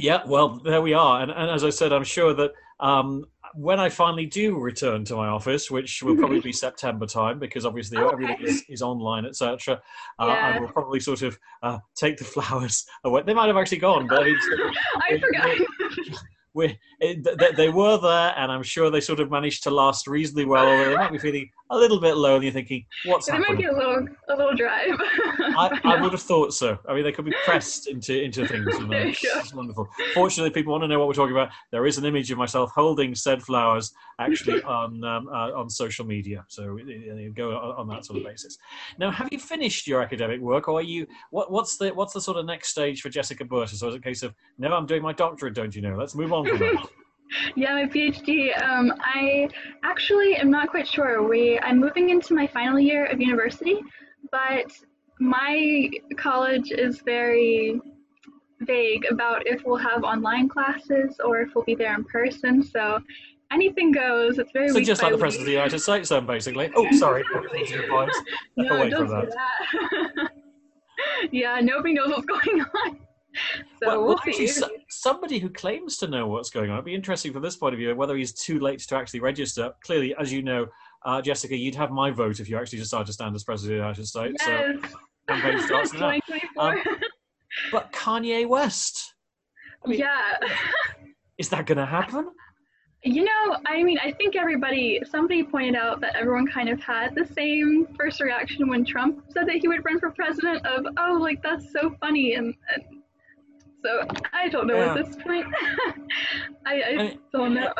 Yeah, 0.01 0.21
well, 0.25 0.61
there 0.63 0.81
we 0.81 0.93
are. 0.93 1.21
And, 1.21 1.29
and 1.29 1.51
as 1.51 1.65
I 1.65 1.69
said, 1.69 1.91
I'm 1.91 2.05
sure 2.05 2.33
that 2.33 2.51
um, 2.79 3.25
when 3.53 3.81
I 3.81 3.89
finally 3.89 4.25
do 4.25 4.57
return 4.57 5.03
to 5.05 5.15
my 5.17 5.27
office, 5.27 5.69
which 5.69 6.01
will 6.01 6.15
probably 6.15 6.39
be 6.39 6.53
September 6.67 7.05
time, 7.05 7.37
because 7.37 7.65
obviously 7.65 7.97
Okay. 7.97 8.13
everything 8.13 8.37
is, 8.41 8.63
is 8.69 8.81
online, 8.81 9.25
etc., 9.25 9.81
uh, 10.19 10.21
I 10.23 10.57
will 10.57 10.69
probably 10.69 11.01
sort 11.01 11.21
of 11.23 11.37
uh, 11.63 11.79
take 11.95 12.17
the 12.17 12.23
flowers 12.35 12.85
away. 13.03 13.23
They 13.25 13.33
might 13.33 13.47
have 13.47 13.57
actually 13.57 13.79
gone, 13.79 14.07
but 14.07 14.23
I 14.23 15.19
forgot. 15.19 15.57
We 16.53 16.77
it, 16.99 17.23
th- 17.23 17.55
they 17.55 17.69
were 17.69 17.97
there, 17.97 18.33
and 18.37 18.51
I'm 18.51 18.63
sure 18.63 18.89
they 18.89 19.01
sort 19.01 19.19
of 19.19 19.29
managed 19.29 19.63
to 19.63 19.71
last 19.71 20.07
reasonably 20.07 20.45
well. 20.45 20.67
Although 20.67 20.89
they 20.89 20.95
might 20.95 21.11
be 21.11 21.17
feeling 21.19 21.49
a 21.69 21.77
little 21.77 21.99
bit 21.99 22.17
low, 22.17 22.35
and 22.35 22.43
you're 22.43 22.53
thinking, 22.53 22.85
"What's 23.05 23.27
It 23.27 23.33
might 23.33 23.41
happened?" 23.41 23.57
be 23.59 23.65
a 23.65 23.73
little 23.73 24.07
a 24.29 24.35
little 24.35 24.55
drive. 24.55 24.99
I, 25.59 25.79
I 25.83 26.01
would 26.01 26.11
have 26.13 26.21
thought 26.21 26.53
so. 26.53 26.77
I 26.87 26.93
mean, 26.93 27.03
they 27.03 27.11
could 27.11 27.25
be 27.25 27.33
pressed 27.43 27.87
into 27.87 28.21
into 28.21 28.47
things. 28.47 28.65
There 28.65 29.07
you 29.07 29.13
it's, 29.21 29.53
wonderful. 29.53 29.87
Fortunately, 30.13 30.51
people 30.51 30.71
want 30.71 30.83
to 30.83 30.87
know 30.87 30.99
what 30.99 31.07
we're 31.07 31.13
talking 31.13 31.35
about. 31.35 31.49
There 31.71 31.85
is 31.85 31.97
an 31.97 32.05
image 32.05 32.31
of 32.31 32.37
myself 32.37 32.71
holding 32.73 33.13
said 33.13 33.43
flowers 33.43 33.91
actually 34.19 34.63
on 34.63 35.03
um, 35.03 35.27
uh, 35.27 35.51
on 35.51 35.69
social 35.69 36.05
media, 36.05 36.45
so 36.47 36.77
uh, 36.79 36.83
you 36.83 37.33
go 37.35 37.51
on, 37.51 37.87
that 37.89 38.05
sort 38.05 38.19
of 38.19 38.25
basis. 38.25 38.57
Now, 38.97 39.11
have 39.11 39.27
you 39.31 39.39
finished 39.39 39.87
your 39.87 40.01
academic 40.01 40.39
work, 40.39 40.67
or 40.67 40.79
are 40.79 40.83
you? 40.83 41.05
What, 41.31 41.51
what's 41.51 41.77
the 41.77 41.89
what's 41.89 42.13
the 42.13 42.21
sort 42.21 42.37
of 42.37 42.45
next 42.45 42.69
stage 42.69 43.01
for 43.01 43.09
Jessica 43.09 43.43
Burtis? 43.43 43.79
So, 43.79 43.87
it's 43.87 43.97
a 43.97 43.99
case 43.99 44.23
of 44.23 44.33
no, 44.57 44.73
I'm 44.73 44.85
doing 44.85 45.01
my 45.01 45.13
doctorate, 45.13 45.55
don't 45.55 45.75
you 45.75 45.81
know? 45.81 45.95
Let's 45.97 46.15
move 46.15 46.31
on 46.31 46.47
from 46.47 46.59
that. 46.59 46.87
yeah, 47.55 47.73
my 47.73 47.85
PhD. 47.85 48.59
Um, 48.63 48.93
I 48.99 49.49
actually 49.83 50.35
am 50.35 50.49
not 50.49 50.69
quite 50.69 50.87
sure. 50.87 51.27
We 51.27 51.59
I'm 51.59 51.79
moving 51.79 52.09
into 52.11 52.33
my 52.33 52.47
final 52.47 52.79
year 52.79 53.05
of 53.05 53.19
university, 53.19 53.79
but 54.31 54.71
my 55.19 55.89
college 56.17 56.71
is 56.71 57.01
very 57.01 57.79
vague 58.61 59.05
about 59.11 59.45
if 59.47 59.63
we'll 59.65 59.77
have 59.77 60.03
online 60.03 60.49
classes 60.49 61.19
or 61.23 61.41
if 61.41 61.49
we'll 61.55 61.63
be 61.65 61.75
there 61.75 61.93
in 61.95 62.03
person. 62.05 62.63
So 62.63 62.99
anything 63.51 63.91
goes. 63.91 64.37
It's 64.37 64.51
very 64.51 64.69
So 64.69 64.79
just 64.81 65.01
like 65.01 65.11
the 65.11 65.17
week. 65.17 65.21
president 65.21 65.41
of 65.43 65.45
the 65.47 65.51
United 65.53 65.79
States, 65.79 66.09
then 66.09 66.25
basically. 66.25 66.69
Oh, 66.75 66.89
sorry. 66.97 67.23
No, 68.57 68.75
away 68.75 68.89
from 68.91 69.07
say 69.07 69.25
that. 69.27 70.29
yeah, 71.31 71.59
nobody 71.61 71.93
knows 71.93 72.09
what's 72.09 72.25
going 72.25 72.61
on. 72.85 72.99
So 73.81 73.87
well, 73.87 74.03
we'll, 74.05 74.17
actually, 74.19 74.47
so- 74.47 74.69
somebody 74.89 75.39
who 75.39 75.49
claims 75.49 75.97
to 75.97 76.07
know 76.07 76.27
what's 76.27 76.49
going 76.49 76.69
on. 76.69 76.77
It'd 76.77 76.85
be 76.85 76.95
interesting 76.95 77.31
from 77.31 77.41
this 77.43 77.55
point 77.55 77.73
of 77.73 77.77
view 77.77 77.95
whether 77.95 78.15
he's 78.17 78.33
too 78.33 78.59
late 78.59 78.79
to 78.79 78.95
actually 78.95 79.19
register. 79.19 79.71
Clearly, 79.83 80.15
as 80.19 80.33
you 80.33 80.41
know, 80.41 80.67
uh, 81.05 81.21
Jessica, 81.21 81.55
you'd 81.55 81.75
have 81.75 81.91
my 81.91 82.11
vote 82.11 82.39
if 82.39 82.49
you 82.49 82.57
actually 82.57 82.79
decided 82.79 83.07
to 83.07 83.13
stand 83.13 83.35
as 83.35 83.43
president 83.43 83.75
of 83.75 83.77
the 83.77 83.83
United 83.87 84.05
States. 84.07 84.43
So 84.43 84.49
yes. 84.51 84.93
Campaign 85.29 85.59
starts 85.67 85.93
now. 85.93 86.11
2024. 86.11 86.63
Um, 86.63 86.99
but 87.71 87.91
Kanye 87.91 88.47
West, 88.47 89.13
I 89.85 89.89
mean- 89.89 89.99
yeah. 89.99 90.37
is 91.37 91.49
that 91.49 91.65
going 91.65 91.77
to 91.77 91.85
happen? 91.85 92.29
You 93.01 93.23
know, 93.23 93.55
I 93.65 93.81
mean, 93.81 93.97
I 94.03 94.11
think 94.11 94.35
everybody, 94.35 94.99
somebody 95.09 95.41
pointed 95.41 95.75
out 95.75 96.01
that 96.01 96.17
everyone 96.17 96.45
kind 96.47 96.67
of 96.67 96.81
had 96.81 97.15
the 97.15 97.25
same 97.25 97.87
first 97.97 98.19
reaction 98.19 98.67
when 98.67 98.83
Trump 98.83 99.23
said 99.31 99.47
that 99.47 99.55
he 99.55 99.69
would 99.69 99.85
run 99.85 100.01
for 100.01 100.11
president 100.11 100.65
of, 100.65 100.85
oh, 100.97 101.13
like, 101.13 101.41
that's 101.41 101.71
so 101.71 101.95
funny. 102.01 102.33
And, 102.33 102.53
and 102.75 102.83
so 103.85 104.03
I 104.33 104.49
don't 104.49 104.67
know 104.67 104.75
Yeah. 104.75 104.95
at 104.95 105.05
this 105.05 105.15
point. 105.15 105.45
I, 106.65 106.81
I 106.83 106.95
mean, 106.97 107.19
don't 107.31 107.53
know. 107.53 107.71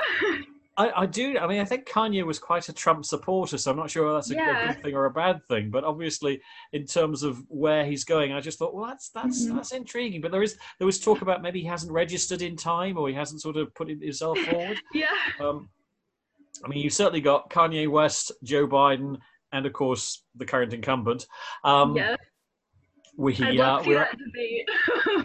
I, 0.79 1.01
I 1.01 1.05
do. 1.05 1.37
I 1.37 1.45
mean, 1.45 1.59
I 1.59 1.65
think 1.65 1.85
Kanye 1.87 2.25
was 2.25 2.39
quite 2.39 2.69
a 2.69 2.73
Trump 2.73 3.03
supporter, 3.03 3.57
so 3.57 3.69
I'm 3.69 3.75
not 3.77 3.91
sure 3.91 4.13
that's 4.13 4.31
a, 4.31 4.35
Yeah. 4.35 4.73
good 4.73 4.81
thing 4.81 4.95
or 4.95 5.05
a 5.05 5.11
bad 5.11 5.45
thing. 5.49 5.69
But 5.69 5.83
obviously, 5.83 6.41
in 6.71 6.85
terms 6.85 7.21
of 7.21 7.43
where 7.49 7.85
he's 7.85 8.05
going, 8.05 8.31
I 8.31 8.39
just 8.39 8.57
thought, 8.57 8.73
well, 8.73 8.85
that's 8.87 9.09
that's 9.09 9.45
Mhm. 9.45 9.55
that's 9.55 9.73
intriguing. 9.73 10.21
But 10.21 10.31
there 10.31 10.41
is 10.41 10.57
there 10.77 10.85
was 10.85 10.99
talk 10.99 11.21
about 11.21 11.41
maybe 11.41 11.59
he 11.59 11.67
hasn't 11.67 11.91
registered 11.91 12.41
in 12.41 12.55
time 12.55 12.97
or 12.97 13.09
he 13.09 13.13
hasn't 13.13 13.41
sort 13.41 13.57
of 13.57 13.75
put 13.75 13.89
himself 13.89 14.37
forward. 14.49 14.79
yeah. 14.93 15.07
Um, 15.41 15.69
I 16.63 16.67
mean, 16.69 16.79
you've 16.79 16.93
certainly 16.93 17.21
got 17.21 17.49
Kanye 17.49 17.87
West, 17.89 18.31
Joe 18.43 18.65
Biden, 18.67 19.17
and 19.51 19.65
of 19.65 19.73
course 19.73 20.23
the 20.35 20.45
current 20.45 20.73
incumbent. 20.73 21.27
Um, 21.63 21.95
yes. 21.97 22.17
We, 23.17 23.35
I'd 23.35 23.55
love 23.55 23.81
uh, 23.81 23.83
to 23.83 23.83
see 23.83 23.89
we're, 23.89 23.99
that 23.99 24.17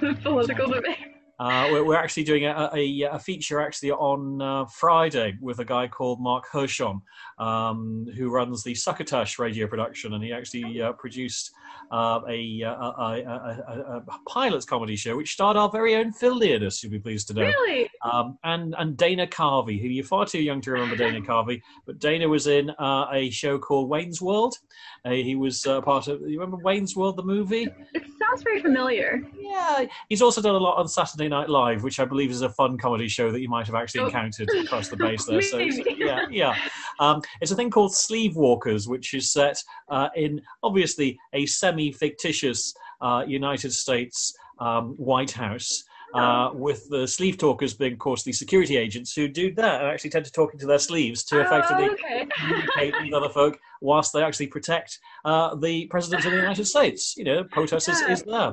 debate, 0.03 0.23
political 0.25 0.69
debate. 0.69 1.14
Uh, 1.39 1.69
we're, 1.71 1.85
we're 1.85 1.97
actually 1.97 2.25
doing 2.25 2.45
a, 2.47 2.71
a, 2.75 3.03
a 3.13 3.19
feature 3.19 3.61
actually 3.61 3.91
on 3.91 4.41
uh, 4.41 4.65
Friday 4.67 5.37
with 5.41 5.59
a 5.59 5.65
guy 5.65 5.89
called 5.89 6.21
Mark 6.21 6.45
Hershon, 6.51 7.01
um, 7.39 8.07
who 8.17 8.31
runs 8.31 8.63
the 8.63 8.75
Succotash 8.75 9.39
radio 9.39 9.67
production, 9.67 10.15
and 10.15 10.23
he 10.23 10.33
actually 10.33 10.81
uh, 10.81 10.93
produced 10.93 11.51
uh, 11.93 12.21
a, 12.29 12.61
a, 12.63 12.69
a, 12.69 13.65
a, 13.69 14.03
a 14.09 14.19
pilot 14.29 14.67
comedy 14.67 14.97
show 14.97 15.17
which 15.17 15.33
starred 15.33 15.57
our 15.57 15.69
very 15.69 15.97
own 15.97 16.13
Phil 16.13 16.39
Leodis, 16.39 16.83
you'll 16.83 16.93
be 16.93 16.99
pleased 16.99 17.29
to 17.29 17.35
know. 17.35 17.43
Really? 17.43 17.91
um, 18.05 18.39
and 18.45 18.75
and 18.79 18.97
Dana 18.97 19.27
Carvey, 19.27 19.81
who 19.81 19.89
you're 19.89 20.05
far 20.05 20.27
too 20.27 20.41
young 20.41 20.61
to 20.63 20.71
remember 20.71 20.97
Dana 20.97 21.21
Carvey, 21.27 21.63
but 21.87 21.99
Dana 21.99 22.29
was 22.29 22.47
in 22.47 22.71
uh, 22.71 23.07
a 23.13 23.31
show 23.31 23.59
called 23.59 23.89
Wayne's 23.89 24.21
World. 24.21 24.57
Uh, 25.05 25.11
he 25.11 25.35
was 25.35 25.67
uh, 25.67 25.81
part 25.81 26.09
of. 26.09 26.21
You 26.21 26.39
remember 26.39 26.63
Wayne's 26.63 26.95
World, 26.95 27.17
the 27.17 27.23
movie? 27.23 27.69
Sounds 28.35 28.43
very 28.43 28.61
familiar. 28.61 29.23
Yeah, 29.39 29.85
he's 30.09 30.21
also 30.21 30.43
done 30.43 30.57
a 30.57 30.59
lot 30.59 30.77
on 30.77 30.89
Saturday 30.89 31.29
Night 31.29 31.49
Live, 31.49 31.85
which 31.85 32.01
I 32.01 32.05
believe 32.05 32.33
is 32.33 32.43
a 32.43 32.49
fun 32.49 32.77
comedy 32.77 33.07
show 33.07 33.31
that 33.31 33.41
you 33.41 33.49
might 33.49 33.65
have 33.67 33.77
actually 33.77 34.01
Oh. 34.01 34.07
encountered 34.07 34.49
across 34.65 34.89
the 34.89 34.97
base 34.97 35.25
there. 35.25 35.41
So, 35.41 35.71
so, 35.71 35.85
yeah, 35.97 36.27
yeah. 36.29 36.57
Um, 36.99 37.23
it's 37.41 37.53
a 37.53 37.55
thing 37.55 37.71
called 37.71 37.93
Sleevewalkers, 37.93 38.89
which 38.89 39.15
is 39.15 39.31
set 39.31 39.57
uh, 39.89 40.09
in 40.17 40.43
obviously 40.65 41.17
a 41.33 41.47
semi-fictitious 41.47 42.75
uh, 43.01 43.23
United 43.25 43.73
States 43.73 44.35
um, 44.59 44.95
White 44.97 45.31
House. 45.31 45.85
Uh, 46.15 46.51
with 46.55 46.89
the 46.91 47.09
sleeve 47.09 47.37
talkers 47.39 47.75
being, 47.75 47.95
of 47.95 47.99
course, 47.99 48.23
the 48.23 48.33
security 48.33 48.77
agents 48.77 49.13
who 49.15 49.27
do 49.27 49.53
that 49.53 49.81
and 49.81 49.91
actually 49.91 50.11
tend 50.11 50.25
to 50.25 50.31
talk 50.31 50.53
into 50.53 50.65
their 50.65 50.79
sleeves 50.79 51.25
to 51.25 51.41
effectively 51.41 51.87
Oh, 51.89 51.93
okay. 51.93 52.27
communicate 52.39 52.95
with 53.03 53.13
other 53.13 53.29
folk 53.29 53.59
whilst 53.81 54.13
they 54.13 54.23
actually 54.23 54.47
protect 54.47 54.99
uh, 55.25 55.57
the 55.57 55.87
president 55.87 56.25
of 56.25 56.31
the 56.31 56.37
United 56.39 56.67
States. 56.67 57.17
You 57.17 57.25
know, 57.25 57.45
protest 57.45 57.89
is, 57.89 58.01
Yeah. 58.01 58.13
is 58.13 58.23
there, 58.23 58.53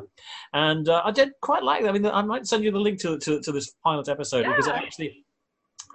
and 0.54 0.90
uh, 0.90 1.02
I 1.06 1.12
did 1.12 1.30
quite 1.42 1.64
like 1.64 1.84
that. 1.84 1.90
I 1.90 1.92
mean, 1.94 2.06
I 2.08 2.24
might 2.24 2.48
send 2.48 2.64
you 2.64 2.72
the 2.72 2.80
link 2.80 3.00
to 3.02 3.20
to, 3.20 3.40
to 3.42 3.52
this 3.52 3.74
pilot 3.84 4.10
episode 4.10 4.46
because 4.46 4.68
it 4.68 4.74
actually. 4.76 5.26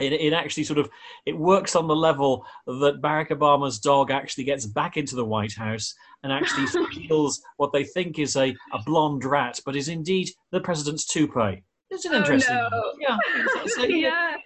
It, 0.01 0.13
it 0.13 0.33
actually 0.33 0.65
sort 0.65 0.79
of 0.79 0.89
it 1.25 1.37
works 1.37 1.75
on 1.75 1.87
the 1.89 1.97
level 1.97 2.45
that 2.67 3.01
Barack 3.01 3.31
Obama's 3.31 3.79
dog 3.79 4.11
actually 4.11 4.45
gets 4.45 4.67
back 4.67 4.97
into 4.97 5.17
the 5.17 5.25
White 5.25 5.55
House 5.55 5.95
and 6.23 6.33
actually 6.33 6.67
steals 6.93 7.41
what 7.57 7.73
they 7.73 7.85
think 7.85 8.19
is 8.19 8.37
a, 8.37 8.55
a 8.73 8.83
blonde 8.85 9.25
rat, 9.25 9.59
but 9.65 9.75
is 9.77 9.89
indeed 9.89 10.29
the 10.53 10.61
president's 10.61 11.07
toupee. 11.07 11.63
It's 11.89 12.05
an 12.05 12.15
Oh, 12.15 12.19
interesting. 12.19 12.57
no. 12.57 12.93
Yeah, 13.01 13.17
it's, 13.37 13.55
it's 13.65 13.77
you 13.89 14.03
know, 14.03 14.09
yeah. 14.09 14.37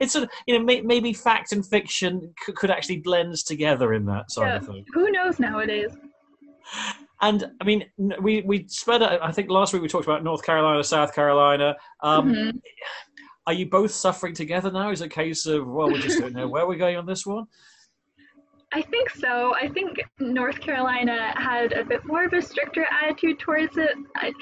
it's, 0.00 0.12
sort 0.12 0.24
of 0.24 0.30
you 0.46 0.58
know 0.58 0.64
may, 0.64 0.80
maybe 0.80 1.12
fact 1.12 1.52
and 1.52 1.64
fiction 1.64 2.32
c- 2.44 2.52
could 2.54 2.70
actually 2.70 2.98
blend 2.98 3.36
together 3.44 3.92
in 3.92 4.06
that 4.06 4.30
sort 4.30 4.48
Yeah. 4.48 4.56
of 4.56 4.66
thing. 4.66 4.84
Who 4.94 5.10
knows 5.10 5.38
nowadays? 5.38 5.90
And 7.22 7.44
I 7.60 7.64
mean, 7.64 7.84
we 8.20 8.42
we 8.42 8.66
spent 8.68 9.02
I 9.02 9.30
think 9.32 9.48
last 9.50 9.72
week 9.72 9.80
we 9.82 9.88
talked 9.88 10.06
about 10.06 10.24
North 10.24 10.42
Carolina, 10.42 10.82
South 10.84 11.14
Carolina. 11.14 11.76
Um, 12.02 12.32
Mhm. 12.32 12.60
Are 13.46 13.52
you 13.52 13.66
both 13.66 13.92
suffering 13.92 14.34
together 14.34 14.70
now? 14.70 14.90
Is 14.90 15.00
it 15.00 15.06
a 15.06 15.08
case 15.08 15.46
of 15.46 15.66
well, 15.66 15.88
we 15.88 15.98
just 16.00 16.18
don't 16.18 16.32
know 16.32 16.48
where 16.48 16.66
we're 16.66 16.78
going 16.78 16.96
on 16.96 17.06
this 17.06 17.24
one? 17.24 17.46
I 18.72 18.82
think 18.82 19.10
so. 19.10 19.54
I 19.54 19.68
think 19.68 20.02
North 20.18 20.60
Carolina 20.60 21.32
had 21.40 21.72
a 21.72 21.84
bit 21.84 22.04
more 22.04 22.24
of 22.24 22.32
a 22.32 22.42
stricter 22.42 22.84
attitude 22.90 23.38
towards 23.38 23.76
it. 23.76 23.96
I, 24.16 24.32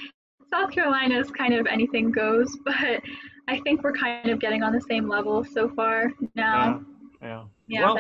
South 0.50 0.70
Carolina 0.70 1.18
is 1.18 1.30
kind 1.30 1.52
of 1.52 1.66
anything 1.66 2.10
goes, 2.10 2.56
but 2.64 3.02
I 3.48 3.60
think 3.60 3.82
we're 3.82 3.92
kind 3.92 4.30
of 4.30 4.40
getting 4.40 4.62
on 4.62 4.72
the 4.72 4.80
same 4.80 5.08
level 5.08 5.44
so 5.44 5.68
far 5.68 6.12
now. 6.34 6.82
yeah. 7.20 7.44
Yeah, 7.66 7.84
Well, 7.84 7.98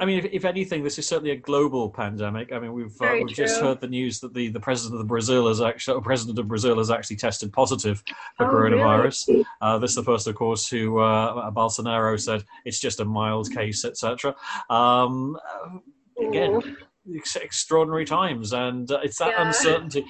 I 0.00 0.06
mean, 0.06 0.18
if, 0.18 0.24
if 0.32 0.44
anything, 0.44 0.82
this 0.82 0.98
is 0.98 1.06
certainly 1.06 1.30
a 1.30 1.36
global 1.36 1.88
pandemic. 1.88 2.52
I 2.52 2.58
mean, 2.58 2.72
we've 2.72 3.00
uh, 3.00 3.14
we've 3.22 3.28
just 3.34 3.60
heard 3.60 3.80
the 3.80 3.86
news 3.86 4.18
that 4.20 4.34
the, 4.34 4.48
the 4.48 4.60
president 4.60 5.00
of 5.00 5.06
Brazil 5.06 5.46
has 5.48 5.60
actually 5.60 6.00
president 6.02 6.38
of 6.38 6.48
Brazil 6.48 6.78
has 6.78 6.90
actually 6.90 7.16
tested 7.16 7.52
positive 7.52 8.02
for 8.36 8.46
Oh, 8.46 8.52
coronavirus. 8.52 9.44
Uh, 9.60 9.78
this 9.78 9.90
is 9.90 9.96
the 9.96 10.02
person, 10.02 10.30
of 10.30 10.36
course, 10.36 10.68
who 10.68 10.98
uh, 10.98 11.50
Bolsonaro 11.52 12.20
said 12.20 12.44
it's 12.64 12.80
just 12.80 13.00
a 13.00 13.04
mild 13.04 13.50
case, 13.52 13.84
etc. 13.84 14.34
Um, 14.68 15.36
uh, 15.64 16.26
again, 16.28 16.60
ex- 17.16 17.36
extraordinary 17.36 18.04
times, 18.04 18.52
and 18.52 18.90
uh, 18.90 18.98
it's 19.02 19.18
that 19.18 19.30
Yeah. 19.30 19.46
uncertainty. 19.46 20.04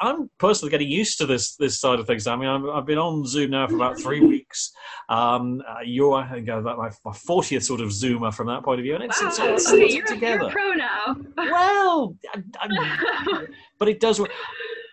I'm 0.00 0.30
personally 0.38 0.70
getting 0.70 0.88
used 0.88 1.18
to 1.18 1.26
this 1.26 1.56
this 1.56 1.80
side 1.80 1.98
of 1.98 2.06
things. 2.06 2.26
I 2.26 2.36
mean, 2.36 2.48
I'm, 2.48 2.70
I've 2.70 2.86
been 2.86 2.98
on 2.98 3.26
Zoom 3.26 3.50
now 3.50 3.66
for 3.66 3.74
about 3.74 3.98
three 4.00 4.20
weeks. 4.20 4.70
Um, 5.08 5.60
uh, 5.68 5.80
you're, 5.84 6.14
I 6.14 6.28
think, 6.32 6.48
uh, 6.48 6.60
my 6.60 6.90
my 7.04 7.12
fortieth 7.12 7.64
sort 7.64 7.80
of 7.80 7.88
Zoomer 7.88 8.32
from 8.32 8.46
that 8.46 8.62
point 8.62 8.78
of 8.80 8.84
view, 8.84 8.94
and 8.94 9.04
it's, 9.04 9.20
Wow. 9.20 9.28
it's 9.28 9.38
all 9.68 9.74
okay, 9.74 9.92
you're, 9.92 10.06
together. 10.06 10.36
you're 10.42 10.48
a 10.48 10.52
pro 10.52 10.72
now. 10.72 11.16
Well, 11.36 12.16
I, 12.34 12.42
I, 12.60 13.46
but 13.78 13.88
it 13.88 13.98
does 14.00 14.20
work. 14.20 14.30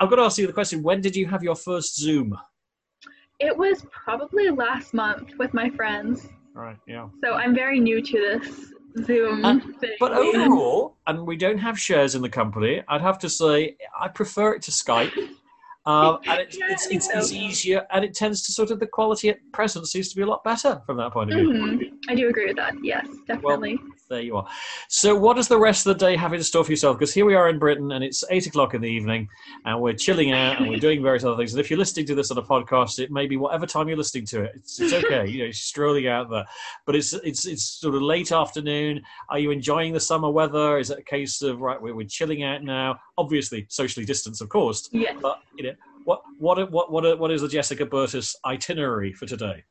I've 0.02 0.10
got 0.10 0.16
to 0.18 0.24
ask 0.24 0.38
you 0.38 0.48
the 0.48 0.54
question: 0.54 0.82
When 0.82 1.02
did 1.02 1.16
you 1.16 1.28
have 1.28 1.44
your 1.44 1.56
first 1.56 1.98
Zoom? 1.98 2.36
it 3.40 3.56
was 3.56 3.86
probably 3.92 4.50
last 4.50 4.94
month 4.94 5.34
with 5.38 5.54
my 5.54 5.70
friends, 5.72 6.30
Right. 6.54 6.78
Yeah. 6.88 7.10
so 7.22 7.34
I'm 7.34 7.54
very 7.54 7.82
new 7.82 8.02
to 8.02 8.12
this 8.40 8.72
Zoom 9.04 9.46
Uh. 9.46 9.60
But 10.00 10.14
overall, 10.14 10.98
and 11.08 11.26
we 11.26 11.36
don't 11.36 11.58
have 11.58 11.80
shares 11.80 12.16
in 12.16 12.22
the 12.22 12.30
company, 12.30 12.82
I'd 12.88 13.02
have 13.02 13.20
to 13.20 13.30
say 13.30 13.78
I 14.00 14.08
prefer 14.08 14.54
it 14.54 14.62
to 14.64 14.72
Skype. 14.72 15.12
Um, 15.86 16.18
and 16.28 16.42
it's, 16.42 16.58
Yeah, 16.58 16.66
it's, 16.70 16.88
it's, 16.92 17.10
it's 17.14 17.32
easier, 17.32 17.86
and 17.92 18.04
it 18.04 18.14
tends 18.16 18.42
to 18.44 18.52
sort 18.52 18.72
of 18.72 18.80
the 18.80 18.88
quality 18.88 19.30
at 19.30 19.38
present 19.52 19.88
seems 19.88 20.10
to 20.10 20.16
be 20.16 20.24
a 20.24 20.26
lot 20.26 20.44
better 20.44 20.82
from 20.86 20.98
that 20.98 21.12
point 21.12 21.32
of 21.32 21.38
view. 21.38 21.52
Mhm. 21.52 21.92
I 22.10 22.16
do 22.16 22.28
agree 22.30 22.48
with 22.48 22.56
that. 22.56 22.74
Yes, 22.84 23.08
definitely. 23.28 23.80
There 24.08 24.22
you 24.22 24.38
are. 24.38 24.48
So, 24.88 25.16
what 25.16 25.36
does 25.36 25.48
the 25.48 25.58
rest 25.58 25.88
of 25.88 25.98
the 25.98 26.06
day 26.06 26.16
have 26.16 26.34
in 26.34 26.44
store 26.44 26.64
for 26.64 26.72
yourself? 26.72 26.98
Because 26.98 27.12
here 27.12 27.26
we 27.26 27.34
are 27.34 27.50
in 27.50 27.58
Britain, 27.58 27.92
and 27.92 28.04
it's 28.04 28.24
eight 28.30 28.46
o'clock 28.46 28.76
in 28.76 28.82
the 28.82 28.90
evening, 28.90 29.28
and 29.66 29.82
we're 29.82 29.94
chilling 29.94 30.32
out, 30.32 30.60
and 30.60 30.70
we're 30.70 30.80
doing 30.80 31.02
various 31.02 31.24
other 31.24 31.36
things. 31.36 31.54
And 31.54 31.60
if 31.60 31.72
you're 31.72 31.80
listening 31.80 32.06
to 32.08 32.16
this 32.16 32.30
on 32.30 32.38
a 32.38 32.44
podcast, 32.44 33.00
it 33.00 33.10
may 33.12 33.26
be 33.26 33.36
whatever 33.36 33.66
time 33.66 33.88
you're 33.88 33.98
listening 33.98 34.28
to 34.28 34.44
it. 34.44 34.52
It's, 34.56 34.80
it's 34.80 34.94
okay, 34.94 35.28
you 35.28 35.40
know, 35.40 35.46
you're 35.46 35.54
strolling 35.54 36.08
out 36.08 36.30
there. 36.30 36.46
But 36.86 36.96
it's 36.96 37.14
it's 37.14 37.46
it's 37.46 37.64
sort 37.64 37.96
of 37.96 38.04
late 38.04 38.32
afternoon. 38.32 39.02
Are 39.30 39.40
you 39.40 39.50
enjoying 39.50 39.92
the 39.92 40.00
summer 40.00 40.30
weather? 40.30 40.78
Is 40.78 40.92
it 40.92 41.00
a 41.00 41.04
case 41.04 41.42
of 41.42 41.62
right, 41.62 41.82
we're, 41.82 41.96
we're 41.96 42.08
chilling 42.08 42.44
out 42.44 42.64
now? 42.64 43.00
Obviously, 43.18 43.66
socially 43.70 44.06
distanced, 44.06 44.42
of 44.42 44.50
course. 44.50 44.88
yes. 44.92 45.18
But 45.20 45.40
you 45.58 45.64
know, 45.64 45.74
what 46.04 46.22
what 46.38 46.72
what 46.72 46.92
what 46.92 47.20
what 47.20 47.32
is 47.32 47.42
the 47.42 47.48
Jessica 47.48 47.88
Burtis 47.88 48.36
itinerary 48.46 49.14
for 49.14 49.26
today? 49.26 49.64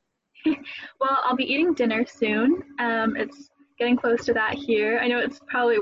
Well, 1.01 1.19
I'll 1.25 1.37
be 1.37 1.45
eating 1.45 1.75
dinner 1.75 2.07
soon. 2.07 2.63
Um, 2.79 3.17
it's 3.17 3.51
getting 3.79 3.97
close 3.97 4.25
to 4.27 4.33
that 4.35 4.55
here. 4.55 4.99
I 5.03 5.09
know 5.09 5.19
it's 5.19 5.41
probably 5.49 5.79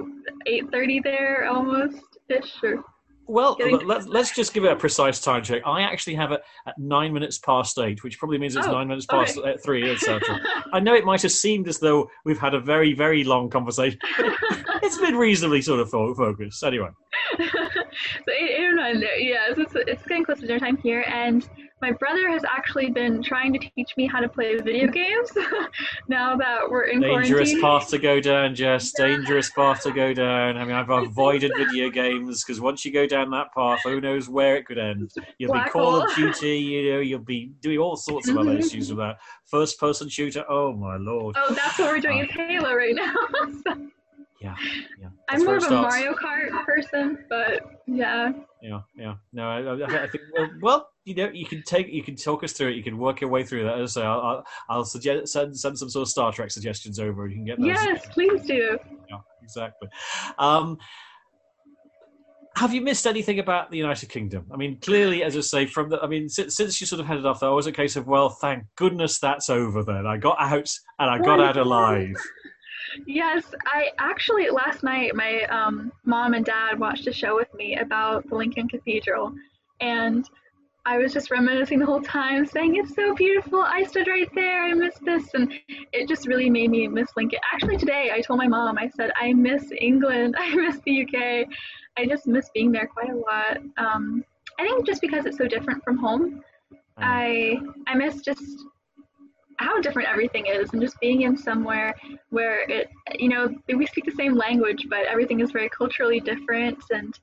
8:30 0.47 1.03
there, 1.03 1.49
almost 1.49 2.01
ish. 2.29 2.53
Or 2.63 2.85
Well, 3.27 3.57
let's, 3.85 4.07
let's 4.07 4.35
just 4.35 4.53
give 4.53 4.65
it 4.65 4.73
a 4.73 4.77
precise 4.77 5.21
time 5.21 5.43
check. 5.43 5.63
I 5.67 5.83
actually 5.83 6.15
have 6.15 6.33
it 6.33 6.43
at 6.67 6.79
nine 6.79 7.13
minutes 7.13 7.39
past 7.39 7.79
eight, 7.79 8.03
which 8.03 8.19
probably 8.19 8.39
means 8.39 8.57
it's 8.57 8.67
Oh, 8.67 8.73
nine 8.73 8.89
minutes 8.89 9.07
past 9.07 9.39
okay. 9.39 9.57
three, 9.65 9.91
etc. 9.91 10.41
I 10.73 10.81
know 10.81 10.95
it 10.95 11.05
might 11.05 11.23
have 11.23 11.33
seemed 11.33 11.69
as 11.69 11.79
though 11.79 12.11
we've 12.25 12.39
had 12.41 12.55
a 12.55 12.61
very, 12.61 12.95
very 12.95 13.25
long 13.25 13.51
conversation, 13.51 13.99
it, 14.19 14.39
it's 14.83 14.99
been 14.99 15.17
reasonably 15.17 15.63
sort 15.63 15.81
of 15.81 15.91
focused. 15.91 16.63
Anyway, 16.65 16.89
so 17.39 17.45
eight, 18.33 18.59
eight 18.59 18.65
or 18.65 18.75
nine 18.75 19.01
there. 19.01 19.19
Yes, 19.19 19.59
it's 19.59 19.73
it's 19.75 20.07
getting 20.07 20.25
close 20.25 20.41
to 20.41 20.47
dinner 20.47 20.61
time 20.61 20.77
here, 20.79 21.05
and 21.07 21.49
my 21.83 21.91
brother 21.91 22.31
has 22.31 22.45
actually 22.45 22.91
been 22.91 23.21
trying 23.23 23.53
to 23.53 23.59
teach 23.59 23.91
me 23.97 24.07
how 24.07 24.21
to 24.21 24.29
play 24.29 24.57
video 24.57 24.87
games. 24.87 25.33
now 26.09 26.37
that 26.37 26.71
we're 26.71 26.85
in 26.85 27.01
dangerous 27.01 27.51
quarantine. 27.51 27.61
path 27.61 27.89
to 27.89 27.99
go 27.99 28.21
down, 28.21 28.55
Jess. 28.55 28.93
Dangerous 28.93 29.51
path 29.51 29.83
to 29.83 29.93
go 29.93 30.15
down. 30.15 30.57
I 30.57 30.65
mean, 30.65 30.77
I've 30.77 30.89
avoided 31.09 31.53
video 31.59 31.91
games 31.91 32.45
because 32.45 32.61
once 32.61 32.85
you 32.85 32.93
go 32.93 33.07
down 33.07 33.31
that 33.31 33.53
path, 33.53 33.81
who 33.83 34.01
knows 34.01 34.29
where 34.29 34.57
it 34.57 34.65
could 34.65 34.79
end. 34.79 35.11
You'll 35.39 35.53
be 35.53 35.59
Black 35.59 35.73
Call 35.73 36.03
of. 36.03 36.15
Duty. 36.15 36.57
You 36.59 36.93
know, 36.93 37.01
you'll 37.01 37.19
be 37.19 37.51
doing 37.61 37.79
all 37.79 37.97
sorts 37.97 38.29
of 38.29 38.39
other 38.39 38.57
issues 38.57 38.89
with 38.89 38.99
that. 38.99 39.19
First-person 39.47 40.09
shooter. 40.09 40.45
Oh 40.49 40.73
my 40.73 40.97
lord. 40.97 41.35
Oh, 41.37 41.53
that's 41.53 41.79
what 41.81 41.91
we're 41.91 42.01
doing 42.01 42.21
is 42.21 42.29
ah. 42.31 42.47
Halo 42.47 42.75
right 42.75 42.95
now. 42.95 43.15
So 43.67 43.89
Yeah, 44.43 44.57
yeah. 45.01 45.09
I'm 45.29 45.45
more 45.45 45.57
of 45.57 45.65
a. 45.65 45.71
Mario 45.71 46.15
Kart 46.15 46.65
person, 46.65 47.25
but 47.29 47.63
yeah. 47.87 48.33
Yeah, 48.61 48.81
yeah. 48.97 49.15
No, 49.33 49.49
I, 49.49 49.61
I- 49.61 50.03
I 50.03 50.09
think 50.09 50.25
well, 50.37 50.51
well, 50.61 50.89
you 51.05 51.15
know, 51.15 51.31
you 51.33 51.47
can 51.47 51.63
take, 51.63 51.89
you 51.89 52.03
can 52.03 52.17
talk 52.17 52.43
us 52.43 52.53
through 52.53 52.69
it. 52.71 52.75
You 52.77 52.83
can 52.83 52.99
work 52.99 53.21
your 53.21 53.31
way 53.31 53.45
through 53.45 53.65
that. 53.65 53.77
So 53.77 53.83
I 53.83 53.87
say, 53.87 54.03
I'll, 54.03 54.21
I'll, 54.21 54.45
I'll 54.69 54.85
suggest 54.85 55.33
send, 55.33 55.57
send 55.59 55.79
some 55.79 55.89
sort 55.91 56.03
of 56.03 56.09
Star 56.09 56.33
Trek 56.33 56.51
suggestions 56.51 56.99
over. 56.99 57.29
You 57.29 57.37
can 57.37 57.45
get 57.45 57.59
those. 57.59 57.69
Yes, 57.69 58.07
please 58.11 58.43
do. 58.43 58.79
Yeah, 59.09 59.19
exactly. 59.45 59.89
Um, 60.39 60.77
have 62.57 62.75
you 62.75 62.83
missed 62.83 63.07
anything 63.07 63.39
about 63.39 63.71
the 63.71 63.79
United 63.79 64.09
Kingdom? 64.11 64.45
I 64.53 64.57
mean, 64.57 64.79
clearly, 64.81 65.23
as 65.25 65.37
I 65.37 65.41
say, 65.41 65.67
from 65.67 65.89
the, 65.89 66.01
I 66.03 66.07
mean, 66.07 66.29
since, 66.29 66.55
since 66.55 66.81
you 66.81 66.87
sort 66.87 67.01
of 67.01 67.07
headed 67.07 67.25
off, 67.25 67.41
there 67.41 67.51
was 67.51 67.67
a 67.67 67.73
case 67.73 67.97
of, 67.97 68.07
well, 68.07 68.29
thank 68.29 68.65
goodness 68.77 69.19
that's 69.19 69.49
over. 69.49 69.83
Then 69.83 70.07
I 70.07 70.19
got 70.19 70.37
out 70.39 70.71
and 70.99 71.11
I 71.11 71.19
got 71.19 71.41
out 71.41 71.57
alive. 71.57 72.15
Yes, 73.07 73.45
I 73.67 73.91
actually 73.99 74.51
last 74.51 74.83
night 74.83 75.15
my 75.15 75.43
um, 75.45 75.93
mom 76.05 76.35
and 76.35 76.45
dad 76.45 76.79
watched 76.79 77.07
a 77.07 77.13
show 77.13 77.37
with 77.37 77.53
me 77.55 77.77
about 77.77 78.29
the 78.29 78.35
Lincoln 78.35 78.69
Cathedral, 78.69 79.33
and 79.81 80.29
I 80.85 80.99
was 80.99 81.13
just 81.13 81.31
reminiscing 81.31 81.79
the 81.79 81.87
whole 81.87 82.03
time, 82.03 82.45
saying 82.45 82.77
it's 82.77 82.95
so 82.95 83.15
beautiful. 83.15 83.61
I 83.61 83.85
stood 83.85 84.09
right 84.09 84.29
there. 84.35 84.65
I 84.65 84.75
miss 84.75 84.95
this, 85.05 85.33
and 85.35 85.53
it 85.93 86.09
just 86.09 86.27
really 86.27 86.51
made 86.51 86.71
me 86.71 86.89
miss 86.89 87.09
Lincoln. 87.17 87.39
Actually, 87.53 87.77
today 87.77 88.11
I 88.13 88.21
told 88.21 88.39
my 88.39 88.49
mom. 88.49 88.79
I 88.79 88.89
said 88.89 89.11
I 89.21 89.33
miss 89.33 89.71
England. 89.81 90.35
I 90.39 90.55
miss 90.55 90.79
the 90.85 91.03
UK. 91.03 91.47
I 91.97 92.07
just 92.07 92.27
miss 92.27 92.51
being 92.53 92.73
there 92.73 92.87
quite 92.87 93.11
a 93.11 93.17
lot. 93.17 93.59
Um, 93.77 94.25
I 94.59 94.65
think 94.65 94.87
just 94.87 95.01
because 95.01 95.25
it's 95.25 95.39
so 95.39 95.47
different 95.47 95.85
from 95.85 95.99
home, 95.99 96.43
mm. 96.73 96.79
I 96.99 97.59
I 97.87 97.95
miss 97.95 98.23
just 98.23 98.43
how 99.63 99.81
different 99.81 100.09
everything 100.09 100.47
is, 100.47 100.73
and 100.73 100.83
just 100.83 100.99
being 101.01 101.23
in 101.23 101.37
somewhere 101.37 101.95
where 102.31 102.69
it 102.71 102.91
you 103.19 103.29
know 103.29 103.49
we 103.69 103.87
speak 103.87 104.05
the 104.05 104.13
same 104.13 104.35
language, 104.35 104.87
but 104.91 105.07
everything 105.07 105.41
is 105.41 105.51
very 105.51 105.69
culturally 105.69 106.21
different, 106.21 106.79
and 106.91 107.19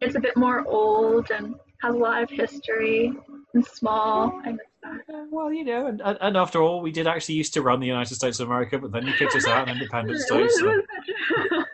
it's 0.00 0.16
a 0.16 0.20
bit 0.20 0.36
more 0.36 0.66
old 0.66 1.30
and 1.30 1.54
has 1.82 1.94
a 1.94 1.98
lot 1.98 2.22
of 2.22 2.30
history 2.30 3.12
and 3.54 3.64
small. 3.64 4.40
I 4.44 4.52
miss 4.52 4.60
that. 4.82 5.26
Well, 5.30 5.52
you 5.52 5.64
know, 5.64 5.86
and, 5.86 6.00
and 6.02 6.36
after 6.36 6.60
all, 6.60 6.80
we 6.80 6.90
did 6.90 7.06
actually 7.06 7.36
used 7.36 7.54
to 7.54 7.62
run 7.62 7.80
the 7.80 7.86
United 7.86 8.14
States 8.14 8.40
of 8.40 8.48
America, 8.48 8.78
but 8.78 8.92
then 8.92 9.06
you 9.06 9.12
kicked 9.14 9.34
us 9.34 9.46
out 9.46 9.68
on 9.68 9.76
Independence 9.76 10.24
Day. 10.30 10.48
So. 10.48 10.82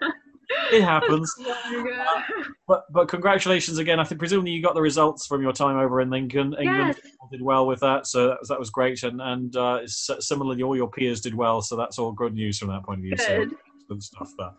it 0.72 0.82
happens. 0.82 1.34
Uh, 1.70 2.20
but 2.66 2.84
but 2.92 3.08
congratulations 3.08 3.78
again. 3.78 3.98
I 4.00 4.04
think 4.04 4.18
presumably 4.18 4.52
you 4.52 4.62
got 4.62 4.74
the 4.74 4.80
results 4.80 5.26
from 5.26 5.42
your 5.42 5.52
time 5.52 5.76
over 5.76 6.00
in 6.00 6.10
Lincoln. 6.10 6.54
England 6.58 6.96
yes. 6.96 7.12
did 7.30 7.42
well 7.42 7.66
with 7.66 7.80
that, 7.80 8.06
so 8.06 8.28
that 8.28 8.38
was, 8.40 8.48
that 8.48 8.58
was 8.58 8.70
great. 8.70 9.02
And 9.02 9.20
and 9.20 9.54
uh, 9.56 9.86
similarly, 9.86 10.62
all 10.62 10.76
your 10.76 10.90
peers 10.90 11.20
did 11.20 11.34
well, 11.34 11.62
so 11.62 11.76
that's 11.76 11.98
all 11.98 12.12
good 12.12 12.34
news 12.34 12.58
from 12.58 12.68
that 12.68 12.84
point 12.84 12.98
of 12.98 13.02
view. 13.02 13.16
Good. 13.16 13.50
So 13.50 13.56
and 13.90 14.02
stuff 14.02 14.32
there. 14.38 14.52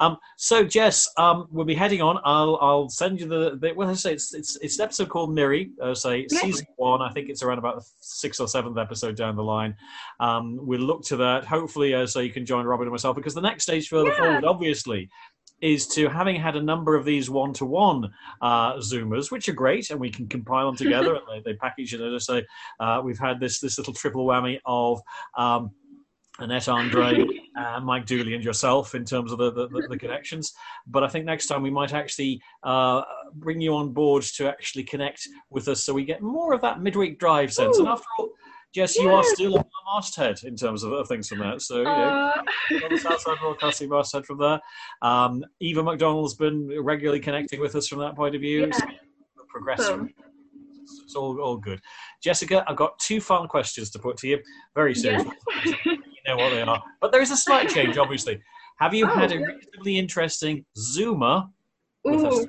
Um, 0.00 0.16
so 0.36 0.64
Jess, 0.64 1.08
um, 1.16 1.46
we'll 1.50 1.64
be 1.64 1.74
heading 1.74 2.00
on. 2.00 2.18
I'll 2.24 2.58
I'll 2.60 2.88
send 2.88 3.20
you 3.20 3.26
the, 3.26 3.58
the 3.60 3.72
well, 3.74 3.88
I 3.88 3.94
say 3.94 4.12
it's 4.12 4.32
it's 4.32 4.56
it's 4.56 4.78
an 4.78 4.84
episode 4.84 5.08
called 5.08 5.34
Miri. 5.34 5.70
Uh, 5.82 5.94
say 5.94 6.26
season 6.28 6.66
one. 6.76 7.02
I 7.02 7.10
think 7.10 7.28
it's 7.28 7.42
around 7.42 7.58
about 7.58 7.76
the 7.76 7.86
sixth 8.00 8.40
or 8.40 8.48
seventh 8.48 8.78
episode 8.78 9.16
down 9.16 9.36
the 9.36 9.44
line. 9.44 9.74
Um, 10.20 10.58
we'll 10.60 10.80
look 10.80 11.04
to 11.06 11.16
that. 11.18 11.44
Hopefully, 11.44 11.94
uh, 11.94 12.06
so 12.06 12.20
you 12.20 12.32
can 12.32 12.46
join 12.46 12.64
Robin 12.64 12.86
and 12.86 12.92
myself 12.92 13.16
because 13.16 13.34
the 13.34 13.40
next 13.40 13.64
stage 13.64 13.88
further 13.88 14.10
yeah. 14.10 14.16
forward, 14.16 14.44
obviously, 14.44 15.10
is 15.60 15.86
to 15.88 16.08
having 16.08 16.36
had 16.36 16.56
a 16.56 16.62
number 16.62 16.94
of 16.94 17.04
these 17.04 17.30
one-to-one 17.30 18.10
uh, 18.42 18.74
Zoomers, 18.74 19.30
which 19.30 19.48
are 19.48 19.54
great, 19.54 19.90
and 19.90 19.98
we 19.98 20.10
can 20.10 20.28
compile 20.28 20.66
them 20.66 20.76
together. 20.76 21.14
and 21.32 21.44
they, 21.44 21.52
they 21.52 21.56
package 21.56 21.94
it. 21.94 22.00
I 22.00 22.18
say, 22.18 22.44
uh, 22.80 23.00
we've 23.04 23.18
had 23.18 23.40
this 23.40 23.60
this 23.60 23.78
little 23.78 23.94
triple 23.94 24.26
whammy 24.26 24.58
of. 24.64 25.00
Um, 25.36 25.70
Annette 26.38 26.68
Andre, 26.68 27.24
uh, 27.58 27.80
Mike 27.80 28.04
Dooley, 28.04 28.34
and 28.34 28.44
yourself 28.44 28.94
in 28.94 29.06
terms 29.06 29.32
of 29.32 29.38
the, 29.38 29.50
the, 29.50 29.86
the, 29.88 29.98
connections. 29.98 30.52
But 30.86 31.02
I 31.02 31.08
think 31.08 31.24
next 31.24 31.46
time 31.46 31.62
we 31.62 31.70
might 31.70 31.94
actually 31.94 32.42
uh, 32.62 33.02
bring 33.34 33.60
you 33.60 33.74
on 33.74 33.92
board 33.92 34.22
to 34.36 34.46
actually 34.46 34.84
connect 34.84 35.26
with 35.48 35.68
us 35.68 35.82
so 35.82 35.94
we 35.94 36.04
get 36.04 36.20
more 36.20 36.52
of 36.52 36.60
that 36.60 36.82
midweek 36.82 37.18
drive 37.18 37.52
sense. 37.52 37.78
Ooh. 37.78 37.80
And 37.80 37.88
after 37.88 38.06
all, 38.18 38.30
Jess, 38.76 38.94
yes. 38.94 39.02
you 39.02 39.10
are 39.10 39.24
still 39.24 39.56
on 39.56 39.64
the 39.64 39.94
masthead 39.94 40.44
in 40.44 40.54
terms 40.54 40.82
of, 40.82 40.92
of 40.92 41.08
things 41.08 41.30
from 41.30 41.38
that. 41.38 41.62
So, 41.62 41.78
you 41.78 41.84
know, 41.84 41.90
uh... 41.90 42.42
on 42.84 42.90
the 42.90 42.98
Southside 42.98 43.38
Broadcasting 43.40 43.88
masthead 43.88 44.26
from 44.26 44.36
there. 44.36 44.60
Um, 45.00 45.42
Eva 45.60 45.82
McDonald's 45.82 46.34
been 46.34 46.68
regularly 46.82 47.18
connecting 47.18 47.58
with 47.58 47.74
us 47.74 47.88
from 47.88 48.00
that 48.00 48.14
point 48.14 48.34
of 48.34 48.42
view. 48.42 48.66
Yeah. 48.66 48.76
So 48.76 48.86
progressing. 49.48 50.12
It's 51.04 51.14
all, 51.14 51.40
all 51.40 51.56
good. 51.56 51.80
Jessica, 52.22 52.66
I've 52.68 52.76
got 52.76 52.98
two 52.98 53.18
fun 53.18 53.48
questions 53.48 53.88
to 53.92 53.98
put 53.98 54.18
to 54.18 54.28
you. 54.28 54.40
Very 54.74 54.94
serious. 54.94 55.24
Yes. 55.64 55.76
know 56.28 56.36
what 56.36 56.50
they 56.50 56.60
are. 56.60 56.82
But 57.00 57.12
there 57.12 57.22
is 57.22 57.30
a 57.30 57.36
slight 57.36 57.70
change, 57.70 57.96
obviously. 57.96 58.42
Have 58.78 58.92
you 58.92 59.06
oh, 59.06 59.14
had 59.14 59.32
a 59.32 59.38
reasonably 59.38 59.98
interesting 59.98 60.66
Zoomer 60.76 61.48
with 62.04 62.20
Ooh? 62.20 62.46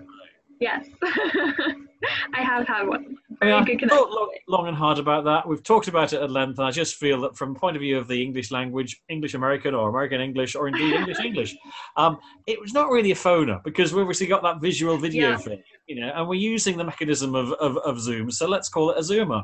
Yes. 0.60 0.88
I 2.34 2.42
have 2.42 2.68
had 2.68 2.88
one. 2.88 3.18
Very 3.40 3.54
I 3.54 3.64
good 3.64 3.90
thought 3.90 4.12
long, 4.12 4.30
long, 4.48 4.68
and 4.68 4.78
hard 4.78 5.00
about 5.00 5.26
that. 5.26 5.48
We've 5.48 5.64
talked 5.64 5.88
about 5.88 6.14
it 6.14 6.22
at 6.22 6.32
length, 6.32 6.58
and 6.60 6.68
I 6.68 6.72
just 6.72 6.96
feel 6.96 7.22
that 7.22 7.36
from 7.36 7.56
point 7.56 7.76
of 7.76 7.82
view 7.82 7.98
of 7.98 8.08
the 8.08 8.22
English 8.22 8.52
language, 8.52 9.02
English 9.10 9.34
American 9.34 9.74
or 9.74 9.90
American 9.90 10.22
English, 10.22 10.56
or 10.56 10.68
indeed 10.68 10.94
English 10.94 11.20
English, 11.20 11.56
um, 11.98 12.18
it 12.46 12.60
was 12.60 12.74
not 12.74 12.90
really 12.90 13.12
a 13.12 13.16
phoner 13.16 13.64
because 13.64 13.94
we've 13.94 14.02
obviously 14.02 14.28
got 14.28 14.44
that 14.44 14.62
visual 14.62 14.98
video 14.98 15.32
yeah. 15.32 15.38
thing, 15.38 15.64
you 15.88 16.00
know, 16.00 16.12
and 16.16 16.28
we're 16.28 16.36
using 16.36 16.78
the 16.78 16.84
mechanism 16.84 17.36
of, 17.36 17.52
of, 17.54 17.78
of 17.78 18.00
Zoom, 18.00 18.32
so 18.32 18.48
let's 18.48 18.70
call 18.70 18.92
it 18.92 18.98
a 18.98 19.02
Zoomer. 19.02 19.44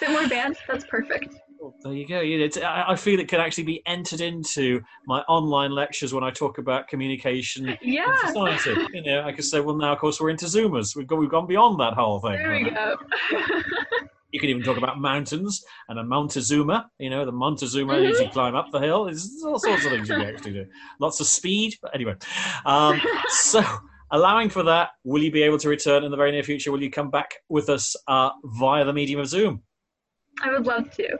Bit 0.00 0.10
more 0.10 0.22
advanced, 0.22 0.62
that's 0.68 0.84
perfect 0.84 1.34
there 1.82 1.92
you 1.92 2.06
go. 2.06 2.20
It's, 2.22 2.56
I 2.56 2.96
feel 2.96 3.20
it 3.20 3.28
could 3.28 3.40
actually 3.40 3.64
be 3.64 3.82
entered 3.86 4.20
into 4.20 4.80
my 5.06 5.20
online 5.22 5.72
lectures 5.72 6.12
when 6.12 6.24
I 6.24 6.30
talk 6.30 6.58
about 6.58 6.88
communication 6.88 7.76
yeah. 7.82 8.10
in 8.10 8.26
society. 8.26 8.74
You 8.92 9.02
know, 9.02 9.22
I 9.22 9.32
could 9.32 9.44
say, 9.44 9.60
well, 9.60 9.76
now 9.76 9.92
of 9.92 9.98
course 9.98 10.20
we're 10.20 10.30
into 10.30 10.46
Zoomers. 10.46 10.96
We've 10.96 11.06
gone, 11.06 11.20
we've 11.20 11.30
gone 11.30 11.46
beyond 11.46 11.78
that 11.80 11.94
whole 11.94 12.20
thing. 12.20 12.32
There 12.32 12.50
we 12.50 12.70
go. 12.70 12.96
you 14.32 14.40
can 14.40 14.50
even 14.50 14.62
talk 14.62 14.76
about 14.76 15.00
mountains 15.00 15.64
and 15.88 15.98
a 15.98 16.04
Montezuma. 16.04 16.90
You 16.98 17.10
know, 17.10 17.24
the 17.24 17.32
Montezuma 17.32 17.94
mm-hmm. 17.94 18.12
as 18.12 18.20
you 18.20 18.28
climb 18.28 18.54
up 18.54 18.70
the 18.72 18.80
hill. 18.80 19.04
There's 19.04 19.42
all 19.44 19.58
sorts 19.58 19.84
of 19.84 19.92
things 19.92 20.08
you 20.08 20.16
can 20.16 20.26
actually 20.26 20.52
do. 20.52 20.66
Lots 21.00 21.20
of 21.20 21.26
speed, 21.26 21.74
but 21.82 21.94
anyway. 21.94 22.14
Um, 22.66 23.00
so 23.28 23.62
allowing 24.10 24.50
for 24.50 24.62
that, 24.64 24.90
will 25.04 25.22
you 25.22 25.30
be 25.30 25.42
able 25.42 25.58
to 25.58 25.68
return 25.68 26.04
in 26.04 26.10
the 26.10 26.16
very 26.16 26.32
near 26.32 26.42
future? 26.42 26.72
Will 26.72 26.82
you 26.82 26.90
come 26.90 27.10
back 27.10 27.36
with 27.48 27.68
us 27.68 27.96
uh, 28.06 28.30
via 28.44 28.84
the 28.84 28.92
medium 28.92 29.20
of 29.20 29.26
Zoom? 29.26 29.62
I 30.42 30.52
would 30.52 30.66
love 30.66 30.90
to. 30.96 31.18